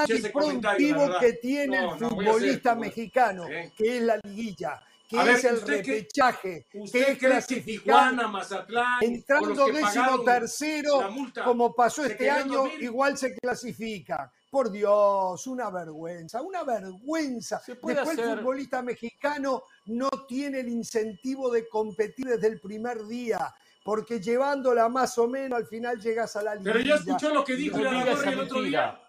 [1.00, 1.20] verdad.
[1.20, 3.72] que tiene No, el futbolista mexicano, Sí.
[3.78, 7.08] que es la liguilla, que A ver, es el ¿usted qué- repechaje, que ¿Usted es
[7.18, 12.82] que clasificar Tijuana, Mazatlán, entrando que décimo tercero, multa, como pasó este año, dormir?
[12.84, 14.32] igual se clasifica.
[14.50, 17.62] Por Dios, una vergüenza, una vergüenza.
[17.68, 23.54] Después el futbolista mexicano no tiene el incentivo de competir desde el primer día,
[23.84, 26.74] porque llevándola más o menos al final llegas a la liguilla.
[26.74, 29.00] Pero ya escuchó lo que dijo Iraragorri el otro día.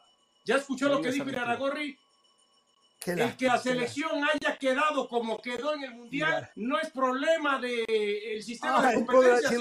[0.45, 1.29] ¿Ya escuchó lo que dijo.
[1.29, 1.99] Iraragorri?
[3.07, 7.85] el que la selección haya quedado como quedó en el Mundial no es problema del
[7.87, 9.59] de, sistema de competencia.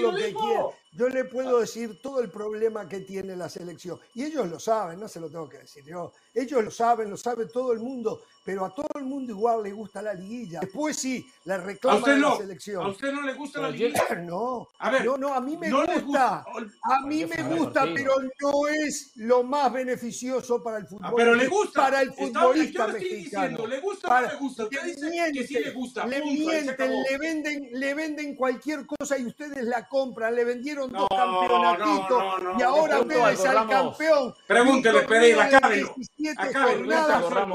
[0.95, 3.99] Yo le puedo decir todo el problema que tiene la selección.
[4.13, 6.11] Y ellos lo saben, no se lo tengo que decir yo.
[6.33, 9.71] Ellos lo saben, lo sabe todo el mundo, pero a todo el mundo igual le
[9.71, 10.59] gusta la liguilla.
[10.59, 12.85] Después sí, la reclama de la selección.
[12.85, 14.03] ¿A usted no le gusta la liguilla?
[14.23, 16.45] No, a ver, no, no, a mí me gusta.
[16.83, 21.07] A mí me gusta, pero no es lo más beneficioso para el fútbol.
[21.09, 21.81] Ah, pero le gusta.
[21.81, 23.47] Para el futbolista mexicano.
[23.47, 24.63] Diciendo, ¿Le gusta o no le gusta?
[24.63, 26.05] Usted dice que sí le gusta.
[26.05, 30.35] Le mienten, le venden, le venden cualquier cosa y ustedes la compran.
[30.35, 32.23] Le vendieron dos campeonatitos
[32.60, 34.35] y ahora ustedes al campeón.
[34.47, 35.95] Pregúntele, Pereira, acábelo.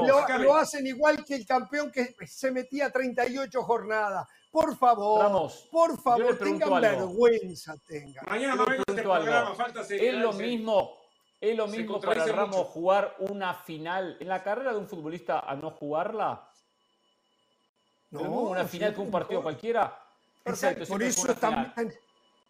[0.05, 4.27] Lo, lo hacen igual que el campeón que se metía a 38 jornadas.
[4.51, 8.25] Por favor, por favor, tengan vergüenza, tengan.
[8.27, 10.97] Mañana no vengo este programa, falta Es lo mismo,
[11.39, 14.17] es lo mismo para Ramos jugar una final.
[14.19, 16.49] En la carrera de un futbolista a no jugarla,
[18.09, 19.95] no, una final que un partido cualquiera.
[20.43, 21.93] Perfecto, por eso también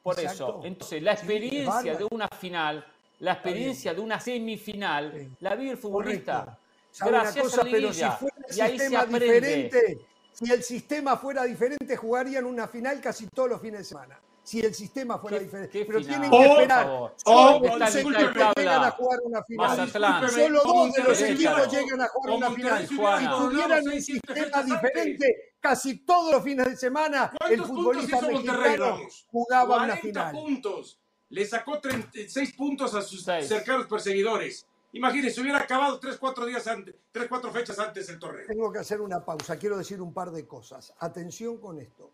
[0.01, 0.61] por eso.
[0.63, 2.85] Entonces, la experiencia de una final,
[3.19, 6.57] la experiencia de una semifinal, la vive el futbolista.
[6.99, 9.99] Gracias a la pero si fuera ahí se diferente,
[10.31, 14.19] si el sistema fuera diferente, jugarían una final casi todos los fines de semana.
[14.41, 15.85] Si el sistema fuera diferente.
[15.85, 17.13] pero tienen que esperar.
[17.17, 19.89] Solo dos equipos llegan a jugar una final.
[20.29, 22.87] Solo dos de los equipos llegan a jugar una final.
[22.87, 28.97] Si tuvieran un sistema diferente, casi todos los fines de semana el futbolista mexicano
[29.31, 30.31] jugaba una final.
[30.31, 30.99] puntos.
[31.29, 34.65] Le sacó 36 puntos a sus cercanos perseguidores.
[34.93, 38.47] Imagínense, hubiera acabado 3, 4 días antes, 3, 4 fechas antes el torneo.
[38.47, 39.57] Tengo que hacer una pausa.
[39.57, 40.93] Quiero decir un par de cosas.
[40.97, 42.09] Atención con esto.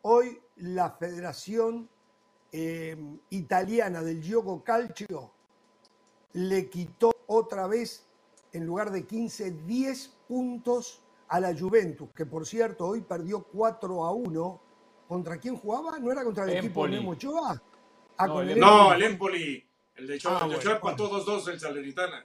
[0.00, 1.90] Hoy la Federación
[2.52, 2.96] eh,
[3.28, 5.32] Italiana del Gioco Calcio
[6.32, 8.06] le quitó otra vez,
[8.52, 11.03] en lugar de 15, 10 puntos
[11.34, 14.60] a la Juventus, que por cierto hoy perdió 4 a 1.
[15.08, 15.98] ¿Contra quién jugaba?
[15.98, 17.60] ¿No era contra el equipo de Ochoa?
[18.16, 19.66] Ah, no, el, no, el Empoli.
[19.96, 22.24] El de Ochoa, ah, el Ochoa empató 2-2 el Salernitana.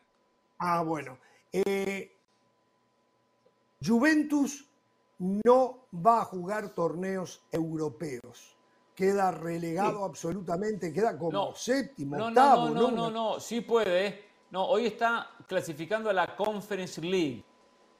[0.59, 1.17] Ah, bueno.
[1.51, 2.15] Eh,
[3.83, 4.69] Juventus
[5.17, 8.55] no va a jugar torneos europeos.
[8.93, 12.69] Queda relegado absolutamente, queda como séptimo, no, octavo.
[12.69, 14.23] No, no, no, no, sí puede.
[14.51, 17.43] No, hoy está clasificando a la Conference League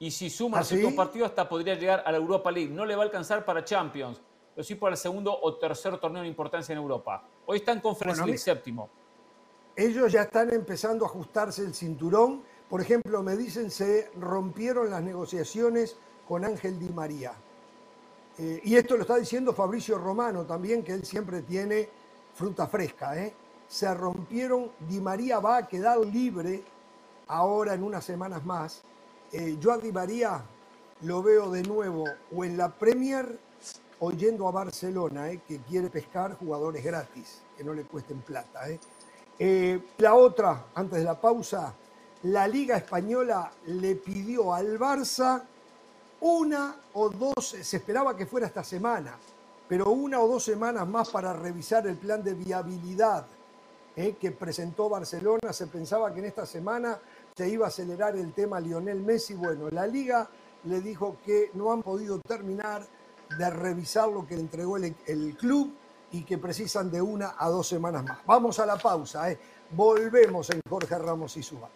[0.02, 2.70] y si suma ¿Ah, los partidos hasta podría llegar a la Europa League.
[2.72, 4.18] No le va a alcanzar para Champions,
[4.54, 7.22] pero sí para el segundo o tercer torneo de importancia en Europa.
[7.44, 8.88] Hoy está en Conference League séptimo.
[9.76, 12.42] Ellos ya están empezando a ajustarse el cinturón.
[12.68, 15.96] Por ejemplo, me dicen se rompieron las negociaciones
[16.26, 17.34] con Ángel Di María.
[18.38, 21.90] Eh, y esto lo está diciendo Fabricio Romano también, que él siempre tiene
[22.32, 23.18] fruta fresca.
[23.22, 23.34] ¿eh?
[23.68, 26.62] Se rompieron, Di María va a quedar libre
[27.26, 28.82] ahora en unas semanas más
[29.32, 30.42] eh, yo a Di María
[31.02, 32.04] lo veo de nuevo
[32.34, 33.38] o en la Premier
[34.00, 38.60] o yendo a Barcelona, eh, que quiere pescar jugadores gratis, que no le cuesten plata.
[39.38, 39.80] Eh.
[39.98, 41.72] la otra, antes de la pausa,
[42.24, 45.42] la Liga Española le pidió al Barça
[46.20, 49.16] una o dos, se esperaba que fuera esta semana,
[49.68, 53.26] pero una o dos semanas más para revisar el plan de viabilidad
[53.94, 55.52] que presentó Barcelona.
[55.52, 56.98] Se pensaba que en esta semana
[57.40, 59.32] se iba a acelerar el tema Lionel Messi.
[59.32, 60.28] Bueno, la liga
[60.64, 62.86] le dijo que no han podido terminar
[63.38, 65.74] de revisar lo que entregó el, club
[66.12, 68.18] y que precisan de una a dos semanas más.
[68.26, 69.38] Vamos a la pausa, ¿eh?
[69.70, 71.70] volvemos en Jorge Ramos y Suba.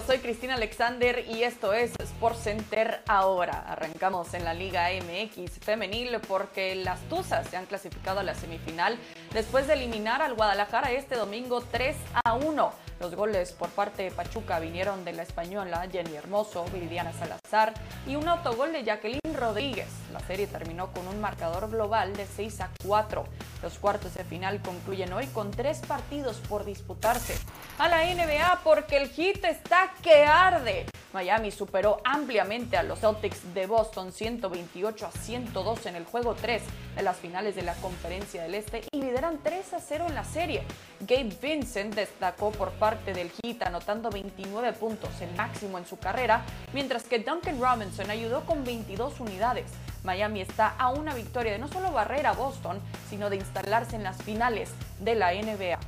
[0.00, 3.64] Soy Cristina Alexander y esto es Sports Center ahora.
[3.68, 8.98] Arrancamos en la Liga MX femenil porque las Tuzas se han clasificado a la semifinal
[9.34, 12.72] después de eliminar al Guadalajara este domingo 3 a 1.
[13.00, 17.74] Los goles por parte de Pachuca vinieron de la española Jenny Hermoso, Viridiana Salazar
[18.06, 19.88] y un autogol de Jacqueline Rodríguez.
[20.12, 23.24] La serie terminó con un marcador global de 6 a 4.
[23.62, 27.36] Los cuartos de final concluyen hoy con tres partidos por disputarse.
[27.78, 30.86] A la NBA porque el hit está que arde.
[31.12, 36.62] Miami superó ampliamente a los Celtics de Boston 128 a 102 en el juego 3
[36.96, 40.24] de las finales de la Conferencia del Este y lideran 3 a 0 en la
[40.24, 40.62] serie.
[41.00, 46.42] Gabe Vincent destacó por parte del Heat anotando 29 puntos, el máximo en su carrera,
[46.72, 49.66] mientras que Duncan Robinson ayudó con 22 unidades.
[50.02, 52.78] Miami está a una victoria de no solo barrer a Boston,
[53.08, 54.70] sino de instalarse en las finales
[55.00, 55.78] de la NBA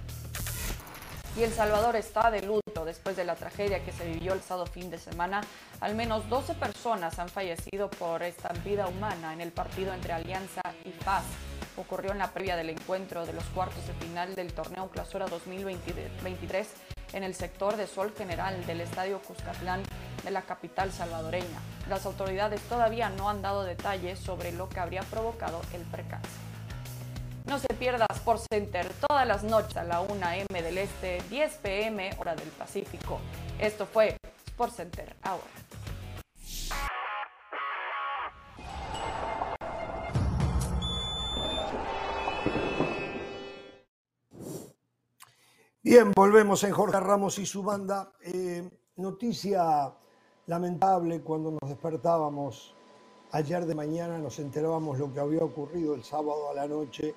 [1.37, 4.67] y El Salvador está de luto después de la tragedia que se vivió el sábado
[4.67, 5.43] fin de semana.
[5.81, 10.63] Al menos 12 personas han fallecido por esta vida humana en el partido entre Alianza
[10.85, 11.25] y Paz.
[11.77, 16.69] ocurrió en la previa del encuentro de los cuartos de final del torneo Clausura 2023
[17.13, 19.83] en el sector de Sol General del Estadio Cuscatlán
[20.25, 21.61] de la capital salvadoreña.
[21.91, 26.56] Las autoridades todavía no han dado detalles sobre lo que habría provocado el percance.
[27.47, 30.15] No se pierda Sport Center todas las noches a la 1
[30.51, 33.21] m del Este, 10 pm hora del Pacífico.
[33.61, 34.17] Esto fue
[34.49, 35.45] Sport Center ahora.
[45.85, 48.11] Bien, volvemos en Jorge Ramos y su banda.
[48.23, 49.95] Eh, noticia
[50.47, 52.75] lamentable cuando nos despertábamos
[53.31, 57.15] ayer de mañana, nos enterábamos lo que había ocurrido el sábado a la noche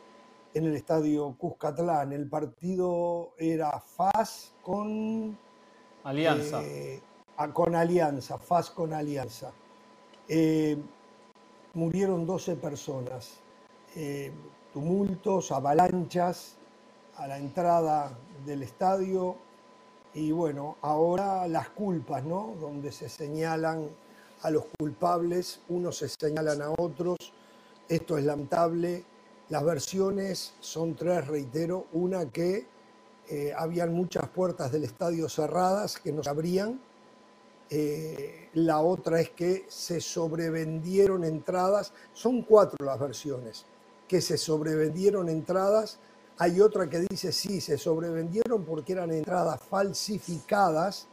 [0.53, 2.13] en el estadio Cuscatlán.
[2.13, 5.37] El partido era FAS con
[6.03, 6.61] Alianza.
[6.63, 7.01] Eh,
[7.53, 9.51] con Alianza, FAS con Alianza.
[10.27, 10.77] Eh,
[11.73, 13.39] murieron 12 personas.
[14.71, 16.55] tumultos, avalanchas
[17.17, 18.11] a la entrada
[18.45, 19.35] del estadio
[20.13, 22.55] y bueno, ahora las culpas, ¿no?
[22.59, 23.89] Donde se señalan
[24.41, 27.17] a los culpables, unos se señalan a otros,
[27.87, 29.03] esto es lamentable.
[29.49, 32.67] Las versiones son tres, reitero, una que
[33.27, 36.79] eh, habían muchas puertas del estadio cerradas que no se abrían,
[37.71, 43.65] eh, la otra es que se sobrevendieron entradas, son cuatro las versiones,
[44.07, 45.99] que se sobrevendieron entradas
[46.41, 51.05] hay otra que dice, sí, se sobrevendieron porque eran entradas falsificadas.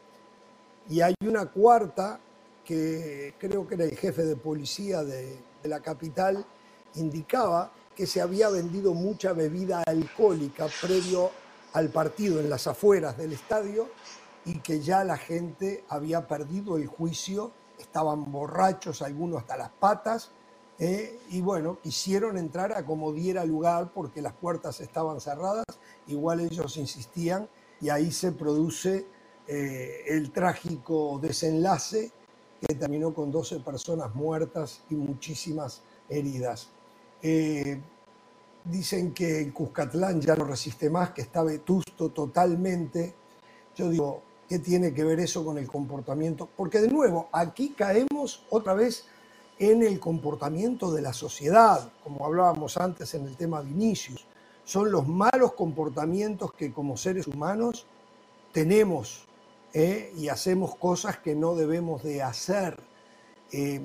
[0.89, 2.21] Y hay una cuarta
[2.65, 6.47] que creo que era el jefe de policía de, la capital,
[6.95, 11.31] indicaba que se había vendido mucha bebida alcohólica previo
[11.73, 13.89] al partido en las afueras del estadio
[14.45, 20.31] y que ya la gente había perdido el juicio, estaban borrachos, algunos hasta las patas,
[20.79, 25.65] eh, y bueno, quisieron entrar a como diera lugar porque las puertas estaban cerradas,
[26.07, 27.49] igual ellos insistían
[27.81, 29.07] y ahí se produce
[29.49, 32.13] eh, el trágico desenlace
[32.61, 36.69] que terminó con 12 personas muertas y muchísimas heridas.
[37.23, 37.81] Eh,
[38.65, 43.15] dicen que Cuscatlán ya no resiste más, que está vetusto totalmente.
[43.75, 46.49] Yo digo, ¿qué tiene que ver eso con el comportamiento?
[46.57, 49.05] Porque de nuevo, aquí caemos otra vez
[49.59, 54.27] en el comportamiento de la sociedad, como hablábamos antes en el tema de Vinicius.
[54.65, 57.87] Son los malos comportamientos que como seres humanos
[58.53, 59.27] tenemos
[59.73, 60.13] ¿eh?
[60.17, 62.79] y hacemos cosas que no debemos de hacer.
[63.53, 63.81] Eh,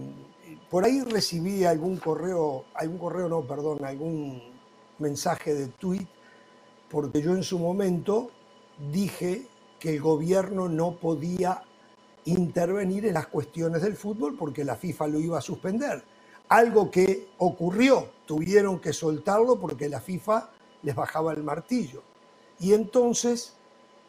[0.70, 4.42] por ahí recibí algún correo, algún correo no, perdón, algún
[5.00, 6.08] mensaje de tweet,
[6.90, 8.32] porque yo en su momento
[8.92, 9.48] dije
[9.80, 11.64] que el gobierno no podía
[12.26, 16.04] intervenir en las cuestiones del fútbol porque la FIFA lo iba a suspender.
[16.50, 20.50] Algo que ocurrió, tuvieron que soltarlo porque la FIFA
[20.84, 22.04] les bajaba el martillo.
[22.60, 23.56] Y entonces,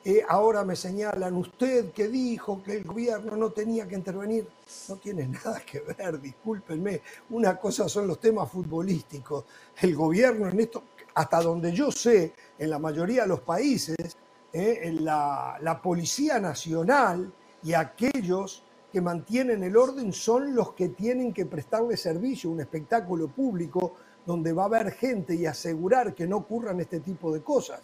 [0.04, 4.48] eh, ahora me señalan, usted que dijo que el gobierno no tenía que intervenir,
[4.88, 7.02] no tiene nada que ver, discúlpenme.
[7.30, 9.44] Una cosa son los temas futbolísticos.
[9.80, 10.82] El gobierno en esto,
[11.14, 14.16] hasta donde yo sé, en la mayoría de los países,
[14.52, 21.32] eh, la, la Policía Nacional, y aquellos que mantienen el orden son los que tienen
[21.32, 23.94] que prestarle servicio un espectáculo público
[24.26, 27.80] donde va a haber gente y asegurar que no ocurran este tipo de cosas.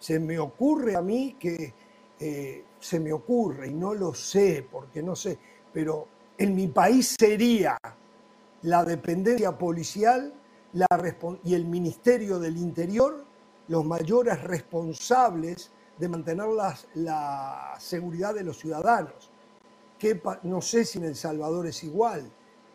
[0.00, 1.72] Se me ocurre a mí que
[2.18, 5.38] eh, se me ocurre y no lo sé porque no sé,
[5.72, 7.78] pero en mi país sería
[8.62, 10.32] la dependencia policial
[10.72, 10.86] la,
[11.44, 13.24] y el Ministerio del Interior
[13.68, 16.46] los mayores responsables de mantener
[16.94, 19.30] la, seguridad de los ciudadanos.
[19.98, 22.28] Que, no sé si en El Salvador es igual,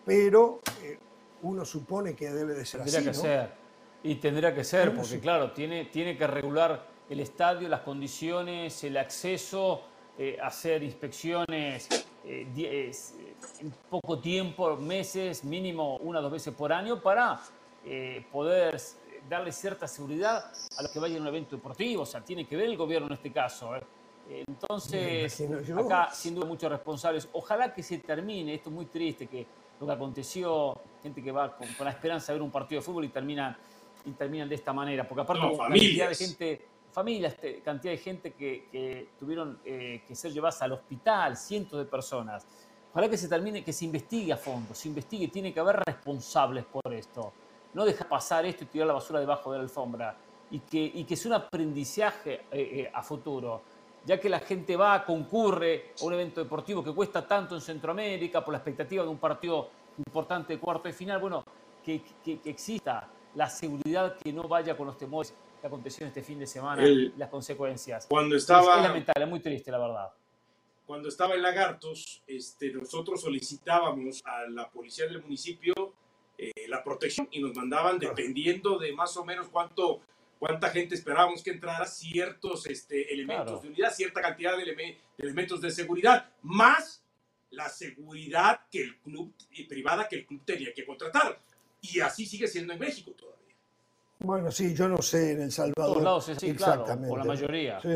[0.06, 0.98] pero eh,
[1.42, 3.10] uno supone que debe de ser tendría así.
[3.10, 3.52] que ser.
[4.04, 8.98] Y tendría que ser, porque claro, tiene, tiene que regular el estadio, las condiciones, el
[8.98, 9.82] acceso,
[10.18, 12.92] eh, hacer inspecciones eh,
[13.60, 17.40] en poco tiempo, meses, mínimo una o dos veces por año, para
[18.32, 18.82] poder
[19.30, 22.56] darle cierta seguridad a los que vayan a un evento deportivo, o sea, tiene que
[22.56, 23.76] ver el gobierno en este caso.
[23.76, 23.84] ¿eh?
[24.48, 25.44] Entonces,
[25.76, 27.28] acá sin duda muchos responsables.
[27.34, 29.46] Ojalá que se termine, esto es muy triste, que
[29.80, 33.06] lo que aconteció, gente que va con, la esperanza de ver un partido de fútbol
[33.06, 33.56] y terminan,
[34.06, 36.66] y terminan de esta manera, porque aparte no, cantidad de gente,
[36.96, 42.48] familias, cantidad de gente que, tuvieron eh, que ser llevadas al hospital, cientos de personas.
[42.92, 46.66] Ojalá que se termine, que se investigue a fondo, se investigue, tiene que haber responsables
[46.66, 47.34] por esto
[47.76, 50.16] no dejar pasar esto y tirar la basura debajo de la alfombra.
[50.50, 53.62] Y que, y que sea un aprendizaje eh, eh, a futuro,
[54.06, 58.44] ya que la gente va, concurre a un evento deportivo que cuesta tanto en Centroamérica
[58.46, 61.44] por la expectativa de un partido importante de cuarto de final, bueno,
[61.84, 62.02] que,
[62.46, 65.34] exista la seguridad que no vaya con los temores
[65.66, 66.84] que aconteció este fin de semana,
[67.18, 68.06] las consecuencias.
[68.08, 68.78] Cuando estaba...
[68.78, 70.10] Es, lamentable, muy triste, la verdad.
[70.86, 75.74] Cuando estaba en Lagartos, este, nosotros solicitábamos a la policía del municipio
[76.38, 80.02] eh, la protección y nos mandaban, dependiendo de más o menos cuánto
[80.38, 85.72] cuánta gente esperábamos que entrara, ciertos este, elementos de unidad, cierta cantidad de, elementos de
[85.72, 87.04] seguridad, más
[87.50, 91.42] la seguridad que el club y privada que el club tenía que contratar.
[91.82, 93.36] Y así sigue siendo en México todavía.
[94.20, 95.94] Bueno, sí, yo no sé en El Salvador.
[95.94, 97.08] Todos lados, sí, Exactamente.
[97.08, 97.80] Claro, la mayoría.
[97.82, 97.90] Sí,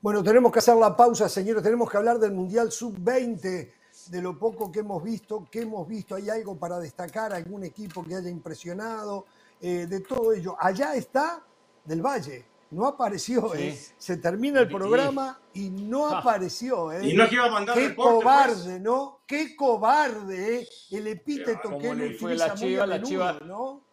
[0.00, 1.62] Bueno, tenemos que hacer la pausa, señores.
[1.62, 3.72] Tenemos que hablar del Mundial Sub-20,
[4.08, 6.14] de lo poco que hemos visto, que hemos visto.
[6.14, 7.32] ¿Hay algo para destacar?
[7.32, 9.26] ¿Algún equipo que haya impresionado?
[9.60, 10.56] Eh, de todo ello.
[10.58, 11.42] Allá está
[11.84, 13.78] Del Valle, no apareció, ¿eh?
[13.96, 16.92] se termina el programa y no apareció.
[16.92, 17.08] ¿eh?
[17.08, 18.08] Y no iba a mandar Qué pues.
[18.08, 19.20] cobarde, ¿no?
[19.26, 20.68] Qué cobarde, ¿eh?
[20.90, 23.85] el epíteto que le fue la chiva, la chiva, ¿no?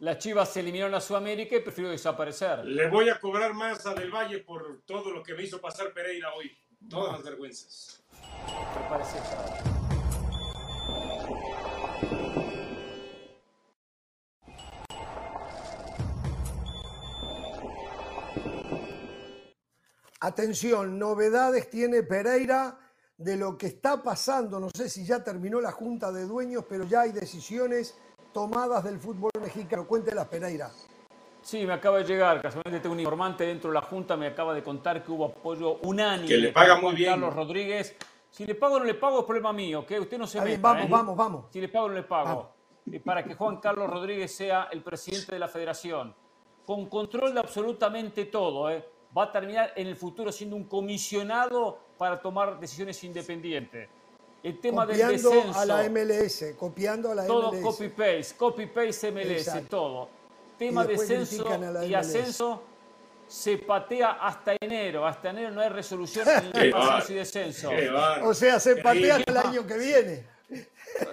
[0.00, 2.64] Las Chivas se eliminaron a Sudamérica y prefirió desaparecer.
[2.64, 5.92] Le voy a cobrar más a Del Valle por todo lo que me hizo pasar
[5.92, 6.50] Pereira hoy.
[6.90, 8.02] Todas las vergüenzas.
[8.20, 9.18] Me parece
[20.20, 22.78] Atención, novedades tiene Pereira
[23.16, 24.58] de lo que está pasando.
[24.58, 27.94] No sé si ya terminó la junta de dueños, pero ya hay decisiones
[28.34, 29.86] tomadas del fútbol mexicano.
[29.86, 30.70] Cuéntelas, Pereira.
[31.40, 34.52] Sí, me acaba de llegar, casualmente tengo un informante dentro de la Junta, me acaba
[34.54, 36.28] de contar que hubo apoyo unánime.
[36.28, 37.10] Que le paga muy bien.
[37.10, 37.96] Carlos Rodríguez.
[38.30, 40.60] Si le pago o no le pago es problema mío, que usted no se meta.
[40.60, 40.88] vamos, ¿eh?
[40.90, 41.44] vamos, vamos.
[41.50, 42.50] Si le pago o no le pago.
[43.04, 46.14] Para que Juan Carlos Rodríguez sea el presidente de la federación.
[46.66, 48.84] Con control de absolutamente todo, ¿eh?
[49.16, 53.88] va a terminar en el futuro siendo un comisionado para tomar decisiones independientes.
[54.44, 55.58] El tema copiando del descenso.
[55.58, 57.62] a la MLS, copiando a la todo MLS.
[57.62, 60.08] Todo copy-paste, copy-paste MLS, todo.
[60.58, 61.46] Tema de descenso
[61.88, 62.62] y ascenso
[63.26, 65.06] se patea hasta enero.
[65.06, 67.70] Hasta enero no hay resolución en el ascenso y descenso.
[68.22, 70.26] O sea, se patea hasta el año que viene.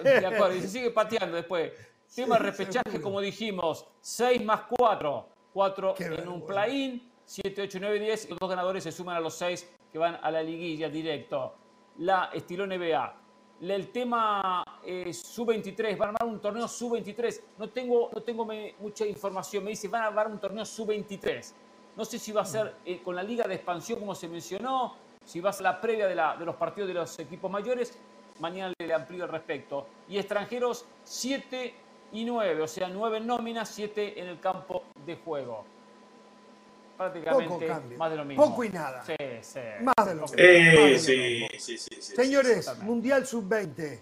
[0.04, 1.72] De acuerdo, y se sigue pateando después.
[2.14, 5.28] Tema de repechaje, como dijimos, 6 más 4.
[5.54, 9.20] 4 en un play-in 7, 8, 9, 10 y los dos ganadores se suman a
[9.20, 11.54] los 6 que van a la liguilla directo.
[11.98, 13.21] La estilo NBA.
[13.62, 17.40] El tema eh, sub-23, van a armar un torneo sub-23.
[17.58, 18.44] No tengo, no tengo
[18.80, 19.62] mucha información.
[19.62, 21.52] Me dice, van a armar un torneo sub-23.
[21.96, 24.96] No sé si va a ser eh, con la liga de expansión como se mencionó,
[25.24, 27.96] si va a ser la previa de, la, de los partidos de los equipos mayores.
[28.40, 29.86] Mañana le amplío al respecto.
[30.08, 31.74] Y extranjeros 7
[32.14, 35.64] y 9, o sea, 9 nóminas, 7 en el campo de juego
[37.10, 38.44] prácticamente más de lo mismo.
[38.44, 39.04] Poco y nada.
[39.04, 39.60] Sí, sí.
[39.82, 40.36] Más de lo mismo.
[40.38, 43.98] Eh, sí, sí, sí, Señores, Mundial Sub-20.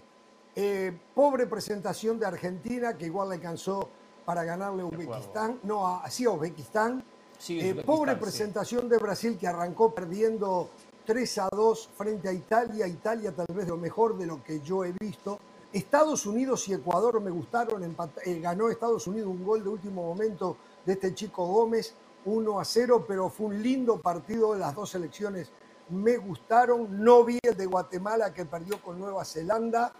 [0.56, 3.88] Eh, pobre presentación de Argentina, que igual le alcanzó
[4.24, 5.60] para ganarle a Uzbekistán.
[5.62, 7.02] No, así a Uzbekistán.
[7.48, 10.70] Eh, pobre presentación de Brasil, que arrancó perdiendo
[11.06, 12.86] 3 a 2 frente a Italia.
[12.86, 15.38] Italia tal vez lo mejor de lo que yo he visto.
[15.72, 17.96] Estados Unidos y Ecuador me gustaron.
[18.42, 21.94] ganó Estados Unidos un gol de último momento de este chico Gómez.
[22.24, 24.54] 1 a 0, pero fue un lindo partido.
[24.54, 25.52] Las dos selecciones
[25.88, 27.02] me gustaron.
[27.02, 29.92] No vi el de Guatemala que perdió con Nueva Zelanda.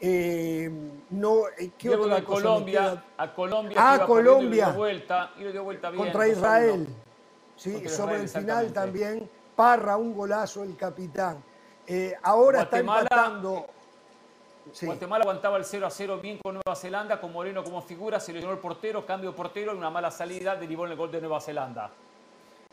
[0.00, 0.70] Eh,
[1.10, 4.68] no, eh, ¿qué otra a Colombia, a Colombia, ah, Colombia.
[4.70, 6.86] vuelta, y dio vuelta bien, contra Israel.
[7.56, 9.30] Sí, sobre el final también.
[9.54, 11.42] Parra, un golazo el capitán.
[11.86, 13.66] Eh, ahora está empatando.
[14.82, 18.32] Guatemala aguantaba el 0 a 0 bien con Nueva Zelanda, con Moreno como figura, se
[18.32, 21.20] lesionó el portero, cambio de portero y una mala salida derivó en el gol de
[21.20, 21.90] Nueva Zelanda.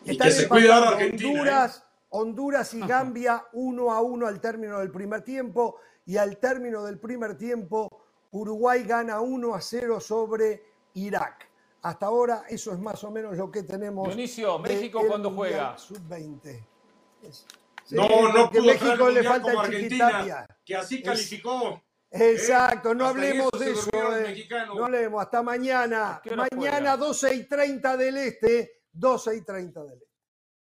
[0.05, 1.29] Y que se cuida Argentina.
[1.29, 1.91] Honduras, ¿eh?
[2.09, 6.99] Honduras y Gambia 1 a 1 al término del primer tiempo y al término del
[6.99, 7.87] primer tiempo
[8.31, 10.63] Uruguay gana 1 a 0 sobre
[10.95, 11.49] Irak.
[11.83, 14.07] Hasta ahora eso es más o menos lo que tenemos.
[14.07, 15.77] Dionisio, México cuando juega.
[15.77, 16.63] Sub-20.
[17.89, 21.81] No, no pudo México le falta el Argentina, que así calificó.
[22.11, 23.89] Exacto, no hablemos de eso.
[24.17, 24.47] Eh.
[24.67, 26.21] No hablemos, hasta mañana.
[26.35, 30.10] Mañana 12 y 30 del este, 12 y 30 del este.